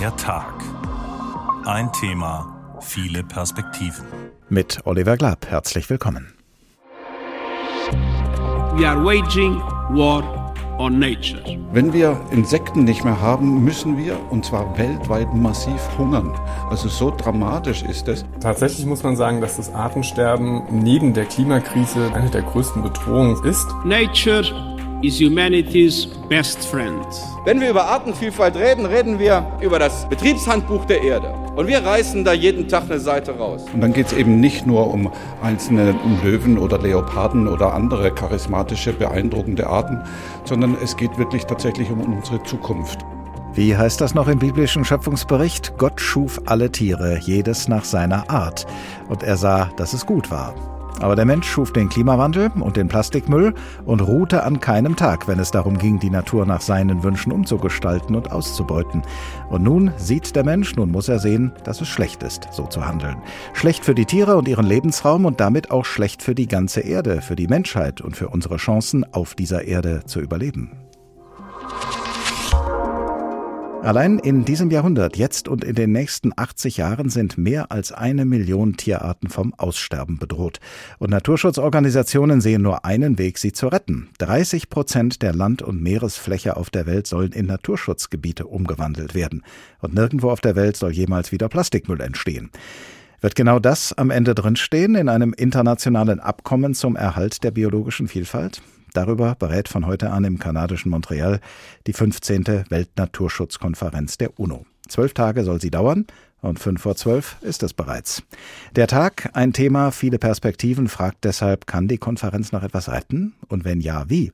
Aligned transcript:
Der 0.00 0.16
Tag. 0.16 0.54
Ein 1.66 1.92
Thema, 1.92 2.78
viele 2.80 3.22
Perspektiven. 3.22 4.06
Mit 4.48 4.80
Oliver 4.86 5.18
Glab, 5.18 5.46
herzlich 5.46 5.90
willkommen. 5.90 6.32
We 8.76 8.88
are 8.88 9.04
waging 9.04 9.60
war 9.90 10.54
on 10.78 10.98
nature. 10.98 11.42
Wenn 11.72 11.92
wir 11.92 12.18
Insekten 12.30 12.84
nicht 12.84 13.04
mehr 13.04 13.20
haben, 13.20 13.62
müssen 13.62 13.98
wir, 13.98 14.18
und 14.30 14.46
zwar 14.46 14.78
weltweit, 14.78 15.34
massiv 15.34 15.78
hungern. 15.98 16.32
Also 16.70 16.88
so 16.88 17.14
dramatisch 17.14 17.82
ist 17.82 18.08
es. 18.08 18.24
Tatsächlich 18.40 18.86
muss 18.86 19.02
man 19.02 19.16
sagen, 19.16 19.42
dass 19.42 19.58
das 19.58 19.70
Artensterben 19.74 20.62
neben 20.82 21.12
der 21.12 21.26
Klimakrise 21.26 22.10
eine 22.14 22.30
der 22.30 22.40
größten 22.40 22.82
Bedrohungen 22.82 23.44
ist. 23.44 23.66
Nature 23.84 24.69
is 25.02 25.20
humanity's 25.20 26.06
best 26.28 26.64
friend. 26.66 27.06
Wenn 27.44 27.60
wir 27.60 27.70
über 27.70 27.84
Artenvielfalt 27.84 28.56
reden, 28.56 28.84
reden 28.84 29.18
wir 29.18 29.46
über 29.60 29.78
das 29.78 30.08
Betriebshandbuch 30.08 30.84
der 30.84 31.02
Erde. 31.02 31.34
Und 31.56 31.66
wir 31.66 31.84
reißen 31.84 32.24
da 32.24 32.32
jeden 32.32 32.68
Tag 32.68 32.84
eine 32.84 33.00
Seite 33.00 33.36
raus. 33.36 33.64
Und 33.72 33.80
dann 33.80 33.92
geht 33.92 34.06
es 34.06 34.12
eben 34.12 34.40
nicht 34.40 34.66
nur 34.66 34.92
um 34.92 35.10
einzelne 35.42 35.94
Löwen 36.22 36.58
oder 36.58 36.78
Leoparden 36.78 37.48
oder 37.48 37.72
andere 37.72 38.14
charismatische, 38.14 38.92
beeindruckende 38.92 39.66
Arten, 39.66 40.02
sondern 40.44 40.76
es 40.82 40.96
geht 40.96 41.16
wirklich 41.18 41.44
tatsächlich 41.44 41.90
um 41.90 42.00
unsere 42.00 42.42
Zukunft. 42.42 43.00
Wie 43.54 43.76
heißt 43.76 44.00
das 44.00 44.14
noch 44.14 44.28
im 44.28 44.38
biblischen 44.38 44.84
Schöpfungsbericht? 44.84 45.76
Gott 45.76 46.00
schuf 46.00 46.40
alle 46.46 46.70
Tiere, 46.70 47.18
jedes 47.20 47.68
nach 47.68 47.84
seiner 47.84 48.30
Art. 48.30 48.66
Und 49.08 49.22
er 49.22 49.36
sah, 49.36 49.70
dass 49.76 49.92
es 49.92 50.06
gut 50.06 50.30
war. 50.30 50.54
Aber 50.98 51.16
der 51.16 51.24
Mensch 51.24 51.48
schuf 51.48 51.72
den 51.72 51.88
Klimawandel 51.88 52.50
und 52.58 52.76
den 52.76 52.88
Plastikmüll 52.88 53.54
und 53.84 54.00
ruhte 54.00 54.42
an 54.42 54.60
keinem 54.60 54.96
Tag, 54.96 55.28
wenn 55.28 55.38
es 55.38 55.50
darum 55.50 55.78
ging, 55.78 55.98
die 55.98 56.10
Natur 56.10 56.44
nach 56.46 56.60
seinen 56.60 57.02
Wünschen 57.02 57.32
umzugestalten 57.32 58.16
und 58.16 58.32
auszubeuten. 58.32 59.02
Und 59.48 59.62
nun 59.62 59.92
sieht 59.96 60.34
der 60.36 60.44
Mensch, 60.44 60.76
nun 60.76 60.90
muss 60.90 61.08
er 61.08 61.18
sehen, 61.18 61.52
dass 61.64 61.80
es 61.80 61.88
schlecht 61.88 62.22
ist, 62.22 62.48
so 62.52 62.66
zu 62.66 62.86
handeln. 62.86 63.16
Schlecht 63.54 63.84
für 63.84 63.94
die 63.94 64.04
Tiere 64.04 64.36
und 64.36 64.48
ihren 64.48 64.66
Lebensraum 64.66 65.24
und 65.24 65.40
damit 65.40 65.70
auch 65.70 65.84
schlecht 65.84 66.22
für 66.22 66.34
die 66.34 66.48
ganze 66.48 66.80
Erde, 66.80 67.22
für 67.22 67.36
die 67.36 67.48
Menschheit 67.48 68.00
und 68.00 68.16
für 68.16 68.28
unsere 68.28 68.56
Chancen, 68.56 69.04
auf 69.12 69.34
dieser 69.34 69.64
Erde 69.64 70.02
zu 70.06 70.20
überleben. 70.20 70.70
Allein 73.82 74.18
in 74.18 74.44
diesem 74.44 74.70
Jahrhundert, 74.70 75.16
jetzt 75.16 75.48
und 75.48 75.64
in 75.64 75.74
den 75.74 75.90
nächsten 75.90 76.32
80 76.36 76.76
Jahren, 76.76 77.08
sind 77.08 77.38
mehr 77.38 77.72
als 77.72 77.92
eine 77.92 78.26
Million 78.26 78.76
Tierarten 78.76 79.30
vom 79.30 79.54
Aussterben 79.54 80.18
bedroht. 80.18 80.60
Und 80.98 81.10
Naturschutzorganisationen 81.10 82.42
sehen 82.42 82.60
nur 82.60 82.84
einen 82.84 83.18
Weg, 83.18 83.38
sie 83.38 83.52
zu 83.52 83.68
retten. 83.68 84.10
30 84.18 84.68
Prozent 84.68 85.22
der 85.22 85.34
Land- 85.34 85.62
und 85.62 85.82
Meeresfläche 85.82 86.58
auf 86.58 86.68
der 86.68 86.84
Welt 86.84 87.06
sollen 87.06 87.32
in 87.32 87.46
Naturschutzgebiete 87.46 88.46
umgewandelt 88.46 89.14
werden. 89.14 89.42
Und 89.80 89.94
nirgendwo 89.94 90.30
auf 90.30 90.42
der 90.42 90.56
Welt 90.56 90.76
soll 90.76 90.92
jemals 90.92 91.32
wieder 91.32 91.48
Plastikmüll 91.48 92.02
entstehen. 92.02 92.50
Wird 93.22 93.34
genau 93.34 93.58
das 93.58 93.94
am 93.94 94.10
Ende 94.10 94.34
drinstehen 94.34 94.94
in 94.94 95.08
einem 95.08 95.32
internationalen 95.32 96.20
Abkommen 96.20 96.74
zum 96.74 96.96
Erhalt 96.96 97.42
der 97.44 97.50
biologischen 97.50 98.08
Vielfalt? 98.08 98.60
Darüber 98.92 99.34
berät 99.34 99.68
von 99.68 99.86
heute 99.86 100.10
an 100.10 100.24
im 100.24 100.38
kanadischen 100.38 100.90
Montreal 100.90 101.40
die 101.86 101.92
15. 101.92 102.64
Weltnaturschutzkonferenz 102.68 104.18
der 104.18 104.38
UNO. 104.38 104.66
Zwölf 104.88 105.14
Tage 105.14 105.44
soll 105.44 105.60
sie 105.60 105.70
dauern 105.70 106.06
und 106.42 106.58
fünf 106.58 106.82
vor 106.82 106.96
zwölf 106.96 107.36
ist 107.42 107.62
es 107.62 107.74
bereits. 107.74 108.22
Der 108.74 108.86
Tag, 108.86 109.30
ein 109.34 109.52
Thema, 109.52 109.90
viele 109.90 110.18
Perspektiven, 110.18 110.88
fragt 110.88 111.24
deshalb, 111.24 111.66
kann 111.66 111.86
die 111.86 111.98
Konferenz 111.98 112.52
noch 112.52 112.62
etwas 112.62 112.88
retten? 112.88 113.34
Und 113.48 113.64
wenn 113.64 113.80
ja, 113.80 114.08
wie? 114.08 114.32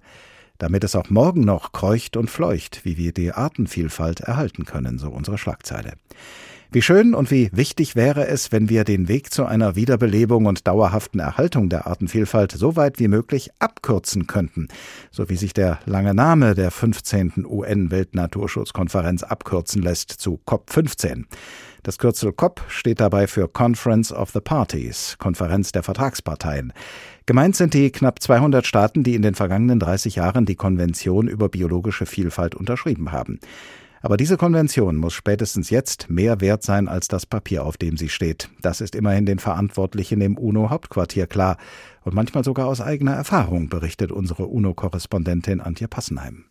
Damit 0.58 0.84
es 0.84 0.96
auch 0.96 1.10
morgen 1.10 1.42
noch 1.42 1.72
kreucht 1.72 2.16
und 2.16 2.30
fleucht, 2.30 2.84
wie 2.84 2.96
wir 2.96 3.12
die 3.12 3.32
Artenvielfalt 3.32 4.20
erhalten 4.20 4.64
können, 4.64 4.98
so 4.98 5.10
unsere 5.10 5.36
Schlagzeile. 5.36 5.94
Wie 6.72 6.83
schön 6.83 7.14
und 7.14 7.31
wie 7.31 7.48
wichtig 7.53 7.95
wäre 7.95 8.27
es, 8.27 8.50
wenn 8.50 8.69
wir 8.69 8.83
den 8.83 9.06
Weg 9.06 9.33
zu 9.33 9.47
einer 9.47 9.77
Wiederbelebung 9.77 10.47
und 10.47 10.67
dauerhaften 10.67 11.20
Erhaltung 11.20 11.69
der 11.69 11.87
Artenvielfalt 11.87 12.50
so 12.50 12.75
weit 12.75 12.99
wie 12.99 13.06
möglich 13.06 13.50
abkürzen 13.60 14.27
könnten, 14.27 14.66
so 15.12 15.28
wie 15.28 15.37
sich 15.37 15.55
der 15.55 15.78
lange 15.87 16.12
Name 16.12 16.55
der 16.55 16.72
15. 16.72 17.47
UN-Weltnaturschutzkonferenz 17.47 19.22
abkürzen 19.22 19.81
lässt 19.81 20.10
zu 20.10 20.41
COP15. 20.44 21.26
Das 21.84 21.99
Kürzel 21.99 22.32
COP 22.32 22.62
steht 22.66 22.99
dabei 22.99 23.28
für 23.28 23.47
Conference 23.47 24.12
of 24.12 24.31
the 24.32 24.41
Parties, 24.41 25.15
Konferenz 25.21 25.71
der 25.71 25.84
Vertragsparteien. 25.84 26.72
Gemeint 27.26 27.55
sind 27.55 27.75
die 27.75 27.93
knapp 27.93 28.21
200 28.21 28.66
Staaten, 28.66 29.05
die 29.05 29.15
in 29.15 29.22
den 29.22 29.37
vergangenen 29.37 29.78
30 29.78 30.16
Jahren 30.16 30.47
die 30.47 30.56
Konvention 30.56 31.28
über 31.28 31.49
biologische 31.49 32.06
Vielfalt 32.06 32.56
unterschrieben 32.56 33.12
haben. 33.12 33.38
Aber 34.06 34.17
diese 34.17 34.37
Konvention 34.37 34.99
muss 34.99 35.15
spätestens 35.15 35.69
jetzt 35.69 36.09
mehr 36.09 36.41
wert 36.41 36.62
sein 36.62 36.87
als 36.87 37.09
das 37.09 37.27
Papier, 37.27 37.65
auf 37.65 37.77
dem 37.77 37.97
sie 37.97 38.09
steht. 38.09 38.49
Das 38.62 38.81
ist 38.81 38.94
immerhin 38.94 39.27
den 39.27 39.41
Verantwortlichen 39.41 40.21
im 40.21 40.39
UNO-Hauptquartier 40.39 41.27
klar. 41.27 41.56
Und 42.05 42.15
manchmal 42.15 42.44
sogar 42.44 42.69
aus 42.69 42.81
eigener 42.81 43.15
Erfahrung, 43.15 43.69
berichtet 43.69 44.12
unsere 44.12 44.47
UNO-Korrespondentin 44.47 45.61
Antje 45.61 45.89
Passenheim. 45.89 46.44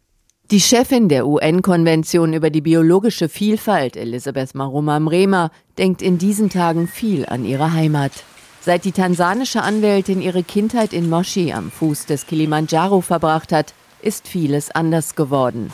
Die 0.52 0.60
Chefin 0.60 1.08
der 1.08 1.26
UN-Konvention 1.26 2.34
über 2.34 2.50
die 2.50 2.60
biologische 2.60 3.30
Vielfalt, 3.30 3.96
Elisabeth 3.96 4.54
Maruma 4.54 5.00
Mrema, 5.00 5.50
denkt 5.78 6.02
in 6.02 6.18
diesen 6.18 6.50
Tagen 6.50 6.90
viel 6.90 7.26
an 7.26 7.46
ihre 7.46 7.72
Heimat. 7.72 8.12
Seit 8.60 8.84
die 8.84 8.92
tansanische 8.92 9.62
Anwältin 9.62 10.22
ihre 10.22 10.44
Kindheit 10.44 10.92
in 10.92 11.10
Moshi 11.10 11.54
am 11.54 11.72
Fuß 11.72 12.06
des 12.06 12.28
Kilimanjaro 12.28 13.00
verbracht 13.00 13.54
hat, 13.54 13.74
ist 14.06 14.28
vieles 14.28 14.72
anders 14.72 15.16
geworden. 15.16 15.72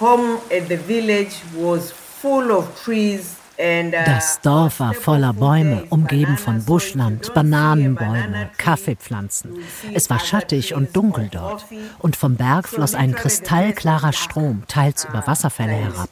Das 4.05 4.41
Dorf 4.41 4.79
war 4.79 4.93
voller 4.93 5.33
Bäume, 5.33 5.83
umgeben 5.89 6.37
von 6.37 6.65
Buschland, 6.65 7.31
Bananenbäume, 7.33 8.49
Kaffeepflanzen. 8.57 9.59
Es 9.93 10.09
war 10.09 10.19
schattig 10.19 10.73
und 10.73 10.95
dunkel 10.95 11.29
dort. 11.31 11.65
Und 11.99 12.15
vom 12.15 12.37
Berg 12.37 12.67
floss 12.69 12.95
ein 12.95 13.13
kristallklarer 13.13 14.13
Strom, 14.13 14.63
teils 14.67 15.05
über 15.05 15.27
Wasserfälle 15.27 15.73
herab. 15.73 16.09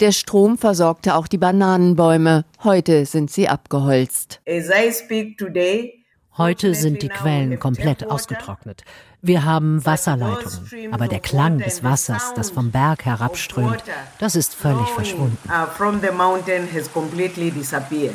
Der 0.00 0.12
Strom 0.12 0.58
versorgte 0.58 1.14
auch 1.14 1.28
die 1.28 1.38
Bananenbäume. 1.38 2.44
Heute 2.62 3.06
sind 3.06 3.30
sie 3.30 3.48
abgeholzt. 3.48 4.40
As 4.46 4.68
I 4.68 4.92
speak 4.92 5.38
today, 5.38 6.03
Heute 6.36 6.74
sind 6.74 7.00
die 7.00 7.08
Quellen 7.08 7.60
komplett 7.60 8.10
ausgetrocknet. 8.10 8.82
Wir 9.22 9.44
haben 9.44 9.86
Wasserleitungen, 9.86 10.92
aber 10.92 11.06
der 11.06 11.20
Klang 11.20 11.58
des 11.58 11.84
Wassers, 11.84 12.34
das 12.34 12.50
vom 12.50 12.72
Berg 12.72 13.04
herabströmt, 13.04 13.84
das 14.18 14.34
ist 14.34 14.52
völlig 14.52 14.88
verschwunden. 14.88 15.38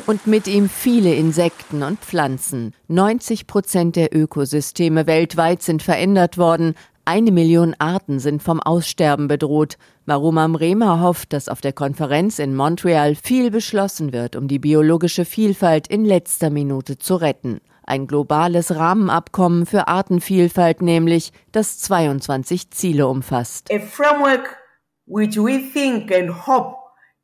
Und 0.06 0.26
mit 0.26 0.46
ihm 0.48 0.68
viele 0.68 1.14
Insekten 1.14 1.82
und 1.82 2.00
Pflanzen. 2.00 2.74
90 2.88 3.46
Prozent 3.46 3.96
der 3.96 4.14
Ökosysteme 4.14 5.06
weltweit 5.06 5.62
sind 5.62 5.82
verändert 5.82 6.36
worden. 6.36 6.74
Eine 7.06 7.32
Million 7.32 7.74
Arten 7.78 8.18
sind 8.18 8.42
vom 8.42 8.60
Aussterben 8.60 9.28
bedroht. 9.28 9.78
Maruma 10.04 10.46
Mrema 10.46 11.00
hofft, 11.00 11.32
dass 11.32 11.48
auf 11.48 11.62
der 11.62 11.72
Konferenz 11.72 12.38
in 12.38 12.54
Montreal 12.54 13.14
viel 13.14 13.50
beschlossen 13.50 14.12
wird, 14.12 14.36
um 14.36 14.46
die 14.46 14.58
biologische 14.58 15.24
Vielfalt 15.24 15.86
in 15.86 16.04
letzter 16.04 16.50
Minute 16.50 16.98
zu 16.98 17.16
retten 17.16 17.62
ein 17.90 18.06
globales 18.06 18.74
Rahmenabkommen 18.74 19.66
für 19.66 19.88
Artenvielfalt 19.88 20.80
nämlich, 20.80 21.32
das 21.52 21.78
22 21.80 22.70
Ziele 22.70 23.08
umfasst. 23.08 23.70
A 23.70 23.80
framework 23.80 24.56
which 25.06 25.36
we 25.36 25.60
think 25.72 26.12
and 26.12 26.46
hope 26.46 26.76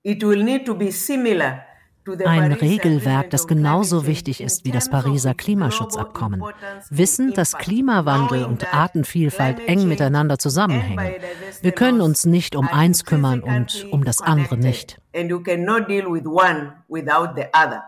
it 0.02 0.22
will 0.22 0.42
need 0.42 0.66
to 0.66 0.74
be 0.74 0.90
similar 0.90 1.62
ein 2.24 2.52
Regelwerk, 2.52 3.30
das 3.30 3.46
genauso 3.46 4.06
wichtig 4.06 4.40
ist 4.40 4.64
wie 4.64 4.70
das 4.70 4.88
Pariser 4.90 5.34
Klimaschutzabkommen. 5.34 6.42
Wissen, 6.90 7.32
dass 7.32 7.58
Klimawandel 7.58 8.44
und 8.44 8.72
Artenvielfalt 8.72 9.58
eng 9.66 9.88
miteinander 9.88 10.38
zusammenhängen. 10.38 11.14
Wir 11.62 11.72
können 11.72 12.00
uns 12.00 12.24
nicht 12.24 12.54
um 12.54 12.68
eins 12.68 13.04
kümmern 13.04 13.40
und 13.40 13.86
um 13.90 14.04
das 14.04 14.20
andere 14.20 14.56
nicht. 14.56 15.00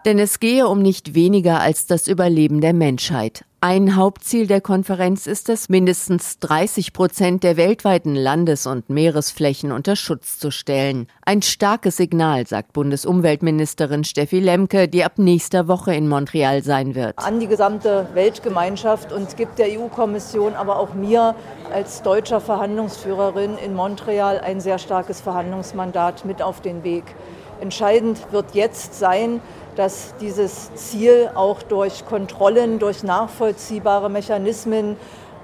Denn 0.04 0.18
es 0.18 0.40
gehe 0.40 0.66
um 0.66 0.80
nicht 0.80 1.14
weniger 1.14 1.60
als 1.60 1.86
das 1.86 2.08
Überleben 2.08 2.60
der 2.60 2.72
Menschheit. 2.72 3.44
Ein 3.60 3.96
Hauptziel 3.96 4.46
der 4.46 4.60
Konferenz 4.60 5.26
ist 5.26 5.48
es, 5.48 5.68
mindestens 5.68 6.38
30 6.38 6.92
Prozent 6.92 7.42
der 7.42 7.56
weltweiten 7.56 8.14
Landes- 8.14 8.68
und 8.68 8.88
Meeresflächen 8.88 9.72
unter 9.72 9.96
Schutz 9.96 10.38
zu 10.38 10.52
stellen. 10.52 11.08
Ein 11.26 11.42
starkes 11.42 11.96
Signal, 11.96 12.46
sagt 12.46 12.72
Bundesumweltministerin 12.72 14.04
Steffi 14.04 14.38
Lemke, 14.38 14.86
die 14.86 15.02
ab 15.02 15.18
nächster 15.18 15.66
Woche 15.66 15.92
in 15.92 16.06
Montreal 16.06 16.62
sein 16.62 16.94
wird. 16.94 17.18
An 17.18 17.40
die 17.40 17.48
gesamte 17.48 18.06
Weltgemeinschaft 18.14 19.10
und 19.10 19.36
gibt 19.36 19.58
der 19.58 19.76
EU-Kommission, 19.76 20.54
aber 20.54 20.78
auch 20.78 20.94
mir 20.94 21.34
als 21.72 22.02
deutscher 22.02 22.40
Verhandlungsführerin 22.40 23.58
in 23.58 23.74
Montreal 23.74 24.38
ein 24.38 24.60
sehr 24.60 24.78
starkes 24.78 25.20
Verhandlungsmandat 25.20 26.24
mit 26.24 26.42
auf 26.42 26.60
den 26.60 26.84
Weg. 26.84 27.02
Entscheidend 27.60 28.32
wird 28.32 28.54
jetzt 28.54 28.98
sein, 28.98 29.40
dass 29.76 30.14
dieses 30.20 30.74
Ziel 30.74 31.30
auch 31.34 31.62
durch 31.62 32.04
Kontrollen, 32.06 32.78
durch 32.78 33.02
nachvollziehbare 33.02 34.10
Mechanismen 34.10 34.96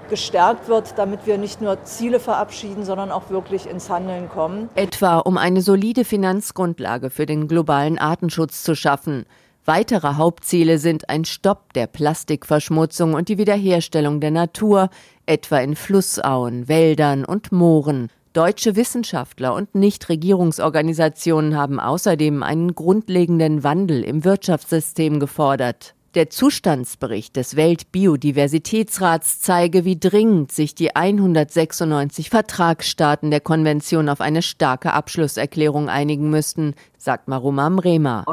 gestärkt 0.09 0.67
wird, 0.67 0.97
damit 0.97 1.25
wir 1.25 1.37
nicht 1.37 1.61
nur 1.61 1.83
Ziele 1.83 2.19
verabschieden, 2.19 2.85
sondern 2.85 3.11
auch 3.11 3.29
wirklich 3.29 3.67
ins 3.69 3.89
Handeln 3.89 4.29
kommen. 4.29 4.69
Etwa 4.75 5.19
um 5.19 5.37
eine 5.37 5.61
solide 5.61 6.05
Finanzgrundlage 6.05 7.09
für 7.09 7.25
den 7.25 7.47
globalen 7.47 7.97
Artenschutz 7.97 8.63
zu 8.63 8.75
schaffen. 8.75 9.25
Weitere 9.65 10.15
Hauptziele 10.15 10.77
sind 10.77 11.09
ein 11.09 11.25
Stopp 11.25 11.73
der 11.73 11.87
Plastikverschmutzung 11.87 13.15
und 13.15 13.29
die 13.29 13.39
Wiederherstellung 13.39 14.19
der 14.19 14.29
Natur, 14.29 14.89
etwa 15.25 15.57
in 15.57 15.75
Flussauen, 15.75 16.67
Wäldern 16.67 17.25
und 17.25 17.51
Mooren. 17.51 18.09
Deutsche 18.35 18.75
Wissenschaftler 18.75 19.53
und 19.53 19.75
Nichtregierungsorganisationen 19.75 21.55
haben 21.55 21.79
außerdem 21.79 22.43
einen 22.43 22.75
grundlegenden 22.75 23.63
Wandel 23.63 24.03
im 24.03 24.25
Wirtschaftssystem 24.25 25.21
gefordert. 25.21 25.95
Der 26.15 26.29
Zustandsbericht 26.29 27.35
des 27.35 27.57
Weltbiodiversitätsrats 27.57 29.41
zeige, 29.41 29.83
wie 29.83 29.99
dringend 29.99 30.49
sich 30.49 30.73
die 30.73 30.95
196 30.95 32.29
Vertragsstaaten 32.29 33.31
der 33.31 33.41
Konvention 33.41 34.07
auf 34.07 34.21
eine 34.21 34.41
starke 34.41 34.93
Abschlusserklärung 34.93 35.89
einigen 35.89 36.29
müssten, 36.29 36.75
sagt 36.97 37.27
Maruma 37.27 37.69
Mrema. 37.69 38.23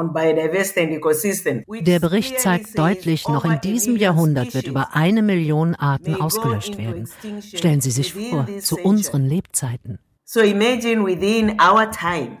Der 1.81 1.99
Bericht 1.99 2.39
zeigt 2.39 2.79
deutlich, 2.79 3.27
noch 3.27 3.43
in 3.43 3.59
diesem 3.59 3.97
Jahrhundert 3.97 4.53
wird 4.53 4.67
über 4.67 4.95
eine 4.95 5.21
Million 5.21 5.75
Arten 5.75 6.15
ausgelöscht 6.15 6.77
werden. 6.77 7.09
Stellen 7.41 7.81
Sie 7.81 7.91
sich 7.91 8.13
vor, 8.13 8.47
zu 8.61 8.77
unseren 8.77 9.25
Lebzeiten. 9.25 9.99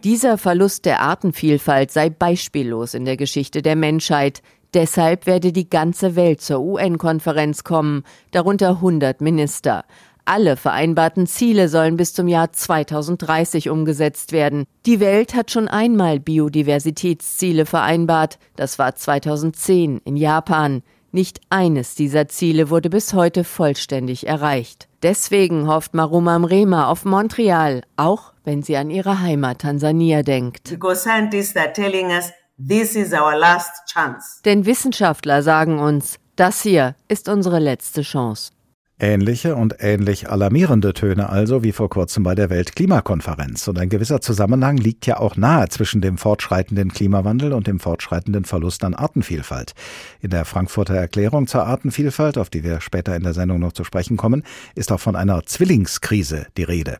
Dieser 0.03 0.37
Verlust 0.37 0.85
der 0.85 1.01
Artenvielfalt 1.01 1.91
sei 1.91 2.09
beispiellos 2.09 2.93
in 2.93 3.03
der 3.03 3.17
Geschichte 3.17 3.61
der 3.61 3.75
Menschheit. 3.75 4.41
Deshalb 4.73 5.27
werde 5.27 5.51
die 5.51 5.69
ganze 5.69 6.15
Welt 6.15 6.41
zur 6.41 6.59
UN-Konferenz 6.61 7.63
kommen, 7.63 8.03
darunter 8.31 8.69
100 8.69 9.21
Minister. 9.21 9.85
Alle 10.25 10.55
vereinbarten 10.55 11.27
Ziele 11.27 11.67
sollen 11.67 11.97
bis 11.97 12.13
zum 12.13 12.27
Jahr 12.27 12.51
2030 12.51 13.69
umgesetzt 13.69 14.31
werden. 14.31 14.65
Die 14.85 14.99
Welt 15.01 15.35
hat 15.35 15.51
schon 15.51 15.67
einmal 15.67 16.19
Biodiversitätsziele 16.19 17.65
vereinbart. 17.65 18.39
Das 18.55 18.79
war 18.79 18.95
2010 18.95 20.01
in 20.05 20.15
Japan. 20.15 20.81
Nicht 21.11 21.41
eines 21.49 21.93
dieser 21.93 22.27
Ziele 22.27 22.69
wurde 22.69 22.89
bis 22.89 23.13
heute 23.13 23.43
vollständig 23.43 24.25
erreicht. 24.25 24.87
Deswegen 25.03 25.67
hofft 25.67 25.93
Maruma 25.93 26.39
Mrema 26.39 26.87
auf 26.87 27.05
Montreal, 27.05 27.83
auch 27.97 28.33
wenn 28.45 28.63
sie 28.63 28.77
an 28.77 28.89
ihre 28.89 29.19
Heimat 29.19 29.59
Tansania 29.59 30.23
denkt. 30.23 30.69
Because 30.69 31.01
scientists 31.01 31.55
are 31.55 31.71
telling 31.71 32.07
us 32.07 32.31
This 32.59 32.95
is 32.95 33.13
our 33.13 33.35
last 33.35 33.87
chance. 33.91 34.39
Denn 34.45 34.67
Wissenschaftler 34.67 35.41
sagen 35.41 35.79
uns, 35.79 36.19
das 36.35 36.61
hier 36.61 36.95
ist 37.07 37.27
unsere 37.27 37.57
letzte 37.57 38.03
Chance. 38.03 38.51
Ähnliche 38.99 39.55
und 39.55 39.77
ähnlich 39.79 40.29
alarmierende 40.29 40.93
Töne 40.93 41.29
also 41.29 41.63
wie 41.63 41.71
vor 41.71 41.89
kurzem 41.89 42.21
bei 42.23 42.35
der 42.35 42.51
Weltklimakonferenz. 42.51 43.67
Und 43.67 43.79
ein 43.79 43.89
gewisser 43.89 44.21
Zusammenhang 44.21 44.77
liegt 44.77 45.07
ja 45.07 45.17
auch 45.19 45.35
nahe 45.35 45.67
zwischen 45.69 45.99
dem 45.99 46.19
fortschreitenden 46.19 46.93
Klimawandel 46.93 47.53
und 47.53 47.65
dem 47.65 47.79
fortschreitenden 47.79 48.45
Verlust 48.45 48.83
an 48.83 48.93
Artenvielfalt. 48.93 49.73
In 50.21 50.29
der 50.29 50.45
Frankfurter 50.45 50.93
Erklärung 50.93 51.47
zur 51.47 51.65
Artenvielfalt, 51.65 52.37
auf 52.37 52.51
die 52.51 52.63
wir 52.63 52.81
später 52.81 53.15
in 53.15 53.23
der 53.23 53.33
Sendung 53.33 53.59
noch 53.59 53.73
zu 53.73 53.83
sprechen 53.83 54.15
kommen, 54.15 54.43
ist 54.75 54.91
auch 54.91 54.99
von 54.99 55.15
einer 55.15 55.43
Zwillingskrise 55.43 56.45
die 56.55 56.63
Rede. 56.63 56.99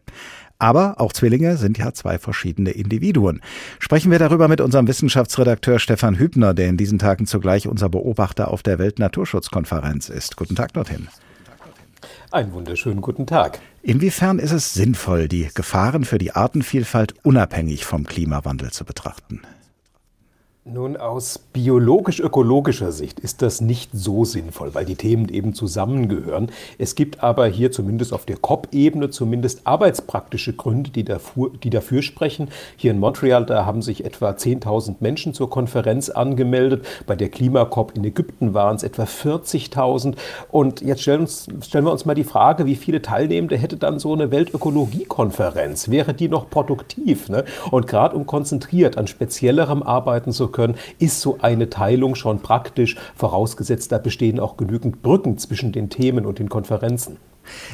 Aber 0.64 1.02
auch 1.02 1.12
Zwillinge 1.12 1.58
sind 1.58 1.78
ja 1.78 1.92
zwei 1.92 2.18
verschiedene 2.18 2.72
Individuen. 2.72 3.42
Sprechen 3.80 4.12
wir 4.12 4.20
darüber 4.20 4.48
mit 4.48 4.62
unserem 4.62 4.88
Wissenschaftsredakteur 4.88 5.78
Stefan 5.78 6.18
Hübner, 6.18 6.54
der 6.54 6.70
in 6.70 6.78
diesen 6.78 7.00
Tagen 7.00 7.26
zugleich 7.26 7.68
unser 7.68 7.90
Beobachter 7.90 8.48
auf 8.50 8.64
der 8.64 8.80
Weltnaturschutzkonferenz 8.80 10.08
ist. 10.08 10.38
Guten 10.38 10.56
Tag 10.56 10.72
dorthin. 10.72 11.10
Einen 12.32 12.54
wunderschönen 12.54 13.02
guten 13.02 13.28
Tag. 13.28 13.60
Inwiefern 13.82 14.40
ist 14.40 14.54
es 14.54 14.74
sinnvoll, 14.74 15.28
die 15.28 15.50
Gefahren 15.54 16.06
für 16.06 16.18
die 16.18 16.32
Artenvielfalt 16.32 17.14
unabhängig 17.24 17.84
vom 17.84 18.06
Klimawandel 18.06 18.72
zu 18.72 18.86
betrachten? 18.86 19.42
Nun, 20.66 20.96
aus 20.96 21.40
biologisch-ökologischer 21.52 22.94
Sicht 22.94 23.20
ist 23.20 23.42
das 23.42 23.60
nicht 23.60 23.90
so 23.92 24.24
sinnvoll, 24.24 24.74
weil 24.74 24.86
die 24.86 24.96
Themen 24.96 25.28
eben 25.28 25.54
zusammengehören. 25.54 26.50
Es 26.78 26.96
gibt 26.96 27.22
aber 27.22 27.48
hier 27.48 27.74
zumindest 27.74 28.14
auf 28.14 28.26
der 28.26 28.38
COP-Ebene 28.38 29.10
zumindest 29.10 29.68
arbeitspraktische 29.68 30.54
Gründe, 30.54 30.90
die 30.90 31.04
dafür, 31.04 31.52
die 31.62 31.70
dafür 31.70 32.02
sprechen. 32.02 32.48
Hier 32.78 32.92
in 32.92 33.00
Montreal, 33.00 33.46
da 33.46 33.66
haben 33.66 33.82
sich 33.82 34.06
etwa 34.06 34.30
10.000 34.30 34.96
Menschen 35.02 35.34
zur 35.34 35.50
Konferenz 35.50 36.10
angemeldet. 36.10 36.86
Bei 37.08 37.18
der 37.18 37.28
Klimakop 37.28 37.98
in 37.98 38.06
Ägypten 38.06 38.54
waren 38.54 38.78
es 38.78 38.84
etwa 38.84 39.04
40.000. 39.04 40.16
Und 40.50 40.80
jetzt 40.80 41.02
stellen, 41.02 41.20
uns, 41.20 41.46
stellen 41.62 41.84
wir 41.84 41.92
uns 41.92 42.06
mal 42.06 42.16
die 42.16 42.24
Frage, 42.24 42.66
wie 42.66 42.76
viele 42.76 43.02
Teilnehmende 43.02 43.58
hätte 43.58 43.76
dann 43.76 44.00
so 44.00 44.14
eine 44.14 44.32
Weltökologiekonferenz? 44.32 45.90
Wäre 45.90 46.14
die 46.14 46.30
noch 46.30 46.50
produktiv? 46.50 47.28
Ne? 47.28 47.44
Und 47.70 47.86
gerade 47.86 48.16
um 48.16 48.26
konzentriert 48.26 48.98
an 48.98 49.08
speziellerem 49.08 49.84
arbeiten 49.84 50.32
zu 50.32 50.53
können, 50.54 50.76
ist 51.00 51.20
so 51.20 51.40
eine 51.42 51.70
Teilung 51.70 52.16
schon 52.16 52.40
praktisch, 52.40 52.96
vorausgesetzt, 53.16 53.92
da 53.92 53.98
bestehen 53.98 54.40
auch 54.40 54.56
genügend 54.56 55.02
Brücken 55.02 55.38
zwischen 55.38 55.74
den 55.74 55.90
Themen 55.90 56.26
und 56.26 56.40
den 56.40 56.48
Konferenzen. 56.48 57.18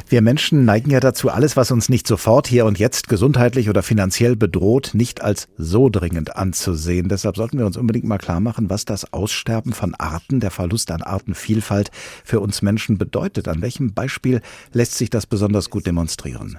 Wir 0.08 0.22
Menschen 0.22 0.66
neigen 0.66 0.90
ja 0.90 1.00
dazu, 1.00 1.30
alles, 1.30 1.56
was 1.56 1.72
uns 1.72 1.90
nicht 1.90 2.08
sofort 2.08 2.48
hier 2.48 2.66
und 2.66 2.80
jetzt 2.80 3.08
gesundheitlich 3.08 3.70
oder 3.70 3.84
finanziell 3.84 4.36
bedroht, 4.36 4.92
nicht 4.94 5.22
als 5.22 5.48
so 5.58 5.90
dringend 5.90 6.36
anzusehen. 6.36 7.10
Deshalb 7.10 7.36
sollten 7.36 7.60
wir 7.60 7.66
uns 7.66 7.78
unbedingt 7.78 8.06
mal 8.06 8.18
klar 8.18 8.40
machen, 8.40 8.70
was 8.70 8.86
das 8.86 9.14
Aussterben 9.14 9.74
von 9.74 9.96
Arten, 9.96 10.40
der 10.40 10.52
Verlust 10.52 10.92
an 10.92 11.02
Artenvielfalt 11.02 11.92
für 12.24 12.40
uns 12.40 12.62
Menschen 12.62 12.98
bedeutet. 12.98 13.48
An 13.48 13.62
welchem 13.62 13.94
Beispiel 13.94 14.42
lässt 14.74 14.96
sich 14.96 15.10
das 15.10 15.26
besonders 15.26 15.70
gut 15.70 15.86
demonstrieren? 15.86 16.58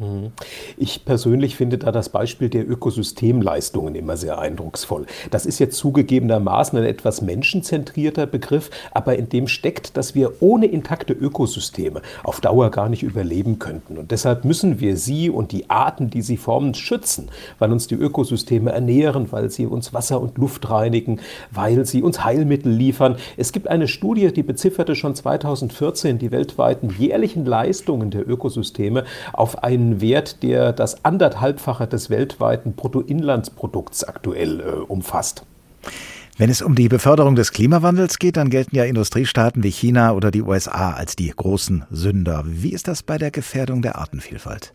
Mhm. 0.00 0.32
Ich 0.78 1.04
persönlich 1.04 1.56
finde 1.56 1.78
da 1.78 1.92
das 1.92 2.08
Beispiel 2.08 2.48
der 2.48 2.68
Ökosystemleistungen 2.68 3.94
immer 3.94 4.16
sehr 4.16 4.38
eindrucksvoll. 4.38 5.06
Das 5.30 5.44
ist 5.44 5.58
jetzt 5.58 5.76
zugegebenermaßen 5.76 6.78
ein 6.78 6.84
etwas 6.84 7.20
menschenzentrierter 7.20 8.26
Begriff, 8.26 8.70
aber 8.92 9.16
in 9.16 9.28
dem 9.28 9.46
steckt, 9.46 9.96
dass 9.96 10.14
wir 10.14 10.42
ohne 10.42 10.66
intakte 10.66 11.12
Ökosysteme 11.12 12.00
auf 12.24 12.40
Dauer 12.40 12.70
gar 12.70 12.88
nicht 12.88 13.02
überleben 13.02 13.58
könnten. 13.58 13.98
Und 13.98 14.10
deshalb 14.10 14.44
müssen 14.44 14.80
wir 14.80 14.96
sie 14.96 15.28
und 15.28 15.52
die 15.52 15.68
Arten, 15.68 16.08
die 16.08 16.22
sie 16.22 16.38
formen, 16.38 16.74
schützen, 16.74 17.28
weil 17.58 17.70
uns 17.70 17.86
die 17.86 17.94
Ökosysteme 17.94 18.72
ernähren, 18.72 19.30
weil 19.30 19.50
sie 19.50 19.66
uns 19.66 19.92
Wasser 19.92 20.20
und 20.20 20.38
Luft 20.38 20.70
reinigen, 20.70 21.20
weil 21.50 21.84
sie 21.84 22.02
uns 22.02 22.24
Heilmittel 22.24 22.72
liefern. 22.72 23.16
Es 23.36 23.52
gibt 23.52 23.68
eine 23.68 23.86
Studie, 23.86 24.32
die 24.32 24.42
bezifferte 24.42 24.94
schon 24.94 25.14
2014 25.14 26.18
die 26.18 26.30
weltweiten 26.30 26.94
jährlichen 26.98 27.44
Leistungen 27.44 28.10
der 28.10 28.26
Ökosysteme 28.28 29.04
auf 29.32 29.62
einen 29.62 29.89
einen 29.90 30.00
Wert, 30.00 30.42
der 30.42 30.72
das 30.72 31.04
anderthalbfache 31.04 31.86
des 31.86 32.10
weltweiten 32.10 32.74
Bruttoinlandsprodukts 32.74 34.04
aktuell 34.04 34.60
äh, 34.60 34.64
umfasst. 34.64 35.44
Wenn 36.38 36.48
es 36.48 36.62
um 36.62 36.74
die 36.74 36.88
Beförderung 36.88 37.34
des 37.34 37.52
Klimawandels 37.52 38.18
geht, 38.18 38.36
dann 38.36 38.48
gelten 38.48 38.76
ja 38.76 38.84
Industriestaaten 38.84 39.62
wie 39.62 39.70
China 39.70 40.12
oder 40.12 40.30
die 40.30 40.42
USA 40.42 40.92
als 40.92 41.16
die 41.16 41.28
großen 41.28 41.84
Sünder. 41.90 42.44
Wie 42.46 42.72
ist 42.72 42.88
das 42.88 43.02
bei 43.02 43.18
der 43.18 43.30
Gefährdung 43.30 43.82
der 43.82 43.96
Artenvielfalt? 43.96 44.72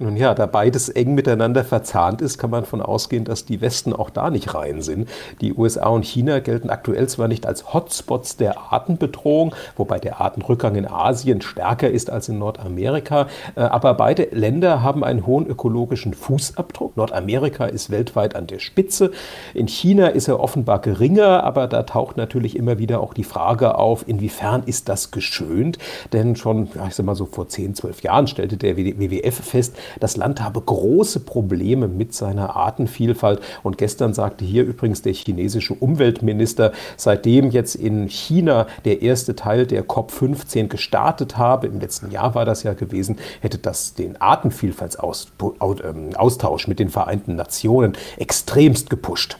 Nun 0.00 0.16
ja, 0.16 0.32
da 0.32 0.46
beides 0.46 0.88
eng 0.90 1.16
miteinander 1.16 1.64
verzahnt 1.64 2.22
ist, 2.22 2.38
kann 2.38 2.50
man 2.50 2.60
davon 2.62 2.80
ausgehen, 2.80 3.24
dass 3.24 3.46
die 3.46 3.60
Westen 3.60 3.92
auch 3.92 4.10
da 4.10 4.30
nicht 4.30 4.54
rein 4.54 4.80
sind. 4.80 5.08
Die 5.40 5.52
USA 5.52 5.88
und 5.88 6.04
China 6.04 6.38
gelten 6.38 6.70
aktuell 6.70 7.08
zwar 7.08 7.26
nicht 7.26 7.46
als 7.46 7.74
Hotspots 7.74 8.36
der 8.36 8.72
Artenbedrohung, 8.72 9.56
wobei 9.76 9.98
der 9.98 10.20
Artenrückgang 10.20 10.76
in 10.76 10.86
Asien 10.86 11.40
stärker 11.40 11.90
ist 11.90 12.10
als 12.10 12.28
in 12.28 12.38
Nordamerika, 12.38 13.26
äh, 13.56 13.62
aber 13.62 13.94
beide 13.94 14.28
Länder 14.30 14.84
haben 14.84 15.02
einen 15.02 15.26
hohen 15.26 15.48
ökologischen 15.48 16.14
Fußabdruck. 16.14 16.96
Nordamerika 16.96 17.66
ist 17.66 17.90
weltweit 17.90 18.36
an 18.36 18.46
der 18.46 18.60
Spitze. 18.60 19.10
In 19.52 19.66
China 19.66 20.06
ist 20.06 20.28
er 20.28 20.38
offenbar 20.38 20.80
geringer, 20.80 21.42
aber 21.42 21.66
da 21.66 21.82
taucht 21.82 22.16
natürlich 22.16 22.54
immer 22.54 22.78
wieder 22.78 23.00
auch 23.00 23.14
die 23.14 23.24
Frage 23.24 23.74
auf, 23.74 24.06
inwiefern 24.06 24.62
ist 24.64 24.88
das 24.88 25.10
geschönt? 25.10 25.78
Denn 26.12 26.36
schon, 26.36 26.68
ich 26.86 26.94
sag 26.94 27.04
mal 27.04 27.16
so 27.16 27.26
vor 27.26 27.48
10, 27.48 27.74
12 27.74 28.02
Jahren 28.04 28.28
stellte 28.28 28.56
der 28.56 28.76
WWF 28.76 29.34
fest, 29.34 29.74
das 30.00 30.16
Land 30.16 30.42
habe 30.42 30.60
große 30.60 31.20
Probleme 31.20 31.86
mit 31.88 32.14
seiner 32.14 32.56
Artenvielfalt. 32.56 33.40
Und 33.62 33.78
gestern 33.78 34.14
sagte 34.14 34.44
hier 34.44 34.64
übrigens 34.64 35.02
der 35.02 35.12
chinesische 35.12 35.74
Umweltminister, 35.74 36.72
seitdem 36.96 37.50
jetzt 37.50 37.74
in 37.74 38.08
China 38.08 38.66
der 38.84 39.02
erste 39.02 39.36
Teil 39.36 39.66
der 39.66 39.86
COP15 39.86 40.68
gestartet 40.68 41.36
habe, 41.36 41.66
im 41.66 41.80
letzten 41.80 42.10
Jahr 42.10 42.34
war 42.34 42.44
das 42.44 42.62
ja 42.62 42.74
gewesen, 42.74 43.18
hätte 43.40 43.58
das 43.58 43.94
den 43.94 44.20
Artenvielfaltsaustausch 44.20 46.64
ähm, 46.64 46.68
mit 46.68 46.78
den 46.78 46.88
Vereinten 46.88 47.36
Nationen 47.36 47.94
extremst 48.16 48.90
gepusht. 48.90 49.38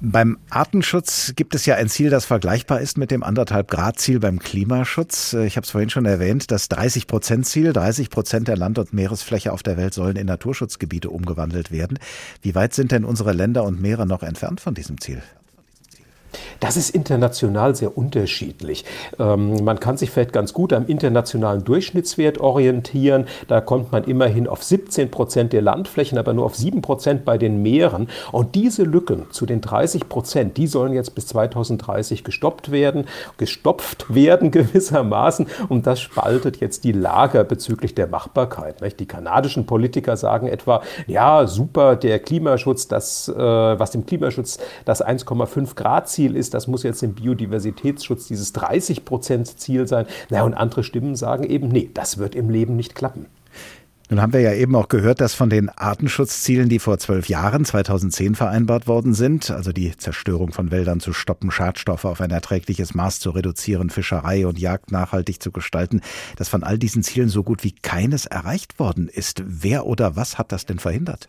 Beim 0.00 0.38
Artenschutz 0.48 1.32
gibt 1.34 1.56
es 1.56 1.66
ja 1.66 1.74
ein 1.74 1.88
Ziel, 1.88 2.08
das 2.08 2.24
vergleichbar 2.24 2.80
ist 2.80 2.98
mit 2.98 3.10
dem 3.10 3.24
anderthalb 3.24 3.68
Grad 3.68 3.98
Ziel 3.98 4.20
beim 4.20 4.38
Klimaschutz. 4.38 5.32
Ich 5.32 5.56
habe 5.56 5.64
es 5.64 5.72
vorhin 5.72 5.90
schon 5.90 6.06
erwähnt, 6.06 6.52
das 6.52 6.68
30 6.68 7.08
Prozent 7.08 7.46
Ziel, 7.46 7.72
30 7.72 8.08
Prozent 8.08 8.46
der 8.46 8.56
Land- 8.56 8.78
und 8.78 8.92
Meeresfläche 8.92 9.52
auf 9.52 9.64
der 9.64 9.76
Welt 9.76 9.94
sollen 9.94 10.14
in 10.14 10.26
Naturschutzgebiete 10.26 11.10
umgewandelt 11.10 11.72
werden. 11.72 11.98
Wie 12.42 12.54
weit 12.54 12.74
sind 12.74 12.92
denn 12.92 13.04
unsere 13.04 13.32
Länder 13.32 13.64
und 13.64 13.80
Meere 13.80 14.06
noch 14.06 14.22
entfernt 14.22 14.60
von 14.60 14.74
diesem 14.74 15.00
Ziel? 15.00 15.20
Das 16.60 16.76
ist 16.76 16.90
international 16.90 17.74
sehr 17.74 17.96
unterschiedlich. 17.96 18.84
Ähm, 19.18 19.64
man 19.64 19.78
kann 19.78 19.96
sich 19.96 20.10
vielleicht 20.10 20.32
ganz 20.32 20.52
gut 20.52 20.72
am 20.72 20.86
internationalen 20.86 21.64
Durchschnittswert 21.64 22.38
orientieren. 22.38 23.26
Da 23.46 23.60
kommt 23.60 23.92
man 23.92 24.04
immerhin 24.04 24.48
auf 24.48 24.64
17 24.64 25.10
Prozent 25.10 25.52
der 25.52 25.62
Landflächen, 25.62 26.18
aber 26.18 26.32
nur 26.32 26.44
auf 26.44 26.56
7 26.56 26.82
Prozent 26.82 27.24
bei 27.24 27.38
den 27.38 27.62
Meeren. 27.62 28.08
Und 28.32 28.54
diese 28.54 28.82
Lücken 28.82 29.26
zu 29.30 29.46
den 29.46 29.60
30 29.60 30.08
Prozent, 30.08 30.56
die 30.56 30.66
sollen 30.66 30.92
jetzt 30.92 31.14
bis 31.14 31.28
2030 31.28 32.24
gestoppt 32.24 32.72
werden, 32.72 33.06
gestopft 33.36 34.12
werden 34.12 34.50
gewissermaßen. 34.58 35.46
Und 35.68 35.86
das 35.86 36.00
spaltet 36.00 36.58
jetzt 36.58 36.84
die 36.84 36.92
Lager 36.92 37.44
bezüglich 37.44 37.94
der 37.94 38.08
Machbarkeit. 38.08 38.76
Die 38.98 39.06
kanadischen 39.06 39.66
Politiker 39.66 40.16
sagen 40.16 40.48
etwa, 40.48 40.82
ja, 41.06 41.46
super, 41.46 41.94
der 41.94 42.18
Klimaschutz, 42.18 42.88
das, 42.88 43.28
äh, 43.28 43.34
was 43.36 43.92
dem 43.92 44.06
Klimaschutz 44.06 44.58
das 44.84 45.04
1,5 45.04 45.74
Grad 45.74 46.08
Ziel 46.08 46.36
ist, 46.36 46.47
das 46.50 46.66
muss 46.66 46.82
jetzt 46.82 47.02
im 47.02 47.14
Biodiversitätsschutz 47.14 48.26
dieses 48.28 48.52
30 48.52 49.04
Prozent 49.04 49.58
Ziel 49.58 49.86
sein. 49.86 50.06
Na, 50.30 50.42
und 50.42 50.54
andere 50.54 50.84
Stimmen 50.84 51.16
sagen 51.16 51.44
eben, 51.44 51.68
nee, 51.68 51.90
das 51.92 52.18
wird 52.18 52.34
im 52.34 52.50
Leben 52.50 52.76
nicht 52.76 52.94
klappen. 52.94 53.26
Nun 54.10 54.22
haben 54.22 54.32
wir 54.32 54.40
ja 54.40 54.54
eben 54.54 54.74
auch 54.74 54.88
gehört, 54.88 55.20
dass 55.20 55.34
von 55.34 55.50
den 55.50 55.68
Artenschutzzielen, 55.68 56.70
die 56.70 56.78
vor 56.78 56.98
zwölf 56.98 57.28
Jahren, 57.28 57.66
2010 57.66 58.36
vereinbart 58.36 58.86
worden 58.86 59.12
sind, 59.12 59.50
also 59.50 59.70
die 59.70 59.94
Zerstörung 59.98 60.52
von 60.52 60.70
Wäldern 60.70 61.00
zu 61.00 61.12
stoppen, 61.12 61.50
Schadstoffe 61.50 62.06
auf 62.06 62.22
ein 62.22 62.30
erträgliches 62.30 62.94
Maß 62.94 63.20
zu 63.20 63.30
reduzieren, 63.30 63.90
Fischerei 63.90 64.46
und 64.46 64.58
Jagd 64.58 64.92
nachhaltig 64.92 65.42
zu 65.42 65.52
gestalten, 65.52 66.00
dass 66.36 66.48
von 66.48 66.64
all 66.64 66.78
diesen 66.78 67.02
Zielen 67.02 67.28
so 67.28 67.42
gut 67.42 67.64
wie 67.64 67.72
keines 67.72 68.24
erreicht 68.24 68.78
worden 68.78 69.08
ist. 69.08 69.42
Wer 69.44 69.84
oder 69.84 70.16
was 70.16 70.38
hat 70.38 70.52
das 70.52 70.64
denn 70.64 70.78
verhindert? 70.78 71.28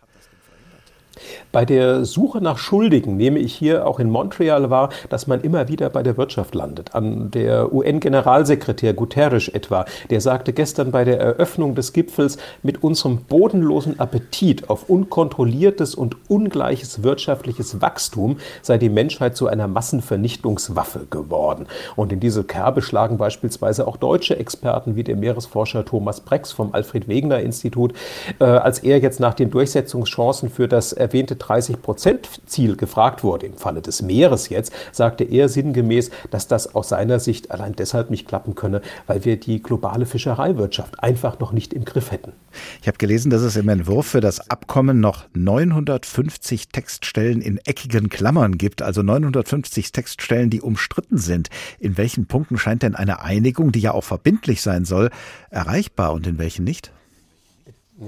Bei 1.52 1.64
der 1.64 2.04
Suche 2.04 2.40
nach 2.40 2.58
Schuldigen 2.58 3.16
nehme 3.16 3.38
ich 3.38 3.54
hier 3.54 3.86
auch 3.86 4.00
in 4.00 4.10
Montreal 4.10 4.70
wahr, 4.70 4.90
dass 5.08 5.26
man 5.26 5.40
immer 5.40 5.68
wieder 5.68 5.90
bei 5.90 6.02
der 6.02 6.16
Wirtschaft 6.16 6.54
landet. 6.54 6.94
An 6.94 7.30
der 7.30 7.72
UN-Generalsekretär 7.72 8.94
Guterres 8.94 9.48
etwa, 9.48 9.84
der 10.10 10.20
sagte 10.20 10.52
gestern 10.52 10.90
bei 10.90 11.04
der 11.04 11.18
Eröffnung 11.18 11.74
des 11.74 11.92
Gipfels, 11.92 12.38
mit 12.62 12.82
unserem 12.82 13.18
bodenlosen 13.24 13.98
Appetit 13.98 14.70
auf 14.70 14.88
unkontrolliertes 14.88 15.94
und 15.94 16.16
ungleiches 16.28 17.02
wirtschaftliches 17.02 17.80
Wachstum 17.80 18.38
sei 18.62 18.78
die 18.78 18.88
Menschheit 18.88 19.36
zu 19.36 19.46
einer 19.46 19.68
Massenvernichtungswaffe 19.68 21.06
geworden. 21.10 21.66
Und 21.96 22.12
in 22.12 22.20
diese 22.20 22.44
Kerbe 22.44 22.82
schlagen 22.82 23.18
beispielsweise 23.18 23.86
auch 23.86 23.96
deutsche 23.96 24.38
Experten 24.38 24.96
wie 24.96 25.04
der 25.04 25.16
Meeresforscher 25.16 25.84
Thomas 25.84 26.20
Brex 26.20 26.52
vom 26.52 26.74
Alfred 26.74 27.08
Wegener 27.08 27.40
Institut, 27.40 27.92
äh, 28.38 28.44
als 28.44 28.80
er 28.80 28.98
jetzt 28.98 29.20
nach 29.20 29.34
den 29.34 29.50
Durchsetzungschancen 29.50 30.50
für 30.50 30.68
das 30.68 30.92
erwähnte 31.10 31.34
30-Prozent-Ziel 31.34 32.76
gefragt 32.76 33.24
wurde, 33.24 33.46
im 33.46 33.54
Falle 33.54 33.82
des 33.82 34.00
Meeres 34.00 34.48
jetzt, 34.48 34.72
sagte 34.92 35.24
er 35.24 35.48
sinngemäß, 35.48 36.10
dass 36.30 36.46
das 36.46 36.74
aus 36.76 36.90
seiner 36.90 37.18
Sicht 37.18 37.50
allein 37.50 37.74
deshalb 37.74 38.10
nicht 38.10 38.28
klappen 38.28 38.54
könne, 38.54 38.80
weil 39.08 39.24
wir 39.24 39.36
die 39.36 39.60
globale 39.60 40.06
Fischereiwirtschaft 40.06 41.02
einfach 41.02 41.40
noch 41.40 41.50
nicht 41.50 41.72
im 41.72 41.84
Griff 41.84 42.12
hätten. 42.12 42.32
Ich 42.80 42.86
habe 42.86 42.98
gelesen, 42.98 43.30
dass 43.30 43.42
es 43.42 43.56
im 43.56 43.68
Entwurf 43.68 44.06
für 44.06 44.20
das 44.20 44.50
Abkommen 44.50 45.00
noch 45.00 45.24
950 45.34 46.68
Textstellen 46.68 47.42
in 47.42 47.58
eckigen 47.58 48.08
Klammern 48.08 48.56
gibt, 48.56 48.80
also 48.80 49.02
950 49.02 49.90
Textstellen, 49.90 50.48
die 50.48 50.60
umstritten 50.60 51.18
sind. 51.18 51.48
In 51.80 51.98
welchen 51.98 52.26
Punkten 52.26 52.56
scheint 52.56 52.84
denn 52.84 52.94
eine 52.94 53.20
Einigung, 53.22 53.72
die 53.72 53.80
ja 53.80 53.92
auch 53.92 54.04
verbindlich 54.04 54.62
sein 54.62 54.84
soll, 54.84 55.10
erreichbar 55.50 56.12
und 56.12 56.28
in 56.28 56.38
welchen 56.38 56.64
nicht? 56.64 56.92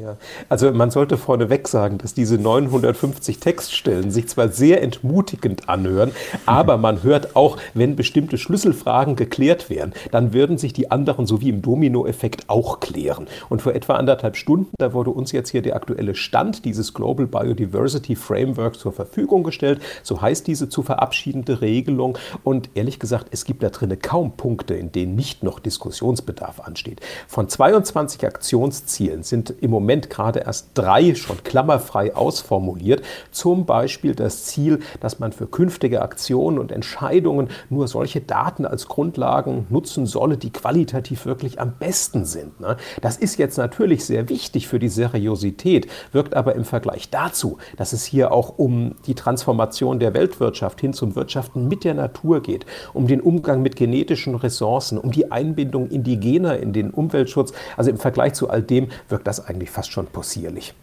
Ja, 0.00 0.16
also 0.49 0.72
man 0.72 0.90
sollte 0.90 1.18
vorneweg 1.18 1.68
sagen, 1.68 1.99
dass 1.99 2.14
diese 2.14 2.38
950 2.38 3.40
Textstellen 3.40 4.11
sich 4.11 4.26
zwar 4.26 4.49
sehr 4.49 4.82
entmutigend 4.82 5.68
anhören, 5.68 6.12
aber 6.46 6.78
man 6.78 7.02
hört 7.02 7.37
auch, 7.37 7.58
wenn 7.75 7.94
bestimmte 7.94 8.38
Schlüsselfragen 8.38 9.16
geklärt 9.16 9.68
werden, 9.68 9.92
dann 10.11 10.32
würden 10.32 10.56
sich 10.56 10.72
die 10.72 10.90
anderen 10.90 11.26
so 11.26 11.42
wie 11.42 11.50
im 11.50 11.61
Dominoeffekt 11.61 12.49
auch 12.49 12.80
klären. 12.80 13.26
Und 13.50 13.61
vor 13.61 13.75
etwa 13.75 13.96
anderthalb 13.96 14.37
Stunden, 14.37 14.70
da 14.78 14.94
wurde 14.94 15.11
uns 15.11 15.30
jetzt 15.30 15.50
hier 15.50 15.61
der 15.61 15.76
aktuelle 15.76 16.14
Stand 16.14 16.64
dieses 16.64 16.94
Global 16.94 17.26
Biodiversity 17.26 18.16
Framework 18.16 18.78
zur 18.78 18.92
Verfügung 18.92 19.42
gestellt. 19.42 19.82
So 20.02 20.22
heißt 20.22 20.46
diese 20.46 20.70
zu 20.70 20.82
verabschiedende 20.82 21.61
Regelung. 21.61 22.16
Und 22.44 22.70
ehrlich 22.72 22.99
gesagt, 22.99 23.26
es 23.30 23.44
gibt 23.44 23.62
da 23.62 23.68
drinnen 23.68 24.00
kaum 24.00 24.38
Punkte, 24.38 24.72
in 24.72 24.90
denen 24.90 25.16
nicht 25.16 25.42
noch 25.42 25.58
Diskussionsbedarf 25.58 26.61
ansteht. 26.61 27.02
Von 27.28 27.50
22 27.50 28.25
Aktionszielen 28.25 29.22
sind 29.22 29.52
im 29.61 29.70
Moment 29.70 29.81
Moment 29.82 30.10
gerade 30.10 30.40
erst 30.40 30.70
drei 30.74 31.14
schon 31.16 31.42
klammerfrei 31.42 32.14
ausformuliert. 32.14 33.02
Zum 33.32 33.66
Beispiel 33.66 34.14
das 34.14 34.44
Ziel, 34.44 34.78
dass 35.00 35.18
man 35.18 35.32
für 35.32 35.48
künftige 35.48 36.02
Aktionen 36.02 36.58
und 36.58 36.70
Entscheidungen 36.70 37.48
nur 37.68 37.88
solche 37.88 38.20
Daten 38.20 38.64
als 38.64 38.86
Grundlagen 38.86 39.66
nutzen 39.70 40.06
solle, 40.06 40.36
die 40.36 40.50
qualitativ 40.50 41.26
wirklich 41.26 41.60
am 41.60 41.72
besten 41.78 42.24
sind. 42.24 42.60
Ne? 42.60 42.76
Das 43.00 43.16
ist 43.16 43.38
jetzt 43.38 43.58
natürlich 43.58 44.04
sehr 44.04 44.28
wichtig 44.28 44.68
für 44.68 44.78
die 44.78 44.88
Seriosität, 44.88 45.88
wirkt 46.12 46.34
aber 46.34 46.54
im 46.54 46.64
Vergleich 46.64 47.10
dazu, 47.10 47.58
dass 47.76 47.92
es 47.92 48.04
hier 48.04 48.30
auch 48.30 48.58
um 48.58 48.94
die 49.06 49.16
Transformation 49.16 49.98
der 49.98 50.14
Weltwirtschaft 50.14 50.80
hin 50.80 50.92
zum 50.92 51.16
Wirtschaften 51.16 51.66
mit 51.66 51.82
der 51.82 51.94
Natur 51.94 52.40
geht, 52.40 52.66
um 52.94 53.08
den 53.08 53.20
Umgang 53.20 53.62
mit 53.62 53.74
genetischen 53.74 54.36
Ressourcen, 54.36 54.96
um 54.96 55.10
die 55.10 55.32
Einbindung 55.32 55.88
indigener 55.88 56.58
in 56.58 56.72
den 56.72 56.90
Umweltschutz. 56.90 57.52
Also 57.76 57.90
im 57.90 57.98
Vergleich 57.98 58.34
zu 58.34 58.48
all 58.48 58.62
dem 58.62 58.88
wirkt 59.08 59.26
das 59.26 59.44
eigentlich 59.44 59.72
fast 59.73 59.93
schon 59.93 60.07
possierlich. 60.07 60.75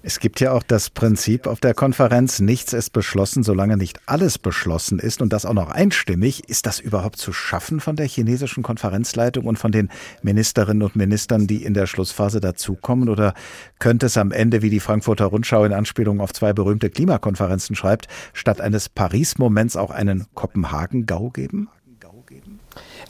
Es 0.00 0.20
gibt 0.20 0.38
ja 0.38 0.52
auch 0.52 0.62
das 0.62 0.90
Prinzip 0.90 1.48
auf 1.48 1.58
der 1.58 1.74
Konferenz, 1.74 2.38
nichts 2.38 2.72
ist 2.72 2.90
beschlossen, 2.90 3.42
solange 3.42 3.76
nicht 3.76 4.00
alles 4.06 4.38
beschlossen 4.38 5.00
ist 5.00 5.20
und 5.20 5.32
das 5.32 5.44
auch 5.44 5.54
noch 5.54 5.70
einstimmig. 5.70 6.48
Ist 6.48 6.66
das 6.66 6.78
überhaupt 6.78 7.16
zu 7.16 7.32
schaffen 7.32 7.80
von 7.80 7.96
der 7.96 8.06
chinesischen 8.06 8.62
Konferenzleitung 8.62 9.44
und 9.44 9.58
von 9.58 9.72
den 9.72 9.90
Ministerinnen 10.22 10.84
und 10.84 10.94
Ministern, 10.94 11.48
die 11.48 11.64
in 11.64 11.74
der 11.74 11.88
Schlussphase 11.88 12.40
dazukommen? 12.40 13.08
Oder 13.08 13.34
könnte 13.80 14.06
es 14.06 14.16
am 14.16 14.30
Ende, 14.30 14.62
wie 14.62 14.70
die 14.70 14.80
Frankfurter 14.80 15.26
Rundschau 15.26 15.64
in 15.64 15.72
Anspielung 15.72 16.20
auf 16.20 16.32
zwei 16.32 16.52
berühmte 16.52 16.90
Klimakonferenzen 16.90 17.74
schreibt, 17.74 18.06
statt 18.32 18.60
eines 18.60 18.88
Paris-Moments 18.88 19.76
auch 19.76 19.90
einen 19.90 20.26
Kopenhagen-Gau 20.34 21.30
geben? 21.30 21.68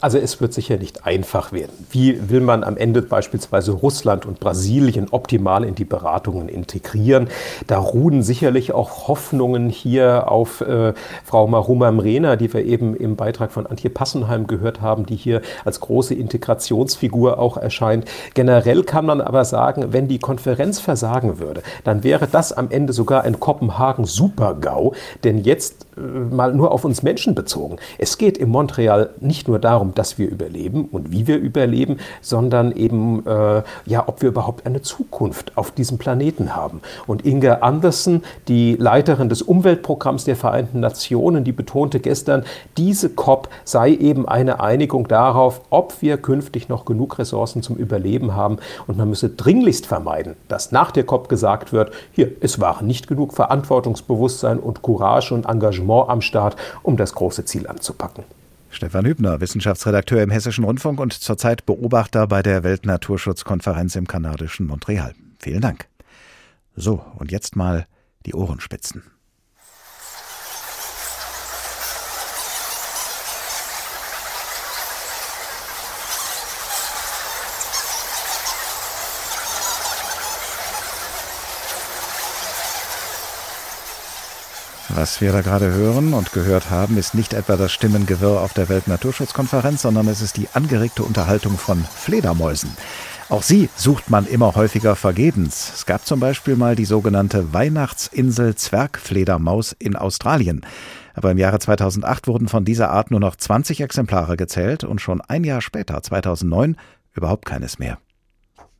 Also 0.01 0.19
es 0.19 0.41
wird 0.41 0.53
sicher 0.53 0.77
nicht 0.77 1.07
einfach 1.07 1.51
werden. 1.51 1.73
Wie 1.91 2.31
will 2.31 2.41
man 2.41 2.63
am 2.63 2.77
Ende 2.77 3.03
beispielsweise 3.03 3.73
Russland 3.73 4.27
und 4.27 4.39
Brasilien 4.39 5.09
optimal 5.11 5.65
in 5.65 5.75
die 5.75 5.85
Beratungen 5.85 6.49
integrieren? 6.49 7.29
Da 7.67 7.79
ruhen 7.79 8.23
sicherlich 8.23 8.73
auch 8.73 9.09
Hoffnungen 9.09 9.69
hier 9.69 10.31
auf 10.31 10.61
äh, 10.61 10.95
Frau 11.25 11.49
Maruma 11.49 11.91
Mrena, 11.91 12.37
die 12.37 12.53
wir 12.53 12.65
eben 12.65 12.95
im 12.95 13.17
Beitrag 13.17 13.51
von 13.51 13.67
Antje 13.67 13.91
Passenheim 13.91 14.47
gehört 14.47 14.81
haben, 14.81 15.05
die 15.05 15.17
hier 15.17 15.43
als 15.65 15.81
große 15.81 16.15
Integrationsfigur 16.15 17.41
auch 17.41 17.57
erscheint. 17.57 18.05
Generell 18.35 18.85
kann 18.85 19.05
man 19.05 19.21
aber 19.21 19.45
sagen, 19.45 19.93
wenn 19.93 20.07
die 20.07 20.21
Konferenz 20.21 20.79
versagen 20.79 21.41
würde, 21.41 21.63
dann 21.83 22.05
wäre 22.05 22.29
das 22.29 22.53
am 22.53 22.71
Ende 22.71 22.93
sogar 22.93 23.25
ein 23.25 23.41
Kopenhagen-Super-GAU. 23.41 24.93
Denn 25.25 25.39
jetzt 25.39 25.88
mal 26.31 26.55
nur 26.55 26.73
auf 26.73 26.85
uns 26.85 27.03
Menschen 27.03 27.35
bezogen. 27.35 27.77
Es 27.99 28.19
geht 28.19 28.39
in 28.39 28.49
Montreal 28.49 29.11
nicht 29.21 29.49
nur 29.49 29.59
darum, 29.59 29.95
dass 29.95 30.19
wir 30.19 30.29
überleben 30.29 30.89
und 30.91 31.11
wie 31.11 31.27
wir 31.27 31.39
überleben, 31.39 31.99
sondern 32.21 32.73
eben, 32.73 33.27
äh, 33.27 33.63
ja, 33.87 34.05
ob 34.07 34.23
wir 34.23 34.29
überhaupt 34.29 34.67
eine 34.67 34.83
Zukunft 34.83 35.57
auf 35.57 35.71
diesem 35.71 35.99
Planeten 35.99 36.55
haben. 36.55 36.81
Und 37.07 37.25
Inga 37.27 37.55
Andersen, 37.57 38.23
die 38.47 38.77
Leiterin 38.77 39.29
des 39.29 39.43
Umweltprogramms 39.43 40.25
der 40.25 40.37
Vereinten 40.37 40.81
Nationen, 40.81 41.45
die 41.45 41.53
betonte 41.53 42.01
gestern, 42.01 42.45
diese 42.77 43.11
COP 43.11 43.49
sei 43.65 43.91
eben 43.91 44.29
eine 44.29 44.61
Einigung 44.61 45.09
darauf, 45.09 45.63
ob 45.71 46.01
wir 46.01 46.17
künftig 46.19 46.69
noch 46.69 46.85
genug 46.85 47.19
Ressourcen 47.19 47.63
zum 47.63 47.77
Überleben 47.77 48.35
haben. 48.35 48.59
Und 48.87 48.99
man 48.99 49.09
müsse 49.09 49.31
dringlichst 49.31 49.87
vermeiden, 49.87 50.37
dass 50.49 50.73
nach 50.73 50.91
der 50.91 51.05
COP 51.05 51.29
gesagt 51.29 51.73
wird, 51.73 51.93
hier, 52.13 52.31
es 52.41 52.61
waren 52.61 52.87
nicht 52.87 53.07
genug 53.07 53.33
Verantwortungsbewusstsein 53.33 54.59
und 54.59 54.83
Courage 54.83 55.35
und 55.35 55.47
Engagement 55.47 55.88
am 55.91 56.21
Start, 56.21 56.57
um 56.83 56.97
das 56.97 57.15
große 57.15 57.45
Ziel 57.45 57.67
anzupacken. 57.67 58.25
Stefan 58.71 59.07
Hübner, 59.07 59.41
Wissenschaftsredakteur 59.41 60.23
im 60.23 60.31
Hessischen 60.31 60.65
Rundfunk 60.65 61.01
und 61.01 61.13
zurzeit 61.15 61.65
Beobachter 61.65 62.27
bei 62.27 62.43
der 62.43 62.63
Weltnaturschutzkonferenz 62.63 63.97
im 63.97 64.07
kanadischen 64.07 64.67
Montreal. 64.67 65.15
Vielen 65.39 65.63
Dank. 65.63 65.87
So, 66.77 67.03
und 67.17 67.33
jetzt 67.33 67.57
mal 67.57 67.87
die 68.27 68.35
Ohrenspitzen. 68.35 69.03
Was 85.01 85.21
wir 85.21 85.31
da 85.31 85.43
gerade 85.43 85.73
hören 85.73 86.13
und 86.13 86.33
gehört 86.33 86.71
haben, 86.73 86.99
ist 86.99 87.15
nicht 87.15 87.33
etwa 87.33 87.57
das 87.57 87.71
Stimmengewirr 87.71 88.43
auf 88.43 88.53
der 88.53 88.69
Weltnaturschutzkonferenz, 88.69 89.83
sondern 89.83 90.09
es 90.09 90.23
ist 90.23 90.37
die 90.37 90.49
angeregte 90.55 91.05
Unterhaltung 91.05 91.57
von 91.57 91.85
Fledermäusen. 91.85 92.77
Auch 93.29 93.45
sie 93.45 93.69
sucht 93.77 94.11
man 94.11 94.27
immer 94.27 94.57
häufiger 94.57 94.97
vergebens. 94.97 95.71
Es 95.73 95.87
gab 95.87 96.05
zum 96.05 96.19
Beispiel 96.19 96.57
mal 96.57 96.75
die 96.75 96.85
sogenannte 96.85 97.53
Weihnachtsinsel 97.53 98.57
Zwergfledermaus 98.57 99.71
in 99.79 99.95
Australien. 99.95 100.67
Aber 101.15 101.31
im 101.31 101.39
Jahre 101.39 101.61
2008 101.61 102.27
wurden 102.27 102.49
von 102.49 102.65
dieser 102.65 102.91
Art 102.91 103.13
nur 103.13 103.21
noch 103.21 103.37
20 103.37 103.81
Exemplare 103.81 104.37
gezählt 104.37 104.83
und 104.83 105.01
schon 105.01 105.21
ein 105.21 105.45
Jahr 105.45 105.61
später, 105.61 106.03
2009, 106.03 106.77
überhaupt 107.15 107.47
keines 107.47 107.79
mehr. 107.79 107.99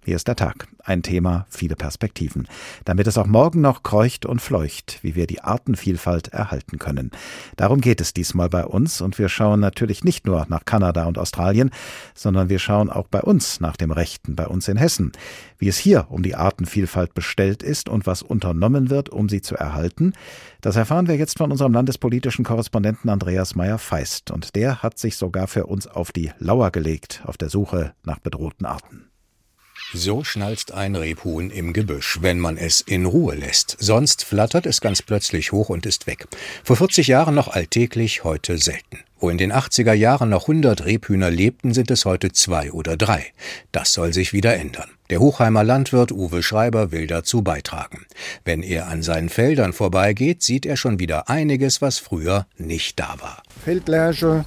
Hier 0.09 0.17
ist 0.17 0.27
der 0.27 0.37
Tag. 0.37 0.69
Ein 0.83 1.03
Thema, 1.03 1.45
viele 1.51 1.77
Perspektiven. 1.77 2.49
Damit 2.87 3.07
es 3.07 3.19
auch 3.19 3.27
morgen 3.27 3.61
noch 3.61 3.83
kreucht 3.83 4.25
und 4.25 4.41
fleucht, 4.41 5.01
wie 5.03 5.15
wir 5.15 5.27
die 5.27 5.43
Artenvielfalt 5.43 6.29
erhalten 6.29 6.79
können. 6.79 7.11
Darum 7.57 7.83
geht 7.83 8.01
es 8.01 8.15
diesmal 8.15 8.49
bei 8.49 8.65
uns 8.65 9.03
und 9.03 9.19
wir 9.19 9.29
schauen 9.29 9.61
natürlich 9.61 10.05
nicht 10.05 10.25
nur 10.25 10.47
nach 10.49 10.65
Kanada 10.65 11.05
und 11.05 11.19
Australien, 11.19 11.69
sondern 12.15 12.49
wir 12.49 12.59
schauen 12.59 12.89
auch 12.89 13.07
bei 13.07 13.21
uns 13.21 13.61
nach 13.61 13.77
dem 13.77 13.91
Rechten, 13.91 14.35
bei 14.35 14.47
uns 14.47 14.67
in 14.69 14.79
Hessen. 14.79 15.13
Wie 15.59 15.69
es 15.69 15.77
hier 15.77 16.07
um 16.09 16.23
die 16.23 16.37
Artenvielfalt 16.37 17.13
bestellt 17.13 17.63
ist 17.63 17.91
und 17.91 18.07
was 18.07 18.23
unternommen 18.23 18.89
wird, 18.89 19.11
um 19.11 19.29
sie 19.29 19.43
zu 19.43 19.57
erhalten, 19.57 20.15
das 20.63 20.77
erfahren 20.77 21.07
wir 21.07 21.17
jetzt 21.17 21.37
von 21.37 21.53
unserem 21.53 21.75
landespolitischen 21.75 22.47
Korrespondenten 22.47 23.11
Andreas 23.11 23.55
Meyer-Feist. 23.55 24.31
Und 24.31 24.57
der 24.57 24.83
hat 24.83 24.99
sich 24.99 25.17
sogar 25.17 25.49
für 25.49 25.67
uns 25.67 25.87
auf 25.87 26.13
die 26.13 26.33
Lauer 26.39 26.71
gelegt, 26.71 27.21
auf 27.27 27.37
der 27.37 27.51
Suche 27.51 27.93
nach 28.05 28.21
bedrohten 28.21 28.65
Arten. 28.65 29.08
So 29.95 30.23
schnalzt 30.23 30.73
ein 30.73 30.97
Rebhuhn 30.97 31.49
im 31.49 31.73
Gebüsch, 31.73 32.19
wenn 32.21 32.39
man 32.39 32.59
es 32.59 32.83
in 32.83 33.07
Ruhe 33.07 33.35
lässt. 33.35 33.75
Sonst 33.81 34.23
flattert 34.23 34.67
es 34.67 34.83
ganz 34.83 35.01
plötzlich 35.01 35.51
hoch 35.51 35.71
und 35.71 35.87
ist 35.87 36.07
weg. 36.07 36.27
Vor 36.63 36.77
40 36.77 37.07
Jahren 37.07 37.35
noch 37.35 37.49
alltäglich, 37.49 38.23
heute 38.23 38.59
selten. 38.59 38.99
Wo 39.19 39.31
in 39.31 39.39
den 39.39 39.51
80er 39.51 39.95
Jahren 39.95 40.29
noch 40.29 40.43
100 40.43 40.85
Rebhühner 40.85 41.31
lebten, 41.31 41.73
sind 41.73 41.91
es 41.91 42.05
heute 42.05 42.33
zwei 42.33 42.71
oder 42.71 42.99
drei. 42.99 43.33
Das 43.73 43.95
soll 43.95 44.13
sich 44.13 44.35
wieder 44.35 44.55
ändern. 44.55 44.91
Der 45.09 45.21
Hochheimer 45.21 45.65
Landwirt 45.65 46.13
Uwe 46.13 46.43
Schreiber 46.43 46.93
will 46.93 47.07
dazu 47.07 47.41
beitragen. 47.41 48.05
Wenn 48.45 48.63
er 48.63 48.89
an 48.89 49.03
seinen 49.03 49.31
Feldern 49.31 49.73
vorbeigeht, 49.73 50.43
sieht 50.43 50.67
er 50.67 50.77
schon 50.77 50.99
wieder 50.99 51.31
einiges, 51.31 51.81
was 51.81 51.99
früher 51.99 52.47
nicht 52.59 53.01
da 53.01 53.15
war. 53.21 53.43
Feldlärsche, 53.65 54.45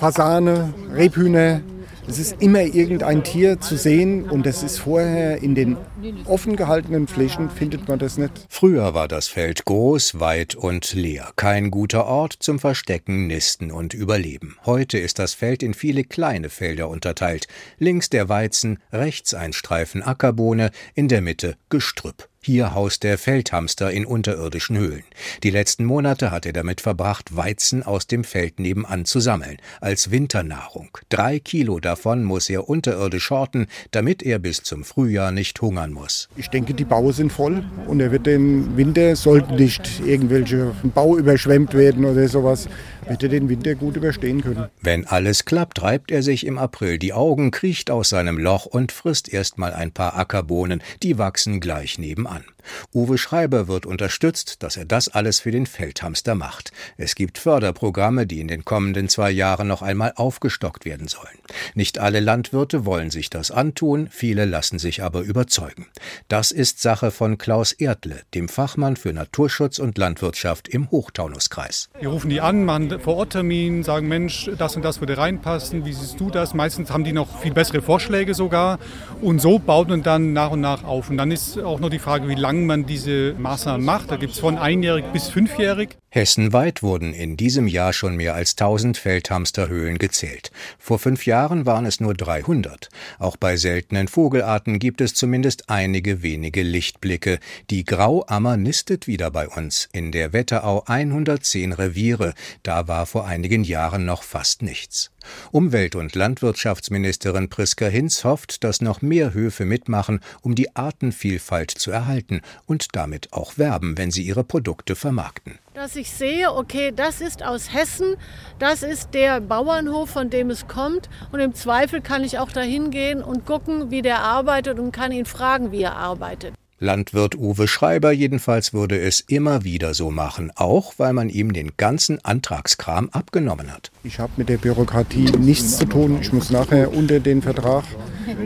Fasane, 0.00 0.74
Rebhühner, 0.92 1.60
es 2.08 2.18
ist 2.18 2.36
immer 2.40 2.60
irgendein 2.60 3.24
Tier 3.24 3.60
zu 3.60 3.76
sehen 3.76 4.28
und 4.28 4.46
das 4.46 4.62
ist 4.62 4.78
vorher 4.78 5.42
in 5.42 5.54
den 5.54 5.76
offen 6.26 6.56
gehaltenen 6.56 7.06
Flächen 7.06 7.50
findet 7.50 7.88
man 7.88 7.98
das 7.98 8.18
nicht. 8.18 8.46
Früher 8.48 8.94
war 8.94 9.08
das 9.08 9.28
Feld 9.28 9.64
groß, 9.64 10.20
weit 10.20 10.54
und 10.54 10.92
leer. 10.94 11.32
Kein 11.36 11.70
guter 11.70 12.06
Ort 12.06 12.34
zum 12.38 12.58
Verstecken, 12.58 13.26
Nisten 13.26 13.70
und 13.70 13.94
Überleben. 13.94 14.56
Heute 14.64 14.98
ist 14.98 15.18
das 15.18 15.34
Feld 15.34 15.62
in 15.62 15.74
viele 15.74 16.04
kleine 16.04 16.50
Felder 16.50 16.88
unterteilt. 16.88 17.46
Links 17.78 18.10
der 18.10 18.28
Weizen, 18.28 18.78
rechts 18.92 19.34
ein 19.34 19.52
Streifen 19.52 20.02
Ackerbohne, 20.02 20.70
in 20.94 21.08
der 21.08 21.20
Mitte 21.20 21.56
Gestrüpp. 21.68 22.28
Hier 22.46 22.74
haust 22.74 23.02
der 23.02 23.18
Feldhamster 23.18 23.90
in 23.90 24.06
unterirdischen 24.06 24.78
Höhlen. 24.78 25.02
Die 25.42 25.50
letzten 25.50 25.84
Monate 25.84 26.30
hat 26.30 26.46
er 26.46 26.52
damit 26.52 26.80
verbracht, 26.80 27.34
Weizen 27.34 27.82
aus 27.82 28.06
dem 28.06 28.22
Feld 28.22 28.60
nebenan 28.60 29.04
zu 29.04 29.18
sammeln, 29.18 29.56
als 29.80 30.12
Winternahrung. 30.12 30.96
Drei 31.08 31.40
Kilo 31.40 31.80
davon 31.80 32.22
muss 32.22 32.48
er 32.48 32.68
unterirdisch 32.68 33.30
horten, 33.30 33.66
damit 33.90 34.22
er 34.22 34.38
bis 34.38 34.62
zum 34.62 34.84
Frühjahr 34.84 35.32
nicht 35.32 35.60
hungern 35.86 35.92
muss. 35.92 36.28
Ich 36.36 36.48
denke, 36.48 36.74
die 36.74 36.84
Baue 36.84 37.12
sind 37.12 37.32
voll 37.32 37.64
und 37.86 38.00
er 38.00 38.12
wird 38.12 38.26
den 38.26 38.76
Winter, 38.76 39.16
sollten 39.16 39.56
nicht 39.56 40.00
irgendwelche 40.04 40.72
Bau 40.94 41.16
überschwemmt 41.16 41.74
werden 41.74 42.04
oder 42.04 42.28
sowas, 42.28 42.68
wird 43.08 43.22
er 43.22 43.28
den 43.28 43.48
Winter 43.48 43.74
gut 43.74 43.96
überstehen 43.96 44.42
können. 44.42 44.66
Wenn 44.82 45.06
alles 45.06 45.44
klappt, 45.44 45.82
reibt 45.82 46.10
er 46.10 46.22
sich 46.22 46.46
im 46.46 46.58
April 46.58 46.98
die 46.98 47.12
Augen, 47.12 47.50
kriecht 47.50 47.90
aus 47.90 48.10
seinem 48.10 48.38
Loch 48.38 48.66
und 48.66 48.92
frisst 48.92 49.32
erst 49.32 49.58
mal 49.58 49.72
ein 49.72 49.92
paar 49.92 50.16
Ackerbohnen, 50.16 50.82
die 51.02 51.18
wachsen 51.18 51.60
gleich 51.60 51.98
nebenan 51.98 52.26
an. 52.26 52.44
Uwe 52.94 53.18
Schreiber 53.18 53.68
wird 53.68 53.86
unterstützt, 53.86 54.62
dass 54.62 54.76
er 54.76 54.84
das 54.84 55.08
alles 55.08 55.40
für 55.40 55.50
den 55.50 55.66
Feldhamster 55.66 56.34
macht. 56.34 56.72
Es 56.96 57.14
gibt 57.14 57.38
Förderprogramme, 57.38 58.26
die 58.26 58.40
in 58.40 58.48
den 58.48 58.64
kommenden 58.64 59.08
zwei 59.08 59.30
Jahren 59.30 59.68
noch 59.68 59.82
einmal 59.82 60.12
aufgestockt 60.16 60.84
werden 60.84 61.08
sollen. 61.08 61.38
Nicht 61.74 61.98
alle 61.98 62.20
Landwirte 62.20 62.84
wollen 62.84 63.10
sich 63.10 63.30
das 63.30 63.50
antun, 63.50 64.08
viele 64.10 64.44
lassen 64.44 64.78
sich 64.78 65.02
aber 65.02 65.20
überzeugen. 65.20 65.86
Das 66.28 66.50
ist 66.50 66.80
Sache 66.80 67.10
von 67.10 67.38
Klaus 67.38 67.72
Erdle, 67.72 68.22
dem 68.34 68.48
Fachmann 68.48 68.96
für 68.96 69.12
Naturschutz 69.12 69.78
und 69.78 69.98
Landwirtschaft 69.98 70.68
im 70.68 70.90
Hochtaunuskreis. 70.90 71.88
Wir 72.00 72.08
rufen 72.08 72.30
die 72.30 72.40
an, 72.40 72.64
machen 72.64 73.00
vor 73.00 73.16
Ort 73.16 73.30
Termin, 73.30 73.82
sagen 73.82 74.08
Mensch, 74.08 74.50
das 74.58 74.76
und 74.76 74.84
das 74.84 75.00
würde 75.00 75.18
reinpassen, 75.18 75.84
wie 75.84 75.92
siehst 75.92 76.20
du 76.20 76.30
das? 76.30 76.54
Meistens 76.54 76.90
haben 76.90 77.04
die 77.04 77.12
noch 77.12 77.40
viel 77.40 77.52
bessere 77.52 77.82
Vorschläge 77.82 78.34
sogar 78.34 78.78
und 79.20 79.40
so 79.40 79.58
baut 79.58 79.88
man 79.88 80.02
dann 80.02 80.32
nach 80.32 80.50
und 80.50 80.60
nach 80.60 80.84
auf. 80.84 81.10
Und 81.10 81.16
dann 81.16 81.30
ist 81.30 81.58
auch 81.58 81.80
noch 81.80 81.90
die 81.90 81.98
Frage, 81.98 82.28
wie 82.28 82.34
lange 82.34 82.55
man 82.64 82.86
diese 82.86 83.34
Maßnahmen 83.34 83.84
macht. 83.84 84.10
Da 84.10 84.16
gibt 84.16 84.32
es 84.32 84.38
von 84.38 84.56
einjährig 84.56 85.04
bis 85.12 85.28
fünfjährig. 85.28 85.98
Hessenweit 86.16 86.82
wurden 86.82 87.12
in 87.12 87.36
diesem 87.36 87.66
Jahr 87.68 87.92
schon 87.92 88.16
mehr 88.16 88.34
als 88.34 88.52
1000 88.52 88.96
Feldhamsterhöhlen 88.96 89.98
gezählt. 89.98 90.50
Vor 90.78 90.98
fünf 90.98 91.26
Jahren 91.26 91.66
waren 91.66 91.84
es 91.84 92.00
nur 92.00 92.14
300. 92.14 92.88
Auch 93.18 93.36
bei 93.36 93.58
seltenen 93.58 94.08
Vogelarten 94.08 94.78
gibt 94.78 95.02
es 95.02 95.12
zumindest 95.12 95.68
einige 95.68 96.22
wenige 96.22 96.62
Lichtblicke. 96.62 97.38
Die 97.68 97.84
Grauammer 97.84 98.56
nistet 98.56 99.06
wieder 99.06 99.30
bei 99.30 99.46
uns. 99.46 99.90
In 99.92 100.10
der 100.10 100.32
Wetterau 100.32 100.84
110 100.86 101.72
Reviere. 101.72 102.32
Da 102.62 102.88
war 102.88 103.04
vor 103.04 103.26
einigen 103.26 103.62
Jahren 103.62 104.06
noch 104.06 104.22
fast 104.22 104.62
nichts. 104.62 105.10
Umwelt- 105.52 105.96
und 105.96 106.14
Landwirtschaftsministerin 106.14 107.50
Priska 107.50 107.88
Hinz 107.88 108.24
hofft, 108.24 108.64
dass 108.64 108.80
noch 108.80 109.02
mehr 109.02 109.34
Höfe 109.34 109.66
mitmachen, 109.66 110.20
um 110.40 110.54
die 110.54 110.74
Artenvielfalt 110.76 111.72
zu 111.72 111.90
erhalten 111.90 112.40
und 112.64 112.96
damit 112.96 113.34
auch 113.34 113.58
werben, 113.58 113.98
wenn 113.98 114.10
sie 114.10 114.22
ihre 114.22 114.44
Produkte 114.44 114.96
vermarkten 114.96 115.58
dass 115.76 115.94
ich 115.94 116.10
sehe, 116.10 116.54
okay, 116.54 116.90
das 116.90 117.20
ist 117.20 117.44
aus 117.44 117.74
Hessen, 117.74 118.16
das 118.58 118.82
ist 118.82 119.12
der 119.12 119.42
Bauernhof, 119.42 120.08
von 120.08 120.30
dem 120.30 120.48
es 120.48 120.66
kommt. 120.66 121.10
Und 121.32 121.40
im 121.40 121.54
Zweifel 121.54 122.00
kann 122.00 122.24
ich 122.24 122.38
auch 122.38 122.50
dahin 122.50 122.90
gehen 122.90 123.22
und 123.22 123.44
gucken, 123.44 123.90
wie 123.90 124.00
der 124.00 124.20
arbeitet 124.20 124.78
und 124.78 124.90
kann 124.92 125.12
ihn 125.12 125.26
fragen, 125.26 125.72
wie 125.72 125.82
er 125.82 125.94
arbeitet. 125.94 126.54
Landwirt 126.78 127.34
Uwe 127.34 127.68
Schreiber 127.68 128.10
jedenfalls 128.10 128.72
würde 128.72 128.98
es 128.98 129.20
immer 129.20 129.64
wieder 129.64 129.92
so 129.92 130.10
machen, 130.10 130.50
auch 130.54 130.94
weil 130.96 131.12
man 131.12 131.28
ihm 131.28 131.52
den 131.52 131.72
ganzen 131.76 132.24
Antragskram 132.24 133.10
abgenommen 133.10 133.70
hat. 133.70 133.90
Ich 134.02 134.18
habe 134.18 134.32
mit 134.36 134.48
der 134.48 134.56
Bürokratie 134.56 135.30
nichts 135.38 135.76
zu 135.76 135.84
tun. 135.84 136.18
Ich 136.22 136.32
muss 136.32 136.48
nachher 136.48 136.94
unter 136.94 137.20
den 137.20 137.42
Vertrag 137.42 137.84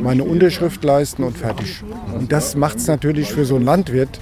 meine 0.02 0.24
Unterschrift 0.24 0.82
leisten 0.82 1.22
und 1.22 1.38
fertig. 1.38 1.84
Und 2.12 2.32
das 2.32 2.56
macht 2.56 2.78
es 2.78 2.88
natürlich 2.88 3.32
für 3.32 3.44
so 3.44 3.54
einen 3.54 3.66
Landwirt 3.66 4.18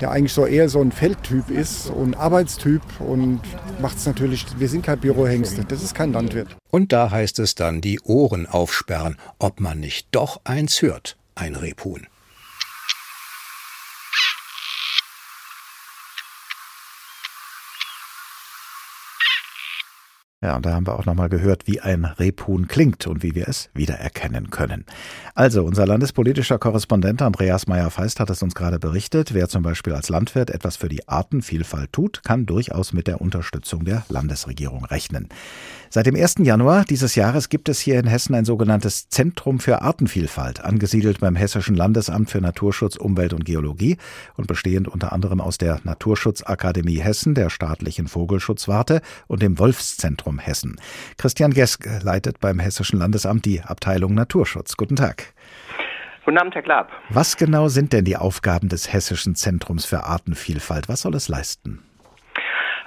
der 0.00 0.10
eigentlich 0.10 0.32
so 0.32 0.46
eher 0.46 0.68
so 0.68 0.80
ein 0.80 0.92
Feldtyp 0.92 1.50
ist 1.50 1.90
und 1.90 2.14
Arbeitstyp 2.14 2.82
und 3.00 3.40
macht 3.80 3.98
es 3.98 4.06
natürlich, 4.06 4.46
wir 4.58 4.68
sind 4.68 4.82
kein 4.82 4.98
Bürohengste, 4.98 5.64
das 5.64 5.82
ist 5.82 5.94
kein 5.94 6.12
Landwirt. 6.12 6.48
Und 6.70 6.92
da 6.92 7.10
heißt 7.10 7.38
es 7.38 7.54
dann 7.54 7.80
die 7.80 8.00
Ohren 8.00 8.46
aufsperren, 8.46 9.16
ob 9.38 9.60
man 9.60 9.80
nicht 9.80 10.08
doch 10.12 10.40
eins 10.44 10.82
hört, 10.82 11.16
ein 11.34 11.54
Rebhuhn. 11.54 12.06
Ja, 20.40 20.54
und 20.54 20.64
da 20.64 20.72
haben 20.72 20.86
wir 20.86 20.96
auch 20.96 21.04
nochmal 21.04 21.28
gehört, 21.28 21.66
wie 21.66 21.80
ein 21.80 22.04
Rebhuhn 22.04 22.68
klingt 22.68 23.08
und 23.08 23.24
wie 23.24 23.34
wir 23.34 23.48
es 23.48 23.70
wiedererkennen 23.74 24.50
können. 24.50 24.84
Also, 25.34 25.64
unser 25.64 25.84
landespolitischer 25.84 26.60
Korrespondent 26.60 27.22
Andreas 27.22 27.66
Meyer-Feist 27.66 28.20
hat 28.20 28.30
es 28.30 28.40
uns 28.40 28.54
gerade 28.54 28.78
berichtet. 28.78 29.34
Wer 29.34 29.48
zum 29.48 29.64
Beispiel 29.64 29.94
als 29.94 30.10
Landwirt 30.10 30.50
etwas 30.50 30.76
für 30.76 30.88
die 30.88 31.08
Artenvielfalt 31.08 31.92
tut, 31.92 32.22
kann 32.22 32.46
durchaus 32.46 32.92
mit 32.92 33.08
der 33.08 33.20
Unterstützung 33.20 33.84
der 33.84 34.04
Landesregierung 34.08 34.84
rechnen. 34.84 35.28
Seit 35.90 36.04
dem 36.04 36.16
1. 36.16 36.36
Januar 36.40 36.84
dieses 36.84 37.14
Jahres 37.14 37.48
gibt 37.48 37.70
es 37.70 37.80
hier 37.80 37.98
in 37.98 38.06
Hessen 38.06 38.34
ein 38.34 38.44
sogenanntes 38.44 39.08
Zentrum 39.08 39.58
für 39.58 39.80
Artenvielfalt, 39.80 40.62
angesiedelt 40.62 41.20
beim 41.20 41.34
Hessischen 41.34 41.74
Landesamt 41.74 42.28
für 42.28 42.42
Naturschutz, 42.42 42.96
Umwelt 42.96 43.32
und 43.32 43.46
Geologie 43.46 43.96
und 44.36 44.46
bestehend 44.46 44.86
unter 44.88 45.14
anderem 45.14 45.40
aus 45.40 45.56
der 45.56 45.80
Naturschutzakademie 45.84 47.00
Hessen, 47.00 47.34
der 47.34 47.48
staatlichen 47.48 48.06
Vogelschutzwarte 48.06 49.00
und 49.28 49.40
dem 49.40 49.58
Wolfszentrum 49.58 50.38
Hessen. 50.38 50.76
Christian 51.16 51.54
Gesk 51.54 51.88
leitet 52.02 52.38
beim 52.38 52.58
Hessischen 52.58 52.98
Landesamt 52.98 53.46
die 53.46 53.62
Abteilung 53.62 54.12
Naturschutz. 54.12 54.76
Guten 54.76 54.96
Tag. 54.96 55.32
Guten 56.26 56.36
Abend, 56.36 56.54
Herr 56.54 56.62
Glab. 56.62 56.90
Was 57.08 57.38
genau 57.38 57.68
sind 57.68 57.94
denn 57.94 58.04
die 58.04 58.18
Aufgaben 58.18 58.68
des 58.68 58.92
Hessischen 58.92 59.34
Zentrums 59.34 59.86
für 59.86 60.04
Artenvielfalt? 60.04 60.86
Was 60.90 61.00
soll 61.00 61.14
es 61.14 61.28
leisten? 61.28 61.82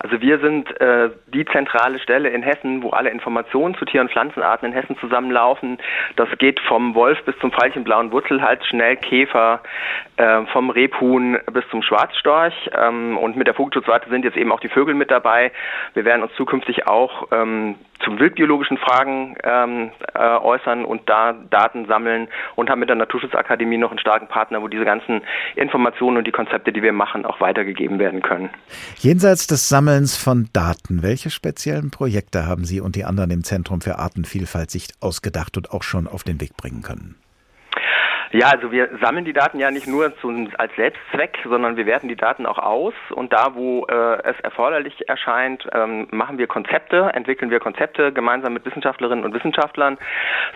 Also 0.04 0.20
wir 0.20 0.40
sind 0.40 0.82
äh, 0.82 1.12
die 1.28 1.46
zentrale 1.46 2.00
Stelle 2.00 2.30
in 2.30 2.42
Hessen, 2.42 2.82
wo 2.82 2.90
alle 2.90 3.12
Informationen 3.12 3.76
zu 3.76 3.86
Tier- 3.86 4.02
und 4.02 4.12
Pflanzenarten 4.12 4.68
in 4.68 4.74
Hessen 4.74 4.98
zusammenlaufen. 4.98 5.78
Das 6.16 6.28
geht 6.40 6.60
vom 6.62 6.96
Wolf 6.96 7.24
bis 7.24 7.38
zum 7.38 7.52
veilchenblauen 7.52 8.12
Wurzelhals, 8.12 8.66
Schnellkäfer, 8.66 9.62
äh, 10.18 10.46
vom 10.48 10.72
Rebhuhn 10.72 11.38
bis 11.54 11.64
zum 11.70 11.84
Schwarzstorch. 11.84 12.72
Ähm, 12.76 13.16
und 13.18 13.38
mit 13.38 13.46
der 13.46 13.54
Vogelschutzwarte 13.54 14.10
sind 14.10 14.26
jetzt 14.26 14.38
eben 14.38 14.52
auch 14.52 14.60
die 14.60 14.70
Vögel 14.70 14.96
mit 14.96 15.12
dabei. 15.12 15.52
Wir 15.94 16.04
werden 16.04 16.24
uns 16.24 16.34
zukünftig 16.34 16.88
auch 16.88 17.28
ähm, 17.32 17.76
zu 18.04 18.20
wildbiologischen 18.20 18.78
Fragen 18.78 19.36
ähm, 19.44 19.92
äh, 20.14 20.20
äußern 20.20 20.86
und 20.86 21.08
da 21.10 21.34
Daten 21.34 21.86
sammeln 21.86 22.28
und 22.56 22.70
haben 22.70 22.80
mit 22.80 22.90
der 22.90 22.96
Naturschutzakademie 22.96 23.78
noch 23.78 23.92
einen 23.92 24.00
starken 24.00 24.28
Partner, 24.28 24.62
wo 24.62 24.68
diese 24.68 24.86
ganzen 24.86 25.22
Informationen 25.56 26.18
und 26.18 26.28
die 26.28 26.32
Konzepte, 26.32 26.72
die 26.72 26.82
wir 26.82 26.94
machen, 26.94 27.26
auch 27.26 27.40
weitergegeben 27.42 28.00
werden 28.00 28.22
können. 28.22 28.50
Jenseits 28.98 29.48
des 29.48 29.70
Sammelns 29.70 30.18
von 30.18 30.50
Daten, 30.54 31.04
welche 31.04 31.30
speziellen 31.30 31.92
Projekte 31.92 32.46
haben 32.46 32.66
Sie 32.66 32.82
und 32.82 32.96
die 32.96 33.06
anderen 33.06 33.32
im 33.32 33.44
Zentrum 33.44 33.82
für 33.82 34.00
Artenvielfalt 34.00 34.72
sich 34.72 34.90
ausgedacht 35.00 35.58
und 35.58 35.72
auch 35.72 35.84
schon 35.84 36.08
auf 36.08 36.24
den 36.24 36.42
Weg 36.42 36.58
bringen 36.58 36.82
können? 36.82 37.21
Ja, 38.32 38.48
also 38.48 38.72
wir 38.72 38.90
sammeln 39.02 39.26
die 39.26 39.34
Daten 39.34 39.60
ja 39.60 39.72
nicht 39.72 39.88
nur 39.88 40.16
zum, 40.18 40.48
als 40.58 40.74
Selbstzweck, 40.76 41.38
sondern 41.44 41.76
wir 41.76 41.86
werten 41.86 42.08
die 42.08 42.16
Daten 42.16 42.46
auch 42.46 42.58
aus 42.58 42.94
und 43.14 43.34
da, 43.34 43.56
wo 43.56 43.86
äh, 43.88 44.24
es 44.24 44.40
erforderlich 44.42 45.10
erscheint, 45.10 45.68
ähm, 45.74 46.08
machen 46.12 46.38
wir 46.38 46.48
Konzepte, 46.48 47.12
entwickeln 47.14 47.52
wir 47.52 47.60
Konzepte 47.60 48.14
gemeinsam 48.14 48.54
mit 48.54 48.66
Wissenschaftlerinnen 48.66 49.26
und 49.26 49.34
Wissenschaftlern, 49.34 49.98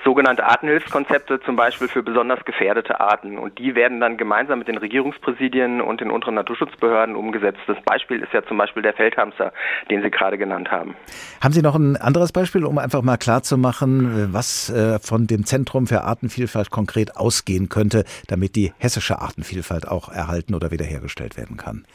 sogenannte 0.05 0.45
Artenhilfskonzepte 0.45 1.41
zum 1.41 1.57
Beispiel 1.57 1.89
für 1.89 2.01
besonders 2.01 2.45
gefährdete 2.45 3.01
Arten 3.01 3.38
und 3.38 3.59
die 3.59 3.75
werden 3.75 3.99
dann 3.99 4.15
gemeinsam 4.15 4.59
mit 4.59 4.69
den 4.69 4.77
Regierungspräsidien 4.77 5.81
und 5.81 5.99
den 5.99 6.11
unteren 6.11 6.35
Naturschutzbehörden 6.35 7.15
umgesetzt. 7.15 7.59
Das 7.67 7.77
Beispiel 7.83 8.21
ist 8.21 8.31
ja 8.31 8.41
zum 8.45 8.57
Beispiel 8.57 8.83
der 8.83 8.93
Feldhamster, 8.93 9.51
den 9.91 10.01
Sie 10.01 10.11
gerade 10.11 10.38
genannt 10.38 10.71
haben. 10.71 10.95
Haben 11.43 11.53
Sie 11.53 11.61
noch 11.61 11.75
ein 11.75 11.97
anderes 11.97 12.31
Beispiel, 12.31 12.63
um 12.63 12.77
einfach 12.77 13.01
mal 13.01 13.17
klarzumachen, 13.17 14.33
was 14.33 14.69
äh, 14.69 14.99
von 14.99 15.27
dem 15.27 15.45
Zentrum 15.45 15.88
für 15.88 16.03
Artenvielfalt 16.03 16.71
konkret 16.71 17.17
ausgehen 17.17 17.64
gehen 17.64 17.64
könnte, 17.69 18.06
damit 18.28 18.56
die 18.56 18.73
hessische 18.78 19.19
Artenvielfalt 19.19 19.88
auch 19.88 20.10
erhalten 20.10 20.56
oder 20.56 20.71
wiederhergestellt 20.71 21.38
werden 21.38 21.58
kann? 21.58 21.86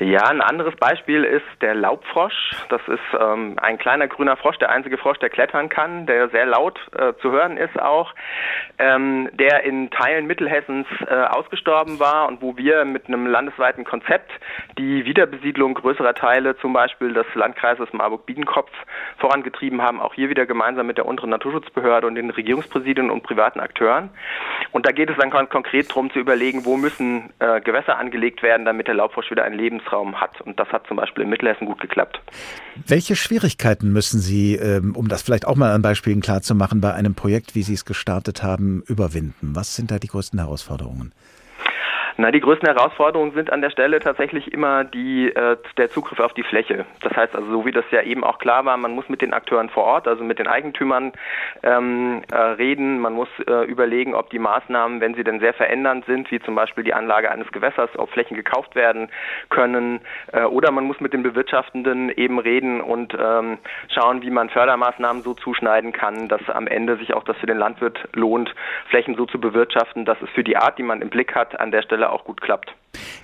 Ja, 0.00 0.22
ein 0.22 0.40
anderes 0.40 0.74
Beispiel 0.76 1.24
ist 1.24 1.44
der 1.60 1.74
Laubfrosch. 1.74 2.52
Das 2.70 2.80
ist 2.88 3.20
ähm, 3.20 3.56
ein 3.60 3.76
kleiner 3.76 4.08
grüner 4.08 4.34
Frosch, 4.38 4.56
der 4.56 4.70
einzige 4.70 4.96
Frosch, 4.96 5.18
der 5.18 5.28
klettern 5.28 5.68
kann, 5.68 6.06
der 6.06 6.30
sehr 6.30 6.46
laut 6.46 6.80
äh, 6.96 7.12
zu 7.20 7.30
hören 7.30 7.58
ist 7.58 7.78
auch, 7.78 8.14
ähm, 8.78 9.28
der 9.34 9.62
in 9.64 9.90
Teilen 9.90 10.26
Mittelhessens 10.26 10.86
äh, 11.06 11.12
ausgestorben 11.12 12.00
war 12.00 12.28
und 12.28 12.40
wo 12.40 12.56
wir 12.56 12.86
mit 12.86 13.08
einem 13.08 13.26
landesweiten 13.26 13.84
Konzept 13.84 14.30
die 14.78 15.04
Wiederbesiedlung 15.04 15.74
größerer 15.74 16.14
Teile, 16.14 16.56
zum 16.56 16.72
Beispiel 16.72 17.12
des 17.12 17.26
Landkreises 17.34 17.92
Marburg-Biedenkopf, 17.92 18.72
vorangetrieben 19.18 19.82
haben, 19.82 20.00
auch 20.00 20.14
hier 20.14 20.30
wieder 20.30 20.46
gemeinsam 20.46 20.86
mit 20.86 20.96
der 20.96 21.04
unteren 21.04 21.28
Naturschutzbehörde 21.28 22.06
und 22.06 22.14
den 22.14 22.30
Regierungspräsidien 22.30 23.10
und 23.10 23.22
privaten 23.22 23.60
Akteuren. 23.60 24.08
Und 24.72 24.86
da 24.86 24.92
geht 24.92 25.10
es 25.10 25.18
dann 25.18 25.30
konkret 25.30 25.90
darum 25.90 26.10
zu 26.10 26.18
überlegen, 26.18 26.64
wo 26.64 26.78
müssen 26.78 27.34
äh, 27.38 27.60
Gewässer 27.60 27.98
angelegt 27.98 28.42
werden, 28.42 28.64
damit 28.64 28.88
der 28.88 28.94
Laubfrosch 28.94 29.30
wieder 29.30 29.44
ein 29.44 29.52
Lebens 29.52 29.82
Lebensraum 29.90 30.20
hat. 30.20 30.40
Und 30.40 30.58
das 30.58 30.68
hat 30.68 30.86
zum 30.86 30.96
Beispiel 30.96 31.24
in 31.24 31.30
Mittelhessen 31.30 31.66
gut 31.66 31.80
geklappt. 31.80 32.20
Welche 32.86 33.16
Schwierigkeiten 33.16 33.92
müssen 33.92 34.20
Sie, 34.20 34.54
ähm, 34.54 34.94
um 34.96 35.08
das 35.08 35.22
vielleicht 35.22 35.46
auch 35.46 35.56
mal 35.56 35.72
an 35.72 35.82
Beispielen 35.82 36.20
klarzumachen, 36.20 36.80
bei 36.80 36.94
einem 36.94 37.14
Projekt, 37.14 37.54
wie 37.54 37.62
Sie 37.62 37.74
es 37.74 37.84
gestartet 37.84 38.42
haben, 38.42 38.82
überwinden? 38.86 39.54
Was 39.54 39.76
sind 39.76 39.90
da 39.90 39.98
die 39.98 40.08
größten 40.08 40.38
Herausforderungen? 40.38 41.12
Na, 42.20 42.30
die 42.30 42.40
größten 42.40 42.68
Herausforderungen 42.68 43.32
sind 43.32 43.50
an 43.50 43.62
der 43.62 43.70
Stelle 43.70 43.98
tatsächlich 43.98 44.52
immer 44.52 44.84
die, 44.84 45.34
äh, 45.34 45.56
der 45.78 45.88
Zugriff 45.88 46.20
auf 46.20 46.34
die 46.34 46.42
Fläche. 46.42 46.84
Das 47.00 47.16
heißt 47.16 47.34
also, 47.34 47.50
so 47.50 47.64
wie 47.64 47.72
das 47.72 47.86
ja 47.92 48.02
eben 48.02 48.24
auch 48.24 48.38
klar 48.38 48.66
war, 48.66 48.76
man 48.76 48.94
muss 48.94 49.08
mit 49.08 49.22
den 49.22 49.32
Akteuren 49.32 49.70
vor 49.70 49.84
Ort, 49.84 50.06
also 50.06 50.22
mit 50.22 50.38
den 50.38 50.46
Eigentümern 50.46 51.12
ähm, 51.62 52.20
äh, 52.30 52.36
reden. 52.36 52.98
Man 52.98 53.14
muss 53.14 53.30
äh, 53.48 53.64
überlegen, 53.64 54.14
ob 54.14 54.28
die 54.28 54.38
Maßnahmen, 54.38 55.00
wenn 55.00 55.14
sie 55.14 55.24
denn 55.24 55.40
sehr 55.40 55.54
verändernd 55.54 56.04
sind, 56.04 56.30
wie 56.30 56.40
zum 56.40 56.54
Beispiel 56.54 56.84
die 56.84 56.92
Anlage 56.92 57.30
eines 57.30 57.50
Gewässers, 57.52 57.88
ob 57.96 58.10
Flächen 58.10 58.36
gekauft 58.36 58.74
werden 58.74 59.08
können. 59.48 60.02
Äh, 60.34 60.42
oder 60.42 60.72
man 60.72 60.84
muss 60.84 61.00
mit 61.00 61.14
den 61.14 61.22
Bewirtschaftenden 61.22 62.10
eben 62.10 62.38
reden 62.38 62.82
und 62.82 63.16
ähm, 63.18 63.56
schauen, 63.94 64.20
wie 64.20 64.30
man 64.30 64.50
Fördermaßnahmen 64.50 65.22
so 65.22 65.32
zuschneiden 65.32 65.92
kann, 65.92 66.28
dass 66.28 66.42
am 66.50 66.66
Ende 66.66 66.98
sich 66.98 67.14
auch 67.14 67.24
das 67.24 67.38
für 67.38 67.46
den 67.46 67.56
Landwirt 67.56 67.98
lohnt, 68.12 68.54
Flächen 68.90 69.14
so 69.14 69.24
zu 69.24 69.40
bewirtschaften, 69.40 70.04
dass 70.04 70.20
es 70.20 70.28
für 70.34 70.44
die 70.44 70.58
Art, 70.58 70.76
die 70.76 70.82
man 70.82 71.00
im 71.00 71.08
Blick 71.08 71.34
hat, 71.34 71.58
an 71.58 71.70
der 71.70 71.80
Stelle 71.80 72.09
auch 72.10 72.24
gut 72.24 72.40
klappt. 72.40 72.74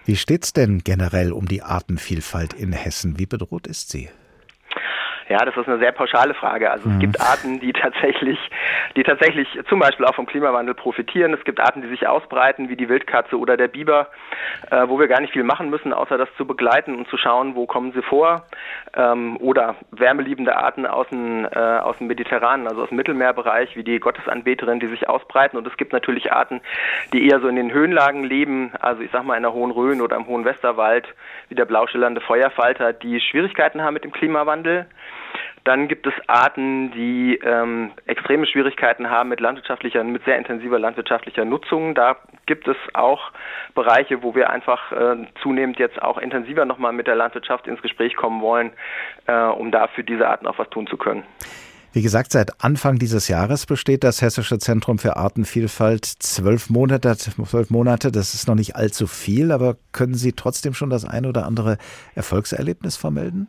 Wie 0.04 0.16
steht's 0.16 0.52
denn 0.52 0.84
generell 0.84 1.32
um 1.32 1.46
die 1.46 1.62
Artenvielfalt 1.62 2.52
in 2.52 2.72
Hessen? 2.72 3.18
Wie 3.18 3.26
bedroht 3.26 3.66
ist 3.66 3.90
sie? 3.90 4.08
Ja, 5.28 5.38
das 5.44 5.56
ist 5.56 5.66
eine 5.66 5.78
sehr 5.78 5.90
pauschale 5.90 6.34
Frage. 6.34 6.70
Also 6.70 6.88
mhm. 6.88 6.94
es 6.94 7.00
gibt 7.00 7.20
Arten, 7.20 7.58
die 7.58 7.72
tatsächlich, 7.72 8.38
die 8.94 9.02
tatsächlich 9.02 9.48
zum 9.68 9.80
Beispiel 9.80 10.06
auch 10.06 10.14
vom 10.14 10.26
Klimawandel 10.26 10.74
profitieren. 10.74 11.34
Es 11.34 11.42
gibt 11.44 11.58
Arten, 11.58 11.82
die 11.82 11.88
sich 11.88 12.06
ausbreiten, 12.06 12.68
wie 12.68 12.76
die 12.76 12.88
Wildkatze 12.88 13.36
oder 13.36 13.56
der 13.56 13.66
Biber, 13.66 14.08
äh, 14.70 14.86
wo 14.86 15.00
wir 15.00 15.08
gar 15.08 15.20
nicht 15.20 15.32
viel 15.32 15.42
machen 15.42 15.68
müssen, 15.68 15.92
außer 15.92 16.16
das 16.16 16.28
zu 16.36 16.46
begleiten 16.46 16.94
und 16.94 17.08
zu 17.08 17.16
schauen, 17.16 17.56
wo 17.56 17.66
kommen 17.66 17.92
sie 17.92 18.02
vor. 18.02 18.44
Ähm, 18.94 19.36
oder 19.38 19.74
wärmeliebende 19.90 20.56
Arten 20.56 20.86
aus 20.86 21.08
dem, 21.08 21.44
äh, 21.44 21.58
aus 21.58 21.98
dem 21.98 22.06
Mediterranen, 22.06 22.68
also 22.68 22.82
aus 22.82 22.90
dem 22.90 22.96
Mittelmeerbereich, 22.96 23.74
wie 23.76 23.84
die 23.84 23.98
Gottesanbeterin, 23.98 24.78
die 24.78 24.86
sich 24.86 25.08
ausbreiten. 25.08 25.58
Und 25.58 25.66
es 25.66 25.76
gibt 25.76 25.92
natürlich 25.92 26.32
Arten, 26.32 26.60
die 27.12 27.28
eher 27.28 27.40
so 27.40 27.48
in 27.48 27.56
den 27.56 27.72
Höhenlagen 27.72 28.22
leben, 28.22 28.72
also 28.80 29.02
ich 29.02 29.10
sag 29.10 29.24
mal 29.24 29.36
in 29.36 29.42
der 29.42 29.52
Hohen 29.52 29.72
Rhön 29.72 30.00
oder 30.00 30.16
im 30.16 30.28
Hohen 30.28 30.44
Westerwald, 30.44 31.08
wie 31.48 31.56
der 31.56 31.64
blauschillernde 31.64 32.20
Feuerfalter, 32.20 32.92
die 32.92 33.20
Schwierigkeiten 33.20 33.82
haben 33.82 33.94
mit 33.94 34.04
dem 34.04 34.12
Klimawandel. 34.12 34.86
Dann 35.64 35.88
gibt 35.88 36.06
es 36.06 36.14
Arten, 36.26 36.92
die 36.92 37.38
ähm, 37.42 37.90
extreme 38.06 38.46
Schwierigkeiten 38.46 39.10
haben 39.10 39.28
mit 39.28 39.40
landwirtschaftlicher, 39.40 40.04
mit 40.04 40.24
sehr 40.24 40.38
intensiver 40.38 40.78
landwirtschaftlicher 40.78 41.44
Nutzung. 41.44 41.94
Da 41.94 42.16
gibt 42.46 42.68
es 42.68 42.76
auch 42.94 43.32
Bereiche, 43.74 44.22
wo 44.22 44.34
wir 44.34 44.50
einfach 44.50 44.92
äh, 44.92 45.16
zunehmend 45.42 45.78
jetzt 45.78 46.00
auch 46.00 46.18
intensiver 46.18 46.64
nochmal 46.64 46.92
mit 46.92 47.06
der 47.06 47.16
Landwirtschaft 47.16 47.66
ins 47.66 47.82
Gespräch 47.82 48.14
kommen 48.16 48.40
wollen, 48.40 48.72
äh, 49.26 49.34
um 49.34 49.70
da 49.70 49.88
für 49.88 50.04
diese 50.04 50.28
Arten 50.28 50.46
auch 50.46 50.58
was 50.58 50.70
tun 50.70 50.86
zu 50.86 50.96
können. 50.96 51.24
Wie 51.96 52.02
gesagt, 52.02 52.30
seit 52.30 52.62
Anfang 52.62 52.98
dieses 52.98 53.28
Jahres 53.28 53.64
besteht 53.64 54.04
das 54.04 54.20
Hessische 54.20 54.58
Zentrum 54.58 54.98
für 54.98 55.16
Artenvielfalt 55.16 56.04
zwölf 56.04 56.68
Monate. 56.68 57.16
Zwölf 57.16 57.70
Monate, 57.70 58.12
das 58.12 58.34
ist 58.34 58.46
noch 58.46 58.54
nicht 58.54 58.76
allzu 58.76 59.06
viel, 59.06 59.50
aber 59.50 59.76
können 59.92 60.12
Sie 60.12 60.32
trotzdem 60.32 60.74
schon 60.74 60.90
das 60.90 61.06
ein 61.06 61.24
oder 61.24 61.46
andere 61.46 61.78
Erfolgserlebnis 62.14 62.98
vermelden? 62.98 63.48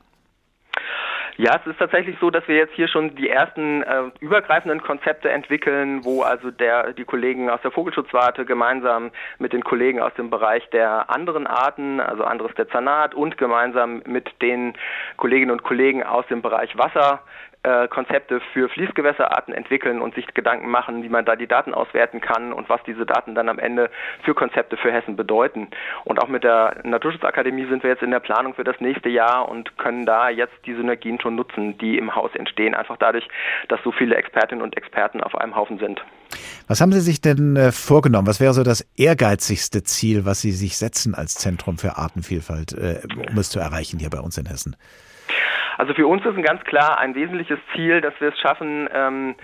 Ja, 1.39 1.60
es 1.62 1.67
ist 1.67 1.78
tatsächlich 1.78 2.17
so, 2.19 2.32
dass 2.32 2.47
wir 2.47 2.56
jetzt 2.56 2.73
hier 2.73 2.88
schon 2.88 3.15
die 3.15 3.30
ersten 3.30 3.84
äh, 3.84 4.04
übergreifenden 4.19 4.82
Konzepte 4.82 5.30
entwickeln, 5.30 6.04
wo 6.04 6.23
also 6.23 6.50
der, 6.50 6.93
die 6.93 7.04
Kollegen 7.04 7.52
aus 7.52 7.62
der 7.62 7.69
Vogelschutzwarte 7.69 8.43
gemeinsam 8.43 9.12
mit 9.38 9.54
den 9.54 9.63
Kollegen 9.63 10.02
aus 10.02 10.13
dem 10.15 10.32
Bereich 10.32 10.67
der 10.71 11.12
anderen 11.12 11.45
Arten, 11.45 12.00
also 12.00 12.23
anderes 12.23 12.56
der 12.56 12.67
Zanat 12.69 13.13
und 13.13 13.38
gemeinsam 13.38 14.02
mit 14.08 14.32
den 14.41 14.73
Kolleginnen 15.17 15.52
und 15.52 15.62
Kollegen 15.62 16.02
aus 16.02 16.26
dem 16.26 16.41
Bereich 16.41 16.76
Wasser 16.76 17.21
äh, 17.67 17.88
Konzepte 17.89 18.39
für 18.53 18.69
Fließgewässerarten 18.69 19.53
entwickeln 19.53 20.01
und 20.01 20.15
sich 20.15 20.25
Gedanken 20.34 20.69
machen, 20.69 21.03
wie 21.03 21.10
man 21.10 21.25
da 21.25 21.36
die 21.36 21.47
Daten 21.47 21.73
auswerten 21.73 22.21
kann 22.21 22.53
und 22.53 22.69
was 22.69 22.82
diese 22.84 23.06
Daten 23.06 23.36
dann 23.36 23.49
am 23.49 23.60
Ende 23.60 23.89
für 24.23 24.34
Konzepte 24.34 24.77
für 24.77 24.91
Hessen 24.91 25.17
bedeuten. 25.17 25.67
Und 26.06 26.21
auch 26.21 26.30
mit 26.30 26.45
der 26.45 26.77
Naturschutzakademie 26.84 27.65
sind 27.65 27.84
wir 27.84 27.89
jetzt 27.89 28.03
in 28.03 28.12
der 28.12 28.21
Planung 28.21 28.53
für 28.53 28.63
das 28.63 28.80
nächste 28.80 29.10
Jahr 29.10 29.49
und 29.49 29.77
können 29.77 30.06
da 30.06 30.30
jetzt 30.30 30.53
die 30.65 30.75
Synergien 30.75 31.19
schon 31.19 31.36
nutzen, 31.36 31.77
die 31.77 31.97
im 31.97 32.15
Haus 32.15 32.32
entstehen, 32.36 32.73
einfach 32.73 32.95
dadurch, 32.97 33.27
dass 33.67 33.82
so 33.84 33.91
viele 33.91 34.15
Expertinnen 34.15 34.63
und 34.63 34.77
Experten 34.77 35.21
auf 35.21 35.36
einem 35.36 35.56
Haufen 35.56 35.77
sind. 35.77 36.01
Was 36.67 36.80
haben 36.80 36.93
Sie 36.93 37.01
sich 37.01 37.19
denn 37.19 37.58
äh, 37.58 37.73
vorgenommen? 37.73 38.27
Was 38.27 38.39
wäre 38.39 38.53
so 38.53 38.63
das 38.63 38.88
ehrgeizigste 38.95 39.84
Ziel, 39.84 40.25
was 40.25 40.39
Sie 40.41 40.51
sich 40.51 40.77
setzen 40.77 41.15
als 41.15 41.36
Zentrum 41.36 41.77
für 41.77 41.97
Artenvielfalt, 41.97 42.73
äh, 42.73 43.01
um 43.30 43.38
es 43.38 43.49
zu 43.49 43.60
erreichen 43.60 43.99
hier 43.99 44.10
bei 44.10 44.19
uns 44.19 44.38
in 44.38 44.45
Hessen? 44.45 44.77
Also 45.78 45.94
für 45.94 46.08
uns 46.08 46.26
ist 46.26 46.36
ein 46.36 46.44
ganz 46.44 46.63
klar 46.63 46.98
ein 47.00 47.13
wesentliches 47.13 47.60
Ziel, 47.74 48.02
dass 48.02 48.13
wir 48.20 48.30
es 48.30 48.40
schaffen, 48.40 48.90
ähm, 48.94 49.36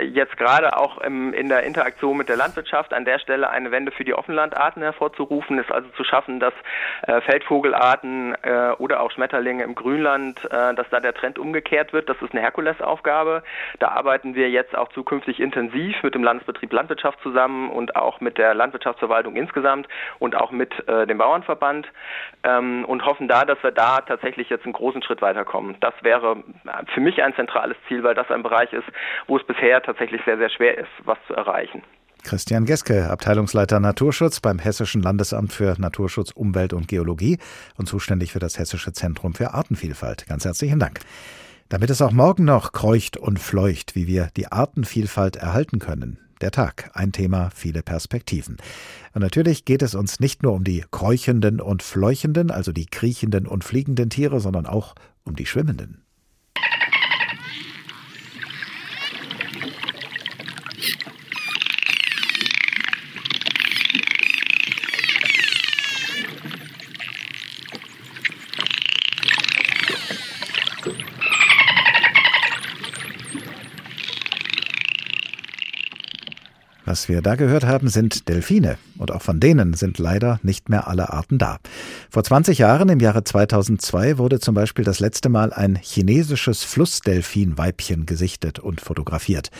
jetzt 0.00 0.36
gerade 0.38 0.76
auch 0.78 0.98
im, 0.98 1.34
in 1.34 1.48
der 1.48 1.64
Interaktion 1.64 2.16
mit 2.16 2.30
der 2.30 2.36
Landwirtschaft 2.36 2.94
an 2.94 3.04
der 3.04 3.18
Stelle 3.18 3.50
eine 3.50 3.70
Wende 3.70 3.92
für 3.92 4.04
die 4.04 4.14
Offenlandarten 4.14 4.82
hervorzurufen, 4.82 5.58
ist 5.58 5.70
also 5.70 5.88
zu 5.90 6.04
schaffen, 6.04 6.40
dass 6.40 6.54
äh, 7.02 7.20
Feldvogelarten 7.20 8.34
äh, 8.42 8.70
oder 8.78 9.00
auch 9.00 9.10
Schmetterlinge 9.10 9.62
im 9.62 9.74
Grünland, 9.74 10.42
äh, 10.46 10.74
dass 10.74 10.88
da 10.90 11.00
der 11.00 11.12
Trend 11.12 11.38
umgekehrt 11.38 11.92
wird. 11.92 12.08
Das 12.08 12.16
ist 12.22 12.32
eine 12.32 12.40
Herkulesaufgabe. 12.40 13.42
Da 13.78 13.88
arbeiten 13.88 14.34
wir 14.34 14.48
jetzt 14.50 14.76
auch 14.76 14.88
zukünftig 14.90 15.38
intensiv 15.38 16.02
mit 16.02 16.14
dem 16.14 16.24
Landesbetrieb 16.24 16.72
Landwirtschaft 16.72 17.20
zusammen 17.22 17.70
und 17.70 17.94
auch 17.94 18.20
mit 18.20 18.38
der 18.38 18.54
Landwirtschaftsverwaltung 18.54 19.36
insgesamt 19.36 19.86
und 20.18 20.34
auch 20.34 20.50
mit 20.50 20.88
äh, 20.88 21.06
dem 21.06 21.18
Bauernverband 21.18 21.86
ähm, 22.42 22.86
und 22.86 23.04
hoffen 23.04 23.28
da, 23.28 23.44
dass 23.44 23.62
wir 23.62 23.70
da 23.70 24.00
tatsächlich 24.00 24.48
jetzt 24.48 24.64
einen 24.64 24.72
großen 24.72 25.02
Schritt 25.02 25.20
weiterkommen 25.20 25.73
das 25.80 25.94
wäre 26.02 26.42
für 26.92 27.00
mich 27.00 27.22
ein 27.22 27.34
zentrales 27.34 27.76
Ziel, 27.88 28.02
weil 28.02 28.14
das 28.14 28.30
ein 28.30 28.42
Bereich 28.42 28.72
ist, 28.72 28.86
wo 29.26 29.36
es 29.36 29.46
bisher 29.46 29.82
tatsächlich 29.82 30.20
sehr, 30.24 30.38
sehr 30.38 30.50
schwer 30.50 30.78
ist, 30.78 30.90
was 31.04 31.18
zu 31.26 31.34
erreichen. 31.34 31.82
Christian 32.24 32.64
Geske, 32.64 33.10
Abteilungsleiter 33.10 33.80
Naturschutz 33.80 34.40
beim 34.40 34.58
Hessischen 34.58 35.02
Landesamt 35.02 35.52
für 35.52 35.76
Naturschutz, 35.78 36.30
Umwelt 36.30 36.72
und 36.72 36.88
Geologie 36.88 37.38
und 37.76 37.86
zuständig 37.86 38.32
für 38.32 38.38
das 38.38 38.58
Hessische 38.58 38.92
Zentrum 38.92 39.34
für 39.34 39.52
Artenvielfalt. 39.52 40.26
Ganz 40.26 40.46
herzlichen 40.46 40.78
Dank. 40.78 41.00
Damit 41.68 41.90
es 41.90 42.00
auch 42.00 42.12
morgen 42.12 42.44
noch 42.44 42.72
kreucht 42.72 43.18
und 43.18 43.38
fleucht, 43.38 43.94
wie 43.94 44.06
wir 44.06 44.30
die 44.36 44.50
Artenvielfalt 44.50 45.36
erhalten 45.36 45.78
können. 45.80 46.18
Der 46.40 46.50
Tag, 46.50 46.90
ein 46.94 47.12
Thema, 47.12 47.50
viele 47.54 47.82
Perspektiven. 47.82 48.56
Und 49.14 49.22
natürlich 49.22 49.64
geht 49.64 49.82
es 49.82 49.94
uns 49.94 50.18
nicht 50.18 50.42
nur 50.42 50.52
um 50.52 50.64
die 50.64 50.84
kräuchenden 50.90 51.60
und 51.60 51.82
fleuchenden, 51.82 52.50
also 52.50 52.72
die 52.72 52.86
kriechenden 52.86 53.46
und 53.46 53.64
fliegenden 53.64 54.10
Tiere, 54.10 54.40
sondern 54.40 54.66
auch 54.66 54.94
um 55.24 55.36
die 55.36 55.46
Schwimmenden. 55.46 56.03
Was 76.94 77.08
wir 77.08 77.22
da 77.22 77.34
gehört 77.34 77.64
haben, 77.64 77.88
sind 77.88 78.28
Delfine. 78.28 78.78
Und 78.98 79.10
auch 79.10 79.20
von 79.20 79.40
denen 79.40 79.74
sind 79.74 79.98
leider 79.98 80.38
nicht 80.44 80.68
mehr 80.68 80.86
alle 80.86 81.12
Arten 81.12 81.38
da. 81.38 81.58
Vor 82.08 82.22
20 82.22 82.58
Jahren, 82.58 82.88
im 82.88 83.00
Jahre 83.00 83.24
2002, 83.24 84.16
wurde 84.16 84.38
zum 84.38 84.54
Beispiel 84.54 84.84
das 84.84 85.00
letzte 85.00 85.28
Mal 85.28 85.52
ein 85.52 85.74
chinesisches 85.74 86.62
Flussdelfinweibchen 86.62 88.06
gesichtet 88.06 88.60
und 88.60 88.80
fotografiert. 88.80 89.50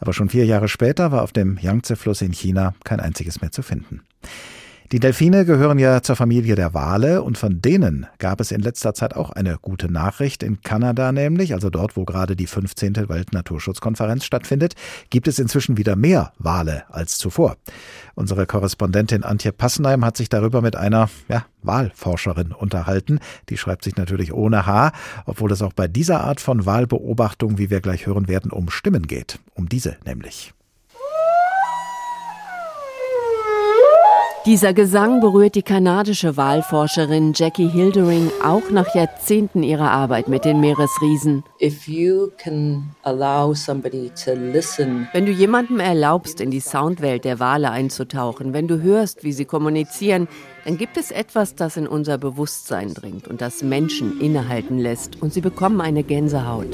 Aber 0.00 0.12
schon 0.12 0.28
vier 0.28 0.44
Jahre 0.44 0.68
später 0.68 1.12
war 1.12 1.22
auf 1.22 1.32
dem 1.32 1.56
Yangtze-Fluss 1.56 2.20
in 2.20 2.34
China 2.34 2.74
kein 2.84 3.00
einziges 3.00 3.40
mehr 3.40 3.52
zu 3.52 3.62
finden. 3.62 4.02
Die 4.92 5.00
Delfine 5.00 5.46
gehören 5.46 5.78
ja 5.78 6.02
zur 6.02 6.16
Familie 6.16 6.54
der 6.54 6.74
Wale 6.74 7.22
und 7.22 7.38
von 7.38 7.62
denen 7.62 8.06
gab 8.18 8.42
es 8.42 8.52
in 8.52 8.60
letzter 8.60 8.92
Zeit 8.92 9.16
auch 9.16 9.30
eine 9.30 9.56
gute 9.56 9.90
Nachricht. 9.90 10.42
In 10.42 10.60
Kanada 10.60 11.12
nämlich, 11.12 11.54
also 11.54 11.70
dort, 11.70 11.96
wo 11.96 12.04
gerade 12.04 12.36
die 12.36 12.46
15. 12.46 13.08
Weltnaturschutzkonferenz 13.08 14.26
stattfindet, 14.26 14.74
gibt 15.08 15.28
es 15.28 15.38
inzwischen 15.38 15.78
wieder 15.78 15.96
mehr 15.96 16.34
Wale 16.38 16.84
als 16.90 17.16
zuvor. 17.16 17.56
Unsere 18.16 18.44
Korrespondentin 18.44 19.24
Antje 19.24 19.52
Passenheim 19.52 20.04
hat 20.04 20.18
sich 20.18 20.28
darüber 20.28 20.60
mit 20.60 20.76
einer 20.76 21.08
ja, 21.26 21.46
Walforscherin 21.62 22.52
unterhalten. 22.52 23.18
Die 23.48 23.56
schreibt 23.56 23.84
sich 23.84 23.96
natürlich 23.96 24.34
ohne 24.34 24.66
H, 24.66 24.92
obwohl 25.24 25.52
es 25.52 25.62
auch 25.62 25.72
bei 25.72 25.88
dieser 25.88 26.20
Art 26.20 26.38
von 26.38 26.66
Wahlbeobachtung, 26.66 27.56
wie 27.56 27.70
wir 27.70 27.80
gleich 27.80 28.04
hören 28.04 28.28
werden, 28.28 28.50
um 28.50 28.68
Stimmen 28.68 29.06
geht. 29.06 29.38
Um 29.54 29.70
diese 29.70 29.96
nämlich. 30.04 30.52
Dieser 34.44 34.74
Gesang 34.74 35.20
berührt 35.20 35.54
die 35.54 35.62
kanadische 35.62 36.36
Wahlforscherin 36.36 37.32
Jackie 37.32 37.68
Hildering 37.68 38.28
auch 38.44 38.70
nach 38.72 38.92
Jahrzehnten 38.92 39.62
ihrer 39.62 39.92
Arbeit 39.92 40.26
mit 40.26 40.44
den 40.44 40.58
Meeresriesen. 40.58 41.44
Wenn 45.12 45.26
du 45.26 45.30
jemandem 45.30 45.78
erlaubst, 45.78 46.40
in 46.40 46.50
die 46.50 46.58
Soundwelt 46.58 47.24
der 47.24 47.38
Wale 47.38 47.70
einzutauchen, 47.70 48.52
wenn 48.52 48.66
du 48.66 48.82
hörst, 48.82 49.22
wie 49.22 49.32
sie 49.32 49.44
kommunizieren, 49.44 50.26
dann 50.64 50.76
gibt 50.76 50.96
es 50.96 51.12
etwas, 51.12 51.54
das 51.54 51.76
in 51.76 51.86
unser 51.86 52.18
Bewusstsein 52.18 52.94
dringt 52.94 53.28
und 53.28 53.40
das 53.40 53.62
Menschen 53.62 54.20
innehalten 54.20 54.78
lässt 54.78 55.22
und 55.22 55.32
sie 55.32 55.40
bekommen 55.40 55.80
eine 55.80 56.02
Gänsehaut. 56.02 56.66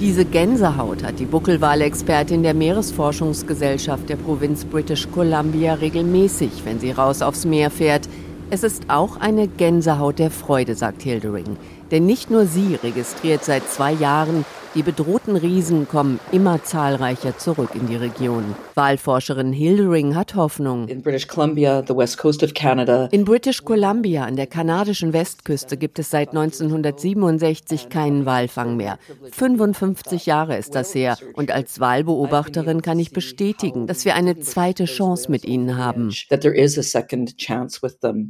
Diese 0.00 0.24
Gänsehaut 0.24 1.02
hat 1.04 1.18
die 1.18 1.24
Buckelwalexpertin 1.24 2.42
der 2.42 2.54
Meeresforschungsgesellschaft 2.54 4.08
der 4.08 4.16
Provinz 4.16 4.55
British 4.64 5.08
Columbia 5.10 5.74
regelmäßig, 5.74 6.64
wenn 6.64 6.80
sie 6.80 6.90
raus 6.90 7.22
aufs 7.22 7.44
Meer 7.44 7.70
fährt. 7.70 8.08
Es 8.50 8.62
ist 8.62 8.84
auch 8.88 9.16
eine 9.20 9.48
Gänsehaut 9.48 10.18
der 10.18 10.30
Freude, 10.30 10.74
sagt 10.74 11.02
Hildering. 11.02 11.56
Denn 11.90 12.06
nicht 12.06 12.30
nur 12.30 12.46
sie 12.46 12.76
registriert 12.76 13.44
seit 13.44 13.68
zwei 13.68 13.92
Jahren, 13.92 14.44
die 14.76 14.82
bedrohten 14.82 15.36
Riesen 15.36 15.88
kommen 15.88 16.20
immer 16.32 16.62
zahlreicher 16.62 17.38
zurück 17.38 17.70
in 17.74 17.86
die 17.86 17.96
Region. 17.96 18.54
Wahlforscherin 18.74 19.50
Hildering 19.50 20.14
hat 20.14 20.34
Hoffnung. 20.34 20.86
In 20.88 21.00
British 21.00 21.26
Columbia, 21.26 21.82
the 21.88 21.96
west 21.96 22.18
coast 22.18 22.42
of 22.42 22.52
Canada. 22.52 23.08
In 23.10 23.24
British 23.24 23.64
Columbia 23.64 24.26
an 24.26 24.36
der 24.36 24.46
kanadischen 24.46 25.14
Westküste 25.14 25.78
gibt 25.78 25.98
es 25.98 26.10
seit 26.10 26.28
1967 26.28 27.88
keinen 27.88 28.26
Walfang 28.26 28.76
mehr. 28.76 28.98
55 29.32 30.26
Jahre 30.26 30.58
ist 30.58 30.74
das 30.74 30.94
her 30.94 31.16
und 31.32 31.50
als 31.50 31.80
Wahlbeobachterin 31.80 32.82
kann 32.82 32.98
ich 32.98 33.12
bestätigen, 33.12 33.86
dass 33.86 34.04
wir 34.04 34.14
eine 34.14 34.40
zweite 34.40 34.84
Chance 34.84 35.30
mit 35.30 35.46
ihnen 35.46 35.78
haben. 35.78 36.12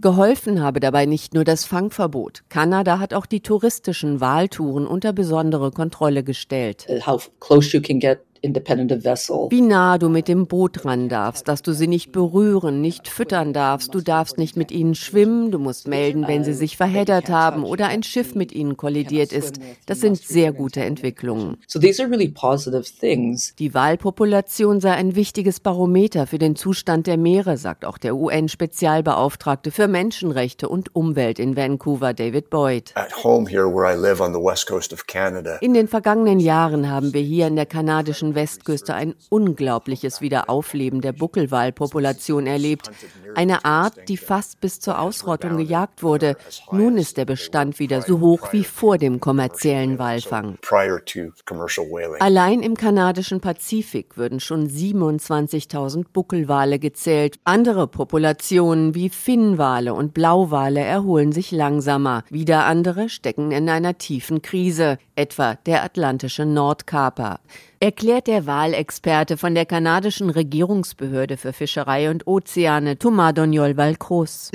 Geholfen 0.01 0.63
habe 0.63 0.79
dabei 0.81 1.07
nicht 1.07 1.35
nur 1.35 1.43
das 1.45 1.65
Fangverbot. 1.65 2.45
Kanada 2.49 3.01
hat 3.01 3.15
auch 3.15 3.27
die 3.27 3.41
touristischen 3.41 4.21
Wahltouren 4.21 4.87
unter 4.87 5.13
besondere 5.13 5.73
Kontrolle 5.73 6.23
gestellt 6.23 6.36
gestellt. 6.37 6.87
How 7.01 7.19
close 7.39 7.73
you 7.73 7.81
can 7.81 7.99
get 7.99 8.19
wie 8.55 9.61
nah 9.61 9.99
du 9.99 10.09
mit 10.09 10.29
dem 10.29 10.47
Boot 10.47 10.85
ran 10.85 11.09
darfst, 11.09 11.49
dass 11.49 11.63
du 11.63 11.73
sie 11.73 11.87
nicht 11.87 12.13
berühren, 12.13 12.81
nicht 12.81 13.09
füttern 13.09 13.53
darfst, 13.53 13.95
du 13.95 14.01
darfst 14.01 14.39
nicht 14.39 14.57
mit 14.57 14.71
ihnen 14.71 14.95
schwimmen, 14.95 15.51
du 15.51 15.59
musst 15.59 15.89
melden, 15.89 16.29
wenn 16.29 16.45
sie 16.45 16.53
sich 16.53 16.77
verheddert 16.77 17.29
haben 17.29 17.65
oder 17.65 17.89
ein 17.89 18.03
Schiff 18.03 18.35
mit 18.35 18.53
ihnen 18.53 18.77
kollidiert 18.77 19.33
ist. 19.33 19.59
Das 19.87 20.01
sind 20.01 20.19
sehr 20.19 20.53
gute 20.53 20.83
Entwicklungen. 20.83 21.57
Die 23.59 23.75
Walpopulation 23.75 24.81
sei 24.81 24.93
ein 24.93 25.17
wichtiges 25.17 25.61
Barometer 25.61 26.27
für 26.27 26.39
den 26.39 26.57
Zustand 26.57 27.07
der 27.07 27.17
Meere, 27.17 27.57
sagt 27.57 27.85
auch 27.85 27.99
der 27.99 28.15
UN-Spezialbeauftragte 28.17 29.71
für 29.71 29.89
Menschenrechte 29.89 30.69
und 30.69 30.95
Umwelt 30.95 31.39
in 31.39 31.57
Vancouver, 31.57 32.15
David 32.15 32.51
Boyd. 32.51 32.95
In 35.61 35.75
den 35.75 35.89
vergangenen 35.89 36.41
Jahren 36.41 36.91
haben 36.91 37.13
wir 37.13 37.21
hier 37.21 37.47
in 37.47 37.57
der 37.57 37.67
kanadischen 37.67 38.35
Westküste 38.37 38.95
ein 38.95 39.17
unglaubliches 39.29 40.21
Wiederaufleben 40.21 41.01
der 41.01 41.13
Buckelwalpopulation 41.13 42.47
erlebt. 42.47 42.91
Eine 43.35 43.65
Art, 43.65 44.09
die 44.09 44.17
fast 44.17 44.61
bis 44.61 44.79
zur 44.79 45.01
Ausrottung 45.01 45.57
gejagt 45.57 46.05
wurde. 46.05 46.37
Nun 46.71 46.97
ist 46.97 47.17
der 47.17 47.25
Bestand 47.25 47.81
wieder 47.81 48.03
so 48.03 48.21
hoch 48.21 48.53
wie 48.53 48.63
vor 48.63 48.99
dem 48.99 49.19
kommerziellen 49.19 49.99
Walfang. 49.99 50.59
Allein 52.21 52.63
im 52.63 52.77
kanadischen 52.77 53.41
Pazifik 53.41 54.17
würden 54.17 54.39
schon 54.39 54.69
27.000 54.69 56.05
Buckelwale 56.13 56.79
gezählt. 56.79 57.39
Andere 57.45 57.89
Populationen 57.89 58.95
wie 58.95 59.09
Finnwale 59.09 59.95
und 59.95 60.15
Blauwale 60.15 60.81
erholen 60.81 61.33
sich 61.33 61.51
langsamer. 61.51 62.23
Wieder 62.31 62.67
andere 62.67 63.09
stecken 63.09 63.51
in 63.51 63.69
einer 63.69 63.99
tiefen 63.99 64.43
Krise, 64.43 64.99
etwa 65.15 65.55
der 65.55 65.83
atlantische 65.83 66.45
Nordkaper 66.45 67.41
erklärt 67.81 68.27
der 68.27 68.47
Wahlexperte 68.47 69.37
von 69.37 69.55
der 69.55 69.67
kanadischen 69.67 70.31
Regierungsbehörde 70.31 71.37
für 71.37 71.53
Fischerei 71.53 72.11
und 72.11 72.27
Ozeane, 72.27 72.99
Thomas 72.99 73.35
Doniol 73.35 73.77
Valcroz. 73.77 74.51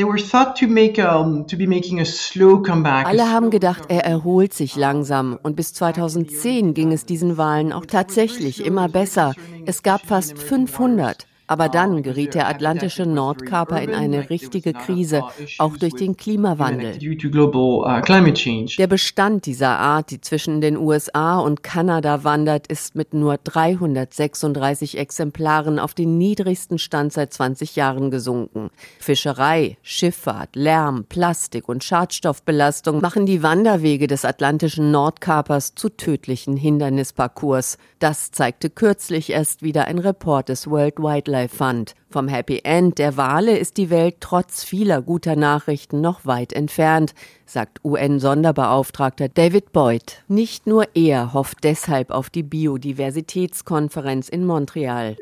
Alle 3.05 3.31
haben 3.31 3.49
gedacht, 3.49 3.83
er 3.89 4.05
erholt 4.05 4.53
sich 4.53 4.75
langsam 4.75 5.39
und 5.41 5.55
bis 5.55 5.73
2010 5.73 6.73
ging 6.73 6.91
es 6.91 7.05
diesen 7.05 7.37
Wahlen 7.37 7.73
auch 7.73 7.85
tatsächlich 7.85 8.65
immer 8.65 8.89
besser. 8.89 9.33
Es 9.65 9.83
gab 9.83 10.05
fast 10.05 10.37
500. 10.37 11.27
Aber 11.51 11.67
dann 11.67 12.01
geriet 12.01 12.33
der 12.33 12.47
atlantische 12.47 13.05
Nordkaper 13.05 13.81
in 13.81 13.93
eine 13.93 14.29
richtige 14.29 14.71
Krise, 14.71 15.25
auch 15.57 15.75
durch 15.75 15.93
den 15.95 16.15
Klimawandel. 16.15 16.97
Der 16.97 18.87
Bestand 18.87 19.45
dieser 19.45 19.77
Art, 19.77 20.11
die 20.11 20.21
zwischen 20.21 20.61
den 20.61 20.77
USA 20.77 21.39
und 21.39 21.61
Kanada 21.61 22.23
wandert, 22.23 22.67
ist 22.67 22.95
mit 22.95 23.13
nur 23.13 23.37
336 23.37 24.97
Exemplaren 24.97 25.77
auf 25.77 25.93
den 25.93 26.17
niedrigsten 26.17 26.79
Stand 26.79 27.11
seit 27.11 27.33
20 27.33 27.75
Jahren 27.75 28.11
gesunken. 28.11 28.69
Fischerei, 28.97 29.75
Schifffahrt, 29.81 30.55
Lärm, 30.55 31.03
Plastik 31.03 31.67
und 31.67 31.83
Schadstoffbelastung 31.83 33.01
machen 33.01 33.25
die 33.25 33.43
Wanderwege 33.43 34.07
des 34.07 34.23
atlantischen 34.23 34.91
Nordkapers 34.91 35.75
zu 35.75 35.89
tödlichen 35.89 36.55
Hindernisparcours. 36.55 37.77
Das 37.99 38.31
zeigte 38.31 38.69
kürzlich 38.69 39.31
erst 39.31 39.63
wieder 39.63 39.83
ein 39.87 39.99
Report 39.99 40.47
des 40.47 40.69
World 40.69 40.97
Wildlife 40.99 41.40
Wildlife 41.41 41.57
Fund. 41.57 42.00
Vom 42.11 42.27
Happy 42.27 42.59
End 42.63 42.97
der 42.99 43.15
Wale 43.15 43.57
ist 43.57 43.77
die 43.77 43.89
Welt 43.89 44.17
trotz 44.19 44.65
vieler 44.65 45.01
guter 45.01 45.37
Nachrichten 45.37 46.01
noch 46.01 46.25
weit 46.25 46.51
entfernt, 46.51 47.13
sagt 47.45 47.79
UN-Sonderbeauftragter 47.83 49.29
David 49.29 49.71
Boyd. 49.71 50.23
Nicht 50.27 50.67
nur 50.67 50.85
er 50.93 51.33
hofft 51.33 51.63
deshalb 51.63 52.11
auf 52.11 52.29
die 52.29 52.43
Biodiversitätskonferenz 52.43 54.29
in 54.29 54.45
Montreal. 54.45 55.15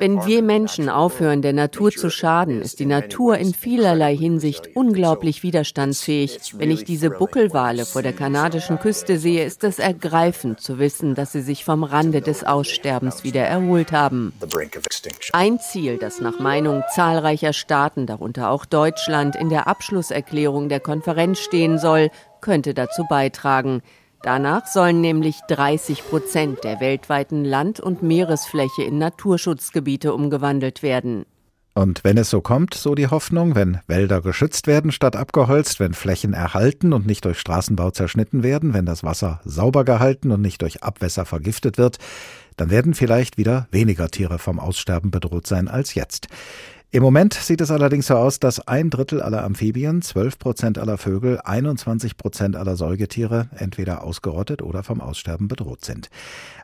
Wenn 0.00 0.26
wir 0.26 0.42
Menschen 0.42 0.88
aufhören, 0.88 1.42
der 1.42 1.52
Natur 1.52 1.90
zu 1.90 2.10
schaden, 2.10 2.62
ist 2.62 2.78
die 2.80 2.86
Natur 2.86 3.38
in 3.38 3.54
vielerlei 3.54 4.16
Hinsicht 4.16 4.70
unglaublich 4.74 5.42
widerstandsfähig. 5.42 6.54
Wenn 6.58 6.70
ich 6.70 6.84
diese 6.84 7.10
Buckelwale 7.10 7.86
vor 7.86 8.02
der 8.02 8.12
kanadischen 8.12 8.78
Küste 8.78 9.18
sehe, 9.18 9.44
ist 9.44 9.64
es 9.64 9.78
ergreifend 9.78 10.60
zu 10.60 10.78
wissen, 10.78 11.14
dass 11.14 11.32
sie 11.32 11.42
sich 11.42 11.64
vom 11.64 11.82
Rande 11.84 12.20
des 12.20 12.44
Aussterbens 12.44 13.24
wieder 13.24 13.42
erholt 13.42 13.92
haben. 13.92 14.27
Ein 15.32 15.60
Ziel, 15.60 15.98
das 15.98 16.20
nach 16.20 16.38
Meinung 16.38 16.82
zahlreicher 16.94 17.52
Staaten, 17.52 18.06
darunter 18.06 18.50
auch 18.50 18.64
Deutschland, 18.64 19.36
in 19.36 19.48
der 19.48 19.68
Abschlusserklärung 19.68 20.68
der 20.68 20.80
Konferenz 20.80 21.38
stehen 21.38 21.78
soll, 21.78 22.10
könnte 22.40 22.74
dazu 22.74 23.04
beitragen. 23.08 23.82
Danach 24.22 24.66
sollen 24.66 25.00
nämlich 25.00 25.38
30 25.48 26.08
Prozent 26.08 26.64
der 26.64 26.80
weltweiten 26.80 27.44
Land- 27.44 27.80
und 27.80 28.02
Meeresfläche 28.02 28.82
in 28.82 28.98
Naturschutzgebiete 28.98 30.12
umgewandelt 30.12 30.82
werden. 30.82 31.24
Und 31.74 32.02
wenn 32.02 32.18
es 32.18 32.28
so 32.28 32.40
kommt, 32.40 32.74
so 32.74 32.96
die 32.96 33.06
Hoffnung, 33.06 33.54
wenn 33.54 33.78
Wälder 33.86 34.20
geschützt 34.20 34.66
werden 34.66 34.90
statt 34.90 35.14
abgeholzt, 35.14 35.78
wenn 35.78 35.94
Flächen 35.94 36.34
erhalten 36.34 36.92
und 36.92 37.06
nicht 37.06 37.24
durch 37.24 37.38
Straßenbau 37.38 37.92
zerschnitten 37.92 38.42
werden, 38.42 38.74
wenn 38.74 38.84
das 38.84 39.04
Wasser 39.04 39.40
sauber 39.44 39.84
gehalten 39.84 40.32
und 40.32 40.40
nicht 40.40 40.60
durch 40.62 40.82
Abwässer 40.82 41.24
vergiftet 41.24 41.78
wird, 41.78 41.98
Dann 42.58 42.70
werden 42.70 42.92
vielleicht 42.92 43.38
wieder 43.38 43.68
weniger 43.70 44.08
Tiere 44.08 44.38
vom 44.38 44.58
Aussterben 44.58 45.10
bedroht 45.10 45.46
sein 45.46 45.68
als 45.68 45.94
jetzt. 45.94 46.26
Im 46.90 47.02
Moment 47.02 47.34
sieht 47.34 47.60
es 47.60 47.70
allerdings 47.70 48.06
so 48.06 48.16
aus, 48.16 48.40
dass 48.40 48.66
ein 48.66 48.90
Drittel 48.90 49.22
aller 49.22 49.44
Amphibien, 49.44 50.02
12 50.02 50.38
Prozent 50.38 50.78
aller 50.78 50.98
Vögel, 50.98 51.38
21 51.38 52.16
Prozent 52.16 52.56
aller 52.56 52.76
Säugetiere 52.76 53.48
entweder 53.56 54.02
ausgerottet 54.02 54.62
oder 54.62 54.82
vom 54.82 55.00
Aussterben 55.00 55.48
bedroht 55.48 55.84
sind. 55.84 56.08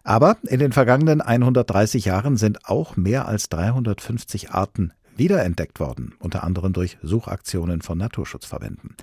Aber 0.03 0.37
in 0.49 0.59
den 0.59 0.73
vergangenen 0.73 1.21
130 1.21 2.07
Jahren 2.07 2.39
sind 2.39 2.69
auch 2.69 2.97
mehr 2.97 3.29
als 3.29 3.49
350 3.51 4.51
Arten 4.51 4.93
wiederentdeckt 5.15 5.79
worden, 5.79 6.15
unter 6.19 6.43
anderem 6.43 6.73
durch 6.73 6.99
Suchaktionen 7.03 7.83
von 7.83 7.99
Naturschutzverbänden. 7.99 8.97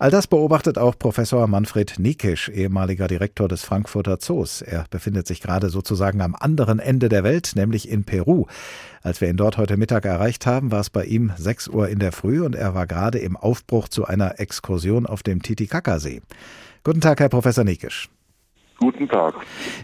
All 0.00 0.10
das 0.10 0.26
beobachtet 0.26 0.78
auch 0.78 0.98
Professor 0.98 1.46
Manfred 1.46 1.98
Nikisch, 1.98 2.48
ehemaliger 2.48 3.06
Direktor 3.06 3.48
des 3.48 3.66
Frankfurter 3.66 4.18
Zoos. 4.18 4.62
Er 4.62 4.86
befindet 4.90 5.26
sich 5.26 5.42
gerade 5.42 5.68
sozusagen 5.68 6.22
am 6.22 6.34
anderen 6.34 6.78
Ende 6.78 7.10
der 7.10 7.22
Welt, 7.22 7.52
nämlich 7.54 7.86
in 7.86 8.04
Peru. 8.04 8.46
Als 9.02 9.20
wir 9.20 9.28
ihn 9.28 9.36
dort 9.36 9.58
heute 9.58 9.76
Mittag 9.76 10.06
erreicht 10.06 10.46
haben, 10.46 10.72
war 10.72 10.80
es 10.80 10.88
bei 10.88 11.04
ihm 11.04 11.32
6 11.36 11.68
Uhr 11.68 11.90
in 11.90 11.98
der 11.98 12.12
Früh 12.12 12.42
und 12.42 12.54
er 12.54 12.74
war 12.74 12.86
gerade 12.86 13.18
im 13.18 13.36
Aufbruch 13.36 13.88
zu 13.88 14.06
einer 14.06 14.40
Exkursion 14.40 15.04
auf 15.04 15.22
dem 15.22 15.42
Titicacasee. 15.42 16.22
Guten 16.82 17.02
Tag, 17.02 17.20
Herr 17.20 17.28
Professor 17.28 17.64
Nikisch. 17.64 18.08
Guten 18.78 19.06
Tag. 19.06 19.34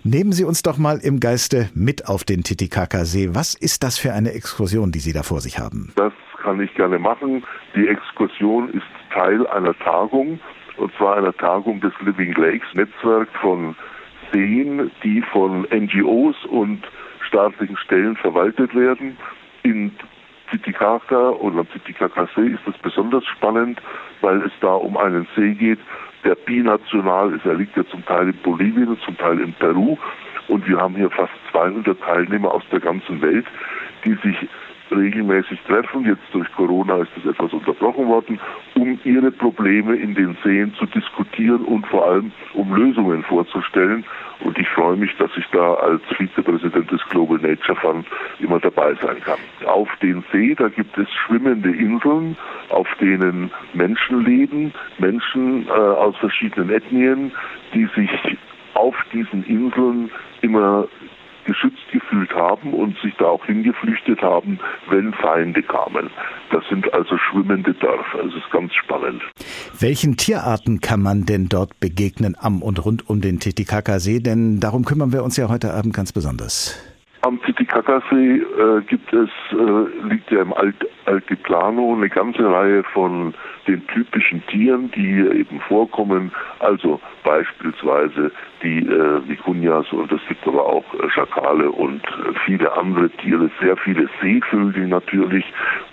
Nehmen 0.02 0.32
Sie 0.32 0.44
uns 0.44 0.62
doch 0.62 0.78
mal 0.78 0.96
im 0.96 1.20
Geiste 1.20 1.68
mit 1.74 2.08
auf 2.08 2.24
den 2.24 2.42
Titicacasee. 2.42 3.34
Was 3.34 3.52
ist 3.52 3.82
das 3.82 3.98
für 3.98 4.14
eine 4.14 4.32
Exkursion, 4.32 4.92
die 4.92 5.00
Sie 5.00 5.12
da 5.12 5.22
vor 5.22 5.42
sich 5.42 5.58
haben? 5.58 5.92
Das 5.96 6.14
kann 6.42 6.58
ich 6.58 6.74
gerne 6.74 6.98
machen. 6.98 7.44
Die 7.74 7.86
Exkursion 7.86 8.70
ist 8.70 8.95
Teil 9.16 9.46
einer 9.46 9.76
Tagung, 9.78 10.38
und 10.76 10.94
zwar 10.96 11.16
einer 11.16 11.32
Tagung 11.32 11.80
des 11.80 11.92
Living 12.04 12.34
Lakes, 12.34 12.68
Netzwerk 12.74 13.28
von 13.40 13.74
Seen, 14.30 14.90
die 15.02 15.22
von 15.32 15.66
NGOs 15.72 16.36
und 16.44 16.82
staatlichen 17.26 17.78
Stellen 17.78 18.16
verwaltet 18.16 18.74
werden. 18.74 19.16
In 19.62 19.92
Titicaca 20.50 21.30
oder 21.30 21.64
Titicaca 21.70 22.28
See 22.36 22.48
ist 22.48 22.60
das 22.66 22.76
besonders 22.78 23.24
spannend, 23.24 23.80
weil 24.20 24.42
es 24.42 24.52
da 24.60 24.74
um 24.74 24.98
einen 24.98 25.26
See 25.34 25.54
geht, 25.54 25.78
der 26.22 26.34
binational 26.34 27.32
ist. 27.32 27.46
Er 27.46 27.54
liegt 27.54 27.74
ja 27.74 27.86
zum 27.86 28.04
Teil 28.04 28.28
in 28.28 28.36
Bolivien 28.42 28.88
und 28.88 29.00
zum 29.00 29.16
Teil 29.16 29.40
in 29.40 29.54
Peru. 29.54 29.96
Und 30.48 30.68
wir 30.68 30.78
haben 30.78 30.94
hier 30.94 31.10
fast 31.10 31.32
200 31.52 31.98
Teilnehmer 32.02 32.52
aus 32.52 32.64
der 32.70 32.80
ganzen 32.80 33.22
Welt, 33.22 33.46
die 34.04 34.14
sich 34.14 34.36
regelmäßig 34.90 35.60
treffen. 35.66 36.04
Jetzt 36.04 36.22
durch 36.32 36.50
Corona 36.52 36.98
ist 36.98 37.10
das 37.16 37.32
etwas 37.32 37.52
unterbrochen 37.52 38.06
worden, 38.06 38.40
um 38.74 38.98
ihre 39.04 39.30
Probleme 39.30 39.96
in 39.96 40.14
den 40.14 40.36
Seen 40.44 40.74
zu 40.74 40.86
diskutieren 40.86 41.64
und 41.64 41.86
vor 41.86 42.06
allem 42.06 42.32
um 42.54 42.74
Lösungen 42.74 43.22
vorzustellen. 43.24 44.04
Und 44.40 44.58
ich 44.58 44.68
freue 44.68 44.96
mich, 44.96 45.16
dass 45.16 45.30
ich 45.36 45.46
da 45.52 45.74
als 45.74 46.02
Vizepräsident 46.16 46.90
des 46.90 47.00
Global 47.08 47.38
Nature 47.38 47.76
Fund 47.76 48.06
immer 48.38 48.60
dabei 48.60 48.94
sein 49.02 49.20
kann. 49.24 49.38
Auf 49.66 49.88
den 50.02 50.22
See, 50.32 50.54
da 50.54 50.68
gibt 50.68 50.96
es 50.98 51.08
schwimmende 51.26 51.70
Inseln, 51.70 52.36
auf 52.68 52.88
denen 53.00 53.50
Menschen 53.72 54.24
leben, 54.24 54.72
Menschen 54.98 55.66
äh, 55.68 55.70
aus 55.70 56.16
verschiedenen 56.18 56.70
Ethnien, 56.70 57.32
die 57.72 57.86
sich 57.96 58.10
auf 58.74 58.94
diesen 59.12 59.42
Inseln 59.44 60.10
immer 60.42 60.86
geschützt 61.46 61.86
gefühlt 61.92 62.32
haben 62.34 62.74
und 62.74 62.98
sich 62.98 63.14
da 63.18 63.26
auch 63.26 63.44
hingeflüchtet 63.46 64.20
haben, 64.20 64.58
wenn 64.90 65.12
Feinde 65.14 65.62
kamen. 65.62 66.10
Das 66.50 66.64
sind 66.68 66.92
also 66.92 67.16
schwimmende 67.16 67.72
Dörfer. 67.74 68.24
Es 68.26 68.34
ist 68.34 68.50
ganz 68.50 68.74
spannend. 68.74 69.22
Welchen 69.78 70.16
Tierarten 70.16 70.80
kann 70.80 71.02
man 71.02 71.24
denn 71.24 71.48
dort 71.48 71.80
begegnen 71.80 72.36
am 72.38 72.62
und 72.62 72.84
rund 72.84 73.08
um 73.08 73.20
den 73.20 73.40
Titicacasee? 73.40 74.20
Denn 74.20 74.60
darum 74.60 74.84
kümmern 74.84 75.12
wir 75.12 75.22
uns 75.24 75.36
ja 75.36 75.48
heute 75.48 75.72
Abend 75.72 75.94
ganz 75.94 76.12
besonders. 76.12 76.95
Am 77.26 77.42
Titicacasee 77.42 78.36
äh, 78.36 78.82
gibt 78.86 79.12
es, 79.12 79.28
äh, 79.50 80.08
liegt 80.08 80.30
ja 80.30 80.42
im 80.42 80.52
Alt, 80.52 80.76
Altiplano 81.06 81.92
eine 81.92 82.08
ganze 82.08 82.48
Reihe 82.48 82.84
von 82.84 83.34
den 83.66 83.84
typischen 83.88 84.46
Tieren, 84.46 84.92
die 84.92 85.14
hier 85.14 85.32
eben 85.32 85.58
vorkommen. 85.58 86.30
Also 86.60 87.00
beispielsweise 87.24 88.30
die 88.62 88.78
äh, 88.78 89.20
Vicuñas 89.26 89.90
und 89.90 90.12
es 90.12 90.20
gibt 90.28 90.46
aber 90.46 90.66
auch 90.66 90.84
äh, 90.94 91.10
Schakale 91.10 91.68
und 91.68 92.00
äh, 92.04 92.32
viele 92.44 92.72
andere 92.76 93.10
Tiere, 93.10 93.50
sehr 93.60 93.76
viele 93.76 94.08
Seevögel 94.22 94.86
natürlich 94.86 95.44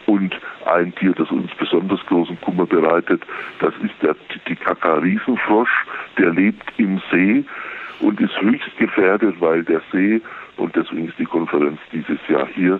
und 0.06 0.40
ein 0.68 0.94
Tier, 0.94 1.14
das 1.14 1.32
uns 1.32 1.50
besonders 1.56 2.06
großen 2.06 2.40
Kummer 2.42 2.68
bereitet, 2.68 3.24
das 3.60 3.74
ist 3.84 3.96
der 4.04 4.16
Titicaca-Riesenfrosch, 4.30 5.86
der 6.20 6.30
lebt 6.30 6.72
im 6.78 7.02
See 7.12 7.44
und 8.02 8.22
ist 8.22 8.40
höchst 8.40 8.78
gefährdet, 8.78 9.36
weil 9.40 9.64
der 9.64 9.82
See 9.92 10.22
und 10.58 10.76
deswegen 10.76 11.08
ist 11.08 11.20
die 11.20 11.26
Konferenz 11.26 11.80
dieses 11.92 12.20
Jahr 12.28 12.48
hier 12.48 12.80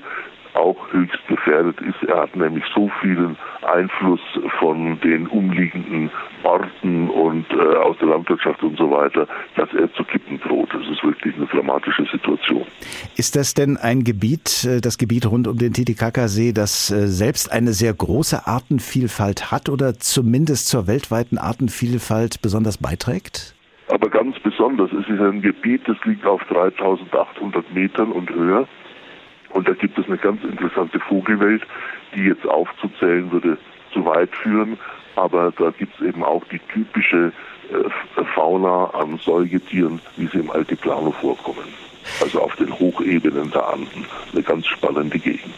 auch 0.54 0.78
höchst 0.92 1.20
gefährdet 1.28 1.80
ist. 1.82 2.08
Er 2.08 2.22
hat 2.22 2.36
nämlich 2.36 2.64
so 2.76 2.90
vielen 3.02 3.38
Einfluss 3.62 4.20
von 4.60 5.00
den 5.02 5.28
umliegenden 5.28 6.12
Orten 6.44 7.10
und 7.10 7.46
äh, 7.52 7.76
aus 7.78 7.98
der 8.00 8.10
Landwirtschaft 8.10 8.62
und 8.64 8.78
so 8.78 8.90
weiter, 8.92 9.28
dass 9.56 9.70
er 9.74 9.92
zu 9.94 10.04
kippen 10.04 10.40
droht. 10.42 10.70
Das 10.74 10.82
ist 10.92 11.04
wirklich 11.04 11.36
eine 11.36 11.46
dramatische 11.48 12.06
Situation. 12.12 12.66
Ist 13.16 13.36
das 13.36 13.54
denn 13.54 13.78
ein 13.78 14.04
Gebiet, 14.04 14.66
äh, 14.66 14.82
das 14.82 14.98
Gebiet 14.98 15.26
rund 15.26 15.48
um 15.48 15.58
den 15.58 15.74
Titicacasee, 15.74 16.52
das 16.52 16.92
äh, 16.92 17.08
selbst 17.08 17.52
eine 17.52 17.72
sehr 17.72 17.94
große 17.94 18.46
Artenvielfalt 18.46 19.52
hat 19.52 19.70
oder 19.70 19.96
zumindest 19.96 20.68
zur 20.68 20.88
weltweiten 20.88 21.38
Artenvielfalt 21.38 22.42
besonders 22.42 22.78
beiträgt? 22.78 23.56
Ganz 24.14 24.40
besonders. 24.40 24.92
Es 24.94 25.10
ist 25.10 25.20
ein 25.20 25.42
Gebiet, 25.42 25.82
das 25.88 25.98
liegt 26.06 26.26
auf 26.26 26.42
3800 26.46 27.74
Metern 27.74 28.12
und 28.12 28.30
höher. 28.30 28.68
Und 29.50 29.68
da 29.68 29.74
gibt 29.74 29.98
es 30.00 30.08
eine 30.08 30.18
ganz 30.18 30.44
interessante 30.44 31.00
Vogelwelt, 31.00 31.64
die 32.16 32.22
jetzt 32.22 32.48
aufzuzählen 32.48 33.32
würde 33.32 33.58
zu 33.92 34.06
weit 34.06 34.34
führen. 34.36 34.78
Aber 35.16 35.52
da 35.58 35.72
gibt 35.72 36.00
es 36.00 36.08
eben 36.08 36.24
auch 36.24 36.44
die 36.46 36.60
typische 36.72 37.32
äh, 37.72 38.24
Fauna 38.34 38.86
an 38.94 39.18
Säugetieren, 39.18 40.00
wie 40.16 40.28
sie 40.28 40.40
im 40.40 40.50
Altiplano 40.50 41.12
vorkommen. 41.12 41.68
Also 42.22 42.42
auf 42.42 42.56
den 42.56 42.72
Hochebenen 42.78 43.52
der 43.52 43.68
Anden. 43.68 44.06
Eine 44.32 44.44
ganz 44.44 44.68
spannende 44.68 45.20
Gegend. 45.20 45.54